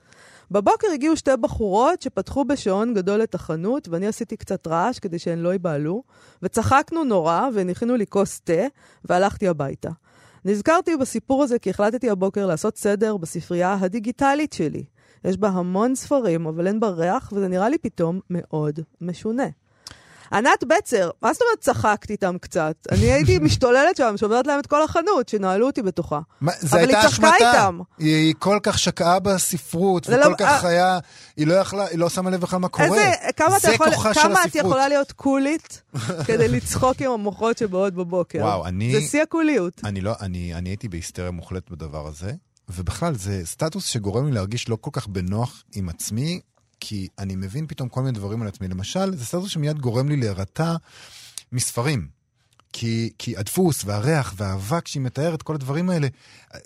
בבוקר 0.52 0.88
הגיעו 0.94 1.16
שתי 1.16 1.32
בחורות 1.42 2.02
שפתחו 2.02 2.46
בשעון 2.46 2.94
גדול 2.94 3.24
את 3.24 3.36
החנות, 3.36 3.88
ואני 3.88 4.08
עשיתי 4.08 4.38
קצת 4.38 4.68
רעש 4.68 5.00
כדי 5.00 5.20
שהן 5.20 5.40
לא 5.40 5.54
ייבהלו, 5.54 6.04
וצחקנו 6.42 7.04
נורא, 7.04 7.48
והן 7.54 7.70
הכינו 7.70 7.96
לי 7.96 8.06
כוס 8.08 8.40
תה, 8.40 8.68
והלכתי 9.06 9.48
הביתה. 9.48 9.90
נזכרתי 10.46 10.98
בסיפור 10.98 11.44
הזה 11.44 11.60
כי 11.60 11.70
החלטתי 11.70 12.10
הבוקר 12.10 12.46
לעשות 12.46 12.78
סדר 12.78 13.18
בספרייה 13.18 13.78
הדיגיטלית 13.80 14.54
שלי. 14.54 14.84
יש 15.26 15.38
בה 15.38 15.48
המון 15.48 15.96
ספרים, 15.96 16.48
אבל 16.48 16.68
אין 16.68 16.80
בה 16.80 16.90
ריח, 16.90 17.34
וזה 17.36 17.48
נראה 17.48 17.70
לי 17.70 17.78
פתאום 17.78 18.20
מאוד 18.30 18.80
משונה. 19.02 19.48
ענת 20.34 20.64
בצר, 20.64 21.10
מה 21.22 21.34
זאת 21.34 21.42
אומרת 21.42 21.60
צחקת 21.60 22.10
איתם 22.10 22.36
קצת? 22.42 22.76
אני 22.92 23.12
הייתי 23.12 23.40
משתוללת 23.48 23.98
שם, 23.98 24.14
שוברת 24.18 24.48
להם 24.48 24.60
את 24.60 24.68
כל 24.68 24.84
החנות, 24.84 25.30
שנעלו 25.30 25.66
אותי 25.68 25.82
בתוכה. 25.82 26.20
מה, 26.42 26.52
זה 26.60 26.68
אבל 26.82 26.90
היא 26.90 26.98
צחקה. 27.02 27.28
איתם. 27.36 27.80
היא, 27.98 28.16
היא 28.16 28.34
כל 28.40 28.60
כך 28.64 28.80
שקעה 28.80 29.20
בספרות, 29.20 30.04
זה 30.04 30.20
וכל 30.20 30.30
לא- 30.30 30.36
כך 30.38 30.64
אה. 30.64 30.70
היה, 30.70 31.00
היא 31.38 31.48
לא 31.48 31.54
יכלה, 31.54 31.86
היא 31.88 32.00
לא 32.00 32.10
שמה 32.10 32.30
לב 32.30 32.42
בכלל 32.42 32.60
מה 32.60 32.68
קורה. 32.68 32.86
איזה, 32.88 33.04
כמה, 33.36 33.60
זה 33.60 33.72
יכול, 33.72 33.92
כוחה 33.92 34.14
של 34.14 34.22
כמה 34.22 34.34
את 34.42 34.46
הספרות. 34.46 34.66
יכולה 34.66 34.88
להיות 34.88 35.12
קולית 35.12 35.82
כדי 36.28 36.48
לצחוק 36.48 37.02
עם 37.02 37.12
המוחות 37.12 37.58
שבאות 37.58 37.94
בבוקר? 37.94 38.40
וואו, 38.40 38.66
אני- 38.66 38.92
זה 39.02 39.08
שיא 39.08 39.22
הקוליות. 39.22 39.74
אני 39.84 40.02
לא, 40.02 40.14
אני, 40.22 40.54
אני 40.56 40.70
הייתי 40.70 40.88
בהיסטריה 40.88 41.32
מוחלטת 41.32 41.72
בדבר 41.72 42.08
הזה, 42.08 42.32
ובכלל, 42.70 43.16
זה 43.16 43.42
סטטוס 43.46 43.86
שגורם 43.86 44.26
לי 44.26 44.32
להרגיש 44.32 44.70
לא 44.70 44.78
כל 44.82 44.90
כך 44.94 45.08
בנוח 45.08 45.64
עם 45.76 45.90
עצמי, 45.90 46.40
כי 46.80 47.08
אני 47.20 47.36
מבין 47.36 47.68
פתאום 47.68 47.90
כל 47.90 48.02
מיני 48.02 48.12
דברים 48.12 48.42
על 48.42 48.48
עצמי. 48.48 48.68
למשל, 48.68 49.16
זה 49.16 49.26
סטטוס 49.26 49.50
שמיד 49.50 49.80
גורם 49.80 50.10
לי 50.10 50.18
להירתע 50.18 50.76
מספרים. 51.52 52.18
כי, 52.74 53.10
כי 53.18 53.38
הדפוס 53.38 53.82
והריח 53.86 54.34
והאבק 54.38 54.88
שהיא 54.88 55.02
מתארת, 55.02 55.42
כל 55.42 55.56
הדברים 55.56 55.90
האלה, 55.90 56.08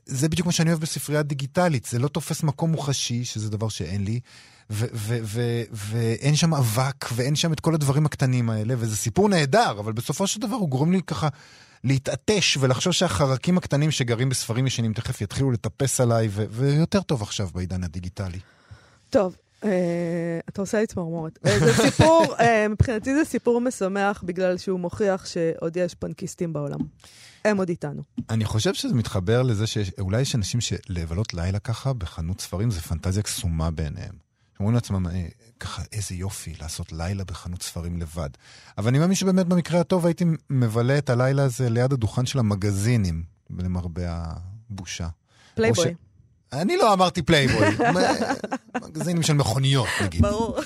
זה 0.06 0.30
בדיוק 0.30 0.46
מה 0.46 0.52
שאני 0.52 0.70
אוהב 0.70 0.82
בספרייה 0.82 1.24
דיגיטלית. 1.24 1.86
זה 1.86 2.00
לא 2.00 2.08
תופס 2.08 2.44
מקום 2.44 2.72
מוחשי, 2.72 3.26
שזה 3.26 3.50
דבר 3.50 3.70
שאין 3.70 4.04
לי, 4.04 4.20
ואין 5.72 6.36
שם 6.36 6.54
אבק, 6.54 7.06
ואין 7.16 7.36
שם 7.36 7.54
את 7.54 7.60
כל 7.60 7.74
הדברים 7.74 8.06
הקטנים 8.06 8.50
האלה, 8.50 8.74
וזה 8.78 8.98
סיפור 8.98 9.30
נהדר, 9.30 9.80
אבל 9.80 9.92
בסופו 9.92 10.28
של 10.28 10.42
דבר 10.42 10.56
הוא 10.56 10.70
גורם 10.70 10.92
לי 10.92 11.02
ככה 11.02 11.28
להתעטש 11.84 12.58
ולחשוב 12.60 12.94
שהחרקים 12.94 13.58
הקטנים 13.58 13.92
שגרים 13.92 14.30
בספרים 14.30 14.68
ישנים 14.68 14.94
תכף 14.94 15.22
יתחילו 15.22 15.52
לטפס 15.52 16.02
עליי, 16.02 16.30
ויותר 16.32 17.02
טוב 17.02 17.22
עכשיו 17.22 17.50
בעידן 17.54 17.84
הדיגיטלי. 17.84 18.40
טוב, 19.10 19.36
אתה 20.50 20.62
עושה 20.62 20.80
לי 20.80 20.88
צמרמורת. 20.88 21.40
אה, 21.46 21.60
זה 21.60 21.74
סיפור, 21.74 22.36
אה, 22.40 22.68
מבחינתי 22.68 23.16
זה 23.16 23.26
סיפור 23.26 23.62
משמח, 23.62 24.24
בגלל 24.26 24.58
שהוא 24.58 24.80
מוכיח 24.80 25.26
שעוד 25.26 25.78
יש 25.78 25.96
פנקיסטים 25.96 26.54
בעולם. 26.54 26.80
הם 27.46 27.58
עוד 27.58 27.70
איתנו. 27.70 28.02
אני 28.30 28.46
חושב 28.46 28.74
שזה 28.74 28.96
מתחבר 28.96 29.42
לזה 29.42 29.68
שאולי 29.68 30.22
יש 30.22 30.36
אנשים 30.36 30.62
שלבלות 30.62 31.34
לילה 31.34 31.60
ככה 31.60 31.94
בחנות 31.94 32.42
ספרים 32.42 32.72
זה 32.72 32.82
פנטזיה 32.82 33.24
קסומה 33.24 33.72
בעיניהם. 33.72 34.32
אומרים 34.60 34.76
לעצמם, 34.76 35.08
אה, 35.08 35.28
ככה, 35.60 35.82
איזה 35.92 36.16
יופי 36.16 36.54
לעשות 36.62 36.92
לילה 36.92 37.24
בחנות 37.24 37.62
ספרים 37.62 37.98
לבד. 37.98 38.30
אבל 38.78 38.88
אני 38.88 39.00
מאמין 39.00 39.16
שבאמת 39.16 39.46
במקרה 39.46 39.80
הטוב 39.80 40.06
הייתי 40.06 40.26
מבלה 40.50 40.98
את 40.98 41.10
הלילה 41.10 41.44
הזה 41.44 41.70
ליד 41.70 41.94
הדוכן 41.94 42.26
של 42.26 42.40
המגזינים, 42.40 43.24
למרבה 43.60 44.04
הבושה. 44.70 45.08
פלייבוי. 45.56 45.94
אני 46.54 46.78
לא 46.78 46.94
אמרתי 46.94 47.22
פלייבוי, 47.22 47.68
מגזינים 48.88 49.24
של 49.24 49.34
מכוניות 49.34 49.88
נגיד. 50.04 50.22
ברור. 50.22 50.60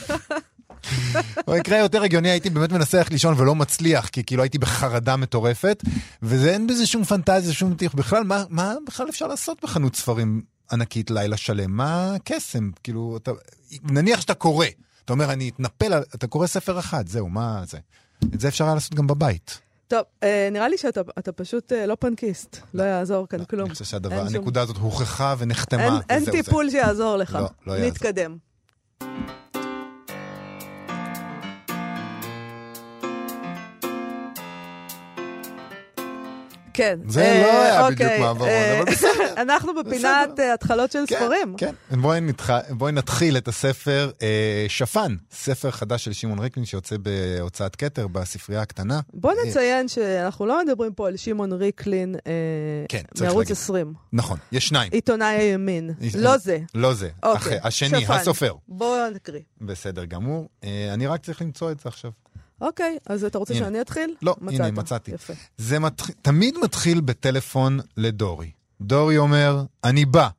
במקרה 1.48 1.78
יותר 1.78 2.04
הגיוני 2.04 2.30
הייתי 2.30 2.50
באמת 2.50 2.72
מנסה 2.72 3.00
איך 3.00 3.12
לישון 3.12 3.34
ולא 3.38 3.56
מצליח, 3.56 4.08
כי 4.08 4.24
כאילו 4.24 4.44
הייתי 4.44 4.58
בחרדה 4.58 5.16
מטורפת, 5.16 5.84
ואין 6.22 6.68
בזה 6.68 6.86
שום 6.86 7.04
פנטזיה, 7.04 7.54
שום 7.54 7.74
טיח. 7.74 7.94
בכלל, 7.94 8.24
מה, 8.24 8.44
מה 8.50 8.74
בכלל 8.88 9.10
אפשר 9.10 9.28
לעשות 9.28 9.58
בחנות 9.64 9.96
ספרים 9.96 10.42
ענקית 10.72 11.12
לילה 11.12 11.38
שלם? 11.38 11.72
מה 11.72 12.16
הקסם? 12.16 12.70
כאילו, 12.84 13.18
אתה, 13.18 13.32
נניח 13.84 14.22
שאתה 14.22 14.34
קורא, 14.34 14.66
אתה 15.06 15.14
אומר, 15.14 15.34
אני 15.34 15.50
אתנפל, 15.50 15.94
אתה 16.16 16.28
קורא 16.28 16.48
ספר 16.48 16.80
אחד, 16.80 17.08
זהו, 17.08 17.30
מה 17.30 17.64
זה? 17.68 17.78
את 18.34 18.40
זה 18.40 18.48
אפשר 18.48 18.66
היה 18.66 18.74
לעשות 18.74 18.96
גם 18.96 19.08
בבית. 19.08 19.60
טוב, 19.88 20.02
אה, 20.24 20.50
נראה 20.52 20.68
לי 20.70 20.78
שאתה 20.78 21.02
אתה 21.20 21.32
פשוט 21.32 21.74
אה, 21.74 21.86
לא 21.86 21.98
פנקיסט. 22.00 22.58
לא 22.74 22.84
יעזור 22.84 23.28
כאן 23.28 23.46
כלום. 23.46 23.66
אני 23.66 23.74
חושב 23.74 23.86
שהדבר, 23.86 24.16
אין 24.16 24.28
שום- 24.28 24.36
הנקודה 24.36 24.62
הזאת 24.62 24.78
הוכחה 24.78 25.36
ונחתמה, 25.38 26.00
אין-. 26.10 26.26
טיפול 26.32 26.70
שיעזור 26.70 27.18
לך. 27.18 27.34
לא, 27.36 27.48
לא 27.68 27.74
יעזור. 27.74 27.88
נתקדם. 27.88 28.38
כן. 36.76 37.00
זה 37.08 37.22
אה, 37.22 37.42
לא 37.42 37.62
היה 37.62 37.82
אוקיי, 37.88 38.06
בדיוק 38.06 38.20
מעברון, 38.20 38.50
אה, 38.50 38.80
אבל 38.82 38.92
בסדר. 38.92 39.34
אנחנו 39.44 39.74
בפינת. 39.74 40.40
אה, 40.40 40.54
התחלות 40.54 40.92
של 40.92 41.04
כן, 41.08 41.16
ספרים. 41.16 41.56
כן. 41.58 41.76
בואי, 41.92 42.22
נתח... 42.22 42.50
בואי 42.70 42.92
נתחיל 42.92 43.38
את 43.38 43.48
הספר 43.48 44.12
אה, 44.22 44.66
שפן, 44.68 45.16
ספר 45.32 45.72
חדש 45.72 46.06
של 46.06 46.14
שמעון 46.14 46.40
ריקלין 46.40 46.66
שיוצא 46.66 46.96
בהוצאת 46.98 47.76
כתר 47.76 48.08
בספרייה 48.08 48.62
הקטנה. 48.62 49.00
בוא 49.14 49.32
אה, 49.32 49.36
נציין 49.46 49.88
שאנחנו 49.88 50.46
לא 50.46 50.66
מדברים 50.66 50.94
פה 50.94 51.08
על 51.08 51.18
שמעון 51.18 51.54
ריקלין 51.54 52.16
אה, 52.28 52.32
כן, 52.90 53.02
מערוץ 53.22 53.38
להגיד. 53.38 53.52
20. 53.52 53.94
נכון, 54.14 54.38
יש 54.52 54.68
שניים. 54.68 54.92
עיתונאי 54.92 55.28
הימין. 55.28 55.90
לא 56.16 56.38
זה. 56.38 56.60
לא 56.76 56.94
זה, 56.94 57.10
אוקיי, 57.24 57.60
השני. 57.64 58.06
הסופר. 58.10 58.54
בוא 58.68 58.98
נקריא. 59.16 59.42
בסדר 59.62 60.06
גמור. 60.06 60.50
אה, 60.64 60.90
אני 60.94 61.08
רק 61.08 61.22
צריך 61.22 61.42
למצוא 61.42 61.72
את 61.72 61.80
זה 61.80 61.90
עכשיו. 61.90 62.12
אוקיי, 62.66 62.98
אז 63.06 63.24
אתה 63.24 63.38
רוצה 63.38 63.54
הנה. 63.54 63.66
שאני 63.66 63.82
אתחיל? 63.82 64.16
לא, 64.22 64.36
מצאת. 64.42 64.60
הנה, 64.60 64.72
מצאתי. 64.72 65.12
יפה. 65.12 65.34
זה 65.58 65.80
מתח... 65.80 66.10
תמיד 66.10 66.56
מתחיל 66.64 67.02
בטלפון 67.02 67.80
לדורי. 67.98 68.52
דורי 68.82 69.18
אומר, 69.18 69.64
אני 69.84 70.06
בא, 70.06 70.30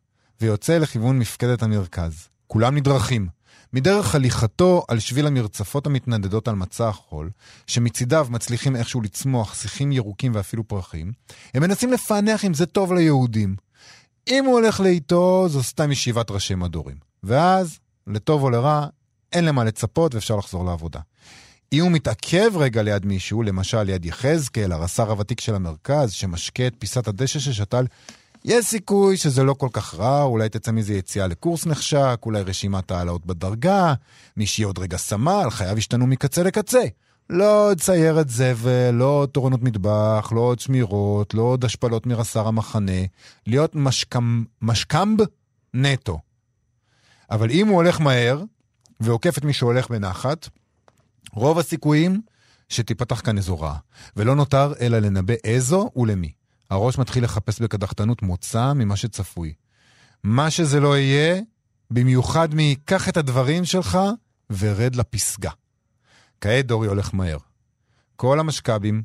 ויוצא 0.40 0.78
לכיוון 0.78 1.18
מפקדת 1.18 1.62
המרכז. 1.62 2.28
כולם 2.46 2.76
נדרכים. 2.76 3.28
מדרך 3.72 4.14
הליכתו 4.14 4.84
על 4.88 4.98
שביל 4.98 5.26
המרצפות 5.26 5.86
המתנדדות 5.86 6.48
על 6.48 6.54
מצע 6.54 6.88
החול, 6.88 7.30
שמצידיו 7.66 8.26
מצליחים 8.30 8.76
איכשהו 8.76 9.00
לצמוח 9.00 9.54
שיחים 9.54 9.92
ירוקים 9.92 10.32
ואפילו 10.34 10.68
פרחים, 10.68 11.12
הם 11.54 11.62
מנסים 11.62 11.92
לפענח 11.92 12.44
אם 12.44 12.54
זה 12.54 12.66
טוב 12.66 12.92
ליהודים. 12.92 13.56
אם 14.28 14.44
הוא 14.44 14.54
הולך 14.54 14.80
לאיתו, 14.80 15.48
זו 15.48 15.62
סתם 15.62 15.92
ישיבת 15.92 16.30
ראשי 16.30 16.54
מדורים. 16.54 16.96
ואז, 17.22 17.78
לטוב 18.06 18.42
או 18.42 18.50
לרע, 18.50 18.86
אין 19.32 19.44
למה 19.44 19.64
לצפות 19.64 20.14
ואפשר 20.14 20.36
לחזור 20.36 20.64
לעבודה. 20.64 21.00
אם 21.72 21.82
הוא 21.82 21.92
מתעכב 21.92 22.50
רגע 22.56 22.82
ליד 22.82 23.06
מישהו, 23.06 23.42
למשל 23.42 23.82
ליד 23.82 24.04
יחזקאל, 24.04 24.72
הרס"ר 24.72 25.10
הוותיק 25.10 25.40
של 25.40 25.54
המרכז, 25.54 26.12
שמשקה 26.12 26.66
את 26.66 26.74
פיסת 26.78 27.08
הדשא 27.08 27.38
ששתל, 27.38 27.86
יש 28.44 28.66
סיכוי 28.66 29.16
שזה 29.16 29.44
לא 29.44 29.54
כל 29.54 29.68
כך 29.72 29.94
רע, 29.94 30.22
אולי 30.22 30.48
תצא 30.48 30.72
מזה 30.72 30.94
יציאה 30.94 31.26
לקורס 31.26 31.66
נחשק, 31.66 32.20
אולי 32.26 32.42
רשימת 32.42 32.90
העלאות 32.90 33.26
בדרגה, 33.26 33.94
מי 34.36 34.46
שיהיה 34.46 34.66
עוד 34.66 34.78
רגע 34.78 34.96
סמל, 34.96 35.46
חייו 35.50 35.78
ישתנו 35.78 36.06
מקצה 36.06 36.42
לקצה. 36.42 36.82
לא 37.30 37.70
עוד 37.70 37.80
סיירת 37.80 38.28
זבל, 38.28 38.90
לא 38.90 39.04
עוד 39.04 39.28
תורנות 39.28 39.62
מטבח, 39.62 40.32
לא 40.34 40.40
עוד 40.40 40.60
שמירות, 40.60 41.34
לא 41.34 41.42
עוד 41.42 41.64
השפלות 41.64 42.06
מרס"ר 42.06 42.48
המחנה, 42.48 43.02
להיות 43.46 43.74
משקמ... 43.74 44.44
משקמב 44.62 45.20
נטו. 45.74 46.18
אבל 47.30 47.50
אם 47.50 47.68
הוא 47.68 47.76
הולך 47.76 48.00
מהר, 48.00 48.42
ועוקף 49.00 49.38
את 49.38 49.44
מי 49.44 49.52
שהולך 49.52 49.90
בנחת, 49.90 50.48
רוב 51.32 51.58
הסיכויים 51.58 52.20
שתיפתח 52.68 53.20
כאן 53.20 53.36
איזו 53.36 53.60
רעה, 53.60 53.78
ולא 54.16 54.34
נותר 54.34 54.72
אלא 54.80 54.98
לנבא 54.98 55.34
איזו 55.44 55.90
ולמי. 55.96 56.32
הראש 56.70 56.98
מתחיל 56.98 57.24
לחפש 57.24 57.60
בקדחתנות 57.60 58.22
מוצא 58.22 58.72
ממה 58.72 58.96
שצפוי. 58.96 59.52
מה 60.24 60.50
שזה 60.50 60.80
לא 60.80 60.98
יהיה, 60.98 61.40
במיוחד 61.90 62.48
מ"קח 62.54 63.08
את 63.08 63.16
הדברים 63.16 63.64
שלך 63.64 63.98
ורד 64.50 64.96
לפסגה". 64.96 65.50
כעת 66.40 66.66
דורי 66.66 66.88
הולך 66.88 67.14
מהר. 67.14 67.38
כל 68.16 68.40
המשק"בים, 68.40 69.02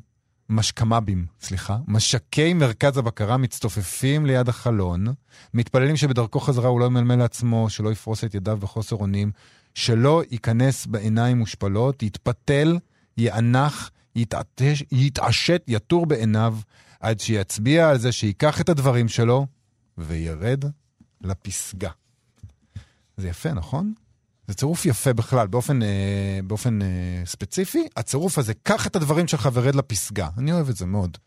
משקמ"בים, 0.48 1.26
סליחה, 1.40 1.76
משקי 1.88 2.54
מרכז 2.54 2.98
הבקרה 2.98 3.36
מצטופפים 3.36 4.26
ליד 4.26 4.48
החלון, 4.48 5.06
מתפללים 5.54 5.96
שבדרכו 5.96 6.40
חזרה 6.40 6.68
הוא 6.68 6.80
לא 6.80 6.84
ימלמל 6.84 7.16
לעצמו, 7.16 7.70
שלא 7.70 7.92
יפרוס 7.92 8.24
את 8.24 8.34
ידיו 8.34 8.56
בחוסר 8.56 8.96
אונים, 8.96 9.32
שלא 9.74 10.22
ייכנס 10.30 10.86
בעיניים 10.86 11.38
מושפלות, 11.38 12.02
יתפתל, 12.02 12.78
יאנח, 13.16 13.90
יתעטש, 14.16 14.82
יתעשת, 14.92 15.62
יטור 15.68 16.06
בעיניו, 16.06 16.56
עד 17.00 17.20
שיצביע 17.20 17.88
על 17.88 17.98
זה 17.98 18.12
שייקח 18.12 18.60
את 18.60 18.68
הדברים 18.68 19.08
שלו 19.08 19.46
וירד 19.98 20.64
לפסגה. 21.20 21.90
זה 23.16 23.28
יפה, 23.28 23.52
נכון? 23.52 23.92
זה 24.48 24.54
צירוף 24.54 24.86
יפה 24.86 25.12
בכלל, 25.12 25.46
באופן, 25.46 25.82
אה, 25.82 26.40
באופן 26.44 26.82
אה, 26.82 26.86
ספציפי. 27.24 27.86
הצירוף 27.96 28.38
הזה, 28.38 28.52
קח 28.62 28.86
את 28.86 28.96
הדברים 28.96 29.28
שלך 29.28 29.48
ורד 29.52 29.74
לפסגה. 29.74 30.28
אני 30.38 30.52
אוהב 30.52 30.68
את 30.68 30.76
זה 30.76 30.86
מאוד. 30.86 31.18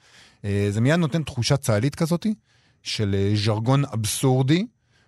אה, 0.46 0.68
זה 0.70 0.82
מיד 0.82 0.96
נותן 0.96 1.24
תחושה 1.24 1.58
צה"לית 1.58 1.96
כזאתי, 1.96 2.34
של 2.84 3.16
אה, 3.18 3.34
ז'רגון 3.36 3.86
אבסורדי, 3.86 4.66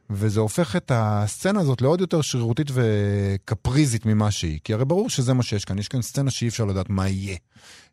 וזה 0.10 0.40
הופך 0.40 0.76
את 0.76 0.92
הסצנה 0.96 1.60
הזאת 1.60 1.82
לעוד 1.82 2.02
יותר 2.02 2.22
שרירותית 2.22 2.68
וקפריזית 2.74 4.06
ממה 4.06 4.32
שהיא. 4.32 4.60
כי 4.64 4.74
הרי 4.74 4.86
ברור 4.86 5.10
שזה 5.10 5.34
מה 5.34 5.44
שיש 5.44 5.66
כאן, 5.66 5.80
יש 5.80 5.88
כאן 5.88 6.02
סצנה 6.02 6.32
שאי 6.32 6.48
אפשר 6.48 6.66
לדעת 6.66 6.90
מה 6.90 7.08
יהיה. 7.08 7.38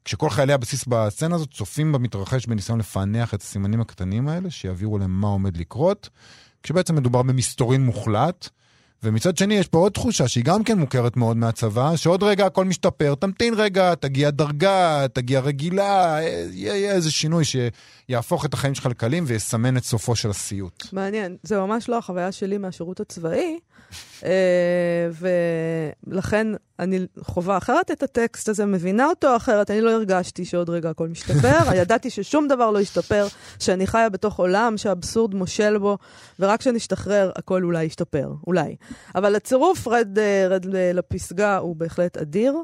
כשכל 0.04 0.30
חיילי 0.30 0.52
הבסיס 0.52 0.84
בסצנה 0.84 1.34
הזאת 1.34 1.50
צופים 1.50 1.92
במתרחש 1.92 2.46
בניסיון 2.46 2.78
לפענח 2.78 3.34
את 3.34 3.42
הסימנים 3.42 3.80
הקטנים 3.80 4.28
האלה, 4.28 4.50
שיעבירו 4.50 4.98
להם 4.98 5.20
מה 5.20 5.28
עומד 5.28 5.56
לקרות, 5.56 6.08
כשבעצם 6.62 6.94
מדובר 6.94 7.22
במסתורין 7.22 7.84
מוחלט. 7.84 8.48
ומצד 9.04 9.36
שני, 9.36 9.54
יש 9.54 9.68
פה 9.68 9.78
עוד 9.78 9.92
תחושה 9.92 10.28
שהיא 10.28 10.44
גם 10.44 10.64
כן 10.64 10.78
מוכרת 10.78 11.16
מאוד 11.16 11.36
מהצבא, 11.36 11.96
שעוד 11.96 12.22
רגע 12.22 12.46
הכל 12.46 12.64
משתפר, 12.64 13.14
תמתין 13.14 13.54
רגע, 13.54 13.94
תגיע 13.94 14.30
דרגה, 14.30 15.06
תגיע 15.12 15.40
רגילה, 15.40 16.18
יהיה, 16.20 16.76
יהיה 16.76 16.92
איזה 16.92 17.10
שינוי 17.10 17.44
שיהפוך 17.44 18.44
את 18.44 18.54
החיים 18.54 18.74
שלך 18.74 18.86
לקלים 18.86 19.24
ויסמן 19.26 19.76
את 19.76 19.84
סופו 19.84 20.16
של 20.16 20.30
הסיוט. 20.30 20.84
מעניין. 20.92 21.36
זה 21.42 21.58
ממש 21.58 21.88
לא 21.88 21.98
החוויה 21.98 22.32
שלי 22.32 22.58
מהשירות 22.58 23.00
הצבאי, 23.00 23.34
אה, 23.34 23.56
ולכן 26.06 26.46
אני 26.78 27.06
חווה 27.20 27.56
אחרת 27.56 27.90
את 27.90 28.02
הטקסט 28.02 28.48
הזה, 28.48 28.66
מבינה 28.66 29.06
אותו 29.06 29.36
אחרת. 29.36 29.70
אני 29.70 29.80
לא 29.80 29.90
הרגשתי 29.90 30.44
שעוד 30.44 30.70
רגע 30.70 30.90
הכל 30.90 31.08
משתפר, 31.08 31.58
ידעתי 31.80 32.10
ששום 32.10 32.48
דבר 32.48 32.70
לא 32.70 32.78
ישתפר, 32.78 33.26
שאני 33.58 33.86
חיה 33.86 34.08
בתוך 34.08 34.38
עולם 34.38 34.76
שהאבסורד 34.76 35.34
מושל 35.34 35.78
בו, 35.78 35.98
ורק 36.40 36.60
כשנשתחרר 36.60 37.30
הכל 37.36 37.64
אולי 37.64 37.84
ישתפר, 37.84 38.32
אולי. 38.46 38.76
אבל 39.14 39.36
הצירוף 39.36 39.88
רד, 39.88 40.18
אה, 40.18 40.46
רד 40.50 40.66
לפסגה 40.70 41.56
הוא 41.56 41.76
בהחלט 41.76 42.16
אדיר, 42.16 42.54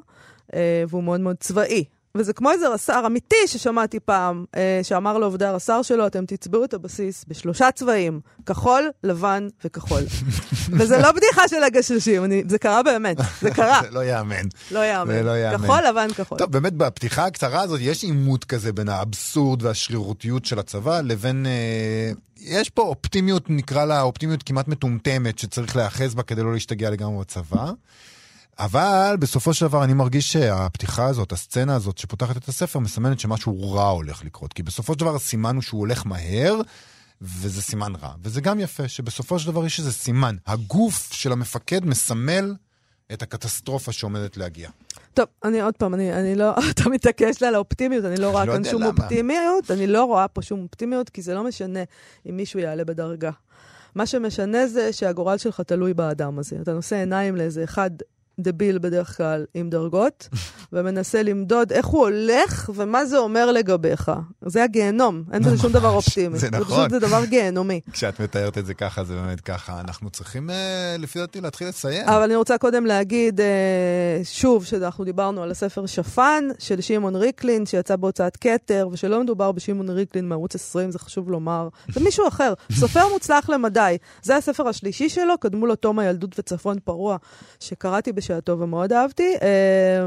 אה, 0.54 0.84
והוא 0.88 1.02
מאוד 1.02 1.20
מאוד 1.20 1.36
צבאי. 1.40 1.84
וזה 2.14 2.32
כמו 2.32 2.50
איזה 2.50 2.68
רס"ר 2.68 3.06
אמיתי 3.06 3.46
ששמעתי 3.46 4.00
פעם, 4.00 4.44
אה, 4.56 4.80
שאמר 4.82 5.18
לעובדי 5.18 5.44
הרס"ר 5.44 5.82
שלו, 5.82 6.06
אתם 6.06 6.26
תצבעו 6.26 6.64
את 6.64 6.74
הבסיס 6.74 7.24
בשלושה 7.28 7.72
צבעים, 7.72 8.20
כחול, 8.46 8.90
לבן 9.04 9.48
וכחול. 9.64 10.02
וזה 10.78 10.98
לא 10.98 11.12
בדיחה 11.12 11.48
של 11.48 11.62
הגששים, 11.62 12.24
אני, 12.24 12.42
זה 12.48 12.58
קרה 12.58 12.82
באמת, 12.82 13.16
זה 13.40 13.50
קרה. 13.60 13.80
זה 13.82 13.90
לא 13.90 14.00
ייאמן. 14.00 14.46
לא 14.70 14.78
ייאמן. 14.78 15.24
לא 15.24 15.30
ייאמן. 15.30 15.64
כחול, 15.64 15.86
לבן, 15.88 16.08
כחול. 16.16 16.38
טוב, 16.38 16.52
באמת 16.52 16.72
בפתיחה 16.72 17.26
הקצרה 17.26 17.60
הזאת 17.60 17.80
יש 17.82 18.02
עימות 18.04 18.44
כזה 18.44 18.72
בין 18.72 18.88
האבסורד 18.88 19.62
והשרירותיות 19.62 20.44
של 20.44 20.58
הצבא 20.58 21.00
לבין... 21.00 21.46
אה, 21.46 22.12
יש 22.40 22.70
פה 22.70 22.82
אופטימיות, 22.82 23.50
נקרא 23.50 23.84
לה 23.84 24.02
אופטימיות 24.02 24.42
כמעט 24.42 24.68
מטומטמת, 24.68 25.38
שצריך 25.38 25.76
להיאחז 25.76 26.14
בה 26.14 26.22
כדי 26.22 26.42
לא 26.42 26.52
להשתגע 26.52 26.90
לגמרי 26.90 27.20
בצבא. 27.20 27.72
אבל 28.60 29.16
בסופו 29.20 29.54
של 29.54 29.66
דבר 29.66 29.84
אני 29.84 29.94
מרגיש 29.94 30.32
שהפתיחה 30.32 31.06
הזאת, 31.06 31.32
הסצנה 31.32 31.74
הזאת 31.74 31.98
שפותחת 31.98 32.36
את 32.36 32.48
הספר, 32.48 32.78
מסמנת 32.78 33.20
שמשהו 33.20 33.72
רע 33.72 33.88
הולך 33.88 34.24
לקרות. 34.24 34.52
כי 34.52 34.62
בסופו 34.62 34.92
של 34.92 34.98
דבר 34.98 35.14
הסימן 35.14 35.54
הוא 35.54 35.62
שהוא 35.62 35.80
הולך 35.80 36.06
מהר, 36.06 36.60
וזה 37.22 37.62
סימן 37.62 37.92
רע. 38.02 38.12
וזה 38.22 38.40
גם 38.40 38.60
יפה, 38.60 38.88
שבסופו 38.88 39.38
של 39.38 39.50
דבר 39.50 39.66
יש 39.66 39.78
איזה 39.78 39.92
סימן. 39.92 40.36
הגוף 40.46 41.12
של 41.12 41.32
המפקד 41.32 41.86
מסמל 41.86 42.54
את 43.12 43.22
הקטסטרופה 43.22 43.92
שעומדת 43.92 44.36
להגיע. 44.36 44.70
טוב, 45.14 45.26
אני 45.44 45.60
עוד 45.60 45.74
פעם, 45.76 45.94
אני, 45.94 46.12
אני 46.12 46.34
לא, 46.34 46.54
אתה 46.70 46.88
מתעקש 46.88 47.40
לי 47.40 47.46
על 47.46 47.54
האופטימיות, 47.54 48.04
אני 48.04 48.16
לא 48.16 48.30
רואה 48.30 48.44
לא 48.44 48.52
כאן 48.52 48.64
שום 48.64 48.82
למה. 48.82 48.90
אופטימיות, 48.90 49.70
אני 49.70 49.86
לא 49.86 50.04
רואה 50.04 50.28
פה 50.28 50.42
שום 50.42 50.62
אופטימיות, 50.62 51.08
כי 51.08 51.22
זה 51.22 51.34
לא 51.34 51.44
משנה 51.44 51.80
אם 52.28 52.36
מישהו 52.36 52.60
יעלה 52.60 52.84
בדרגה. 52.84 53.30
מה 53.94 54.06
שמשנה 54.06 54.66
זה 54.66 54.92
שהגורל 54.92 55.38
שלך 55.38 55.60
תלוי 55.60 55.94
באדם 55.94 56.38
הזה. 56.38 56.56
אתה 56.62 56.72
נושא 56.72 56.96
עיניים 56.96 57.36
לאיזה 57.36 57.64
אחד 57.64 57.90
דביל 58.42 58.78
בדרך 58.78 59.16
כלל 59.16 59.44
עם 59.54 59.70
דרגות, 59.70 60.28
ומנסה 60.72 61.22
למדוד 61.22 61.72
איך 61.72 61.86
הוא 61.86 62.00
הולך 62.00 62.70
ומה 62.74 63.04
זה 63.04 63.18
אומר 63.18 63.52
לגביך. 63.52 64.12
זה 64.46 64.64
הגיהנום, 64.64 65.22
אין 65.32 65.42
בזה 65.42 65.58
שום 65.58 65.72
דבר 65.72 65.88
אופטימי. 65.88 66.38
זה 66.38 66.48
זה 66.50 66.58
נכון. 66.60 66.88
פשוט 66.88 66.90
זה 66.90 66.98
דבר 67.06 67.24
גיהנומי. 67.24 67.80
כשאת 67.92 68.20
מתארת 68.20 68.58
את 68.58 68.66
זה 68.66 68.74
ככה, 68.74 69.04
זה 69.04 69.14
באמת 69.14 69.40
ככה. 69.40 69.80
אנחנו 69.80 70.10
צריכים, 70.10 70.50
אה, 70.50 70.96
לפי 70.98 71.18
דעתי, 71.18 71.40
להתחיל 71.40 71.68
לסיים. 71.68 72.08
אבל 72.08 72.22
אני 72.22 72.36
רוצה 72.36 72.58
קודם 72.58 72.86
להגיד, 72.86 73.40
אה, 73.40 74.20
שוב, 74.24 74.64
שאנחנו 74.64 75.04
דיברנו 75.04 75.42
על 75.42 75.50
הספר 75.50 75.86
שפן 75.86 76.48
של 76.58 76.80
שמעון 76.80 77.16
ריקלין, 77.16 77.66
שיצא 77.66 77.96
בהוצאת 77.96 78.36
כתר, 78.36 78.88
ושלא 78.92 79.22
מדובר 79.22 79.52
בשמעון 79.52 79.90
ריקלין 79.90 80.28
מערוץ 80.28 80.54
20, 80.54 80.90
זה 80.90 80.98
חשוב 80.98 81.30
לומר. 81.30 81.68
זה 81.92 82.00
מישהו 82.00 82.28
אחר, 82.28 82.54
סופר 82.80 83.08
מוצלח 83.12 83.48
למדי. 83.48 83.96
זה 84.22 84.36
הספר 84.36 84.68
השלישי 84.68 85.08
שלו, 85.08 85.38
קדמו 85.38 85.66
לו 85.66 85.76
תום 85.76 85.98
הילדות 85.98 86.38
וצפון 86.38 86.78
פרוע, 86.84 87.16
שקראתי 87.60 88.12
בשעתו 88.30 88.58
ומאוד 88.58 88.92
אהבתי. 88.92 89.34
אה, 89.42 90.06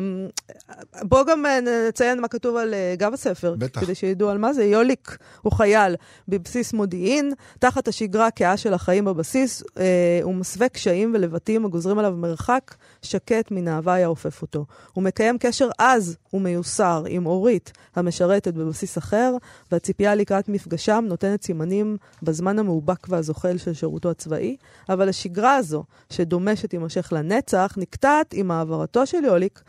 בואו 1.01 1.25
גם 1.25 1.45
אה, 1.45 1.59
נציין 1.89 2.21
מה 2.21 2.27
כתוב 2.27 2.55
על 2.55 2.73
אה, 2.73 2.95
גב 2.97 3.13
הספר, 3.13 3.55
בטח. 3.57 3.81
כדי 3.81 3.95
שידעו 3.95 4.29
על 4.29 4.37
מה 4.37 4.53
זה. 4.53 4.63
יוליק 4.63 5.17
הוא 5.41 5.51
חייל 5.51 5.95
בבסיס 6.27 6.73
מודיעין, 6.73 7.33
תחת 7.59 7.87
השגרה 7.87 8.27
הכהה 8.27 8.57
של 8.57 8.73
החיים 8.73 9.05
בבסיס, 9.05 9.63
אה, 9.77 10.19
הוא 10.23 10.35
מסווה 10.35 10.69
קשיים 10.69 11.11
ולבטים 11.15 11.65
הגוזרים 11.65 11.99
עליו 11.99 12.11
מרחק 12.11 12.75
שקט 13.01 13.51
מן 13.51 13.67
ההוואי 13.67 14.03
האופף 14.03 14.41
אותו. 14.41 14.65
הוא 14.93 15.03
מקיים 15.03 15.37
קשר 15.37 15.69
עז 15.77 16.17
ומיוסר 16.33 17.03
עם 17.07 17.25
אורית, 17.25 17.71
המשרתת 17.95 18.53
בבסיס 18.53 18.97
אחר, 18.97 19.35
והציפייה 19.71 20.15
לקראת 20.15 20.49
מפגשם 20.49 21.05
נותנת 21.07 21.43
סימנים 21.43 21.97
בזמן 22.23 22.59
המאובק 22.59 23.07
והזוחל 23.09 23.57
של 23.57 23.73
שירותו 23.73 24.09
הצבאי, 24.09 24.57
אבל 24.89 25.09
השגרה 25.09 25.55
הזו, 25.55 25.83
שדומה 26.09 26.55
שתימשך 26.55 27.13
לנצח, 27.15 27.73
נקטעת 27.77 28.12
עם 28.33 28.51
העברתו 28.51 29.05
של 29.05 29.23
יוליק 29.23 29.61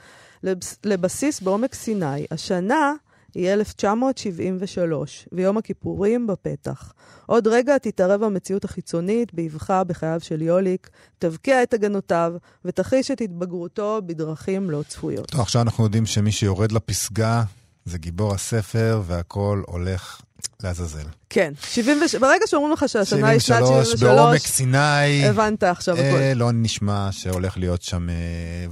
לבס- 0.43 0.79
לבסיס 0.85 1.41
בעומק 1.41 1.75
סיני. 1.75 2.27
השנה 2.31 2.93
היא 3.35 3.51
1973, 3.53 5.29
ויום 5.33 5.59
הכיפורים 5.59 6.27
בפתח. 6.27 6.93
עוד 7.27 7.47
רגע 7.47 7.79
תתערב 7.79 8.23
המציאות 8.23 8.65
החיצונית 8.65 9.35
באבחה 9.35 9.85
בחייו 9.85 10.21
של 10.21 10.43
יוליק, 10.43 10.91
תבקיע 11.19 11.63
את 11.63 11.75
הגנותיו, 11.75 12.33
ותחיש 12.65 13.11
את 13.11 13.21
התבגרותו 13.21 14.01
בדרכים 14.07 14.71
לא 14.71 14.83
צפויות. 14.89 15.27
טוב, 15.31 15.41
עכשיו 15.41 15.63
אנחנו 15.63 15.85
יודעים 15.85 16.07
שמי 16.07 16.33
שיורד 16.33 16.73
לפסגה 16.73 17.43
זה 17.85 17.99
גיבור 17.99 18.35
הספר, 18.35 19.03
והכל 19.07 19.63
הולך 19.67 20.21
לעזאזל. 20.63 21.05
כן, 21.31 21.53
70, 21.71 22.01
ברגע 22.21 22.47
שאומרים 22.47 22.73
לך 22.73 22.89
שהשנה 22.89 23.29
היא 23.29 23.41
שנת 23.41 23.67
73, 23.67 23.89
73, 23.89 24.19
בעומק 24.19 24.47
סיני. 24.47 25.27
הבנת 25.27 25.63
עכשיו 25.63 25.95
הכול. 25.95 26.21
אה, 26.21 26.35
לא 26.35 26.51
נשמע 26.53 27.09
שהולך 27.13 27.59
להיות 27.59 27.83
שם 27.83 28.09
אה, 28.11 28.67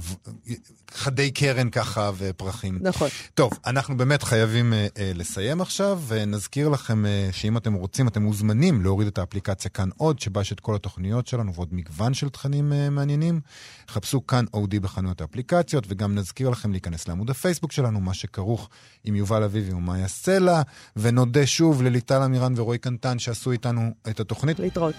חדי 0.93 1.31
קרן 1.31 1.69
ככה 1.69 2.11
ופרחים. 2.17 2.77
נכון. 2.81 3.09
טוב, 3.33 3.51
אנחנו 3.65 3.97
באמת 3.97 4.23
חייבים 4.23 4.73
אה, 4.73 4.87
אה, 4.97 5.11
לסיים 5.15 5.61
עכשיו, 5.61 6.01
ונזכיר 6.07 6.69
לכם 6.69 7.05
אה, 7.05 7.29
שאם 7.31 7.57
אתם 7.57 7.73
רוצים, 7.73 8.07
אתם 8.07 8.21
מוזמנים 8.21 8.81
להוריד 8.81 9.07
את 9.07 9.17
האפליקציה 9.17 9.71
כאן 9.71 9.89
עוד, 9.97 10.19
שבה 10.19 10.41
יש 10.41 10.51
את 10.51 10.59
כל 10.59 10.75
התוכניות 10.75 11.27
שלנו 11.27 11.53
ועוד 11.53 11.67
מגוון 11.71 12.13
של 12.13 12.29
תכנים 12.29 12.73
אה, 12.73 12.89
מעניינים. 12.89 13.41
חפשו 13.89 14.27
כאן 14.27 14.45
אודי 14.53 14.79
בחנויות 14.79 15.21
האפליקציות, 15.21 15.83
וגם 15.87 16.15
נזכיר 16.15 16.49
לכם 16.49 16.71
להיכנס 16.71 17.07
לעמוד 17.07 17.29
הפייסבוק 17.29 17.71
שלנו, 17.71 17.99
מה 17.99 18.13
שכרוך 18.13 18.69
עם 19.03 19.15
יובל 19.15 19.43
אביבי 19.43 19.73
ומאיה 19.73 20.07
סלע, 20.07 20.61
ונודה 20.95 21.47
שוב 21.47 21.81
לליטל 21.81 22.21
אמירן 22.21 22.53
ורועי 22.55 22.77
קנטן 22.77 23.19
שעשו 23.19 23.51
איתנו 23.51 23.91
את 24.09 24.19
התוכנית. 24.19 24.59
להתראות. 24.59 24.95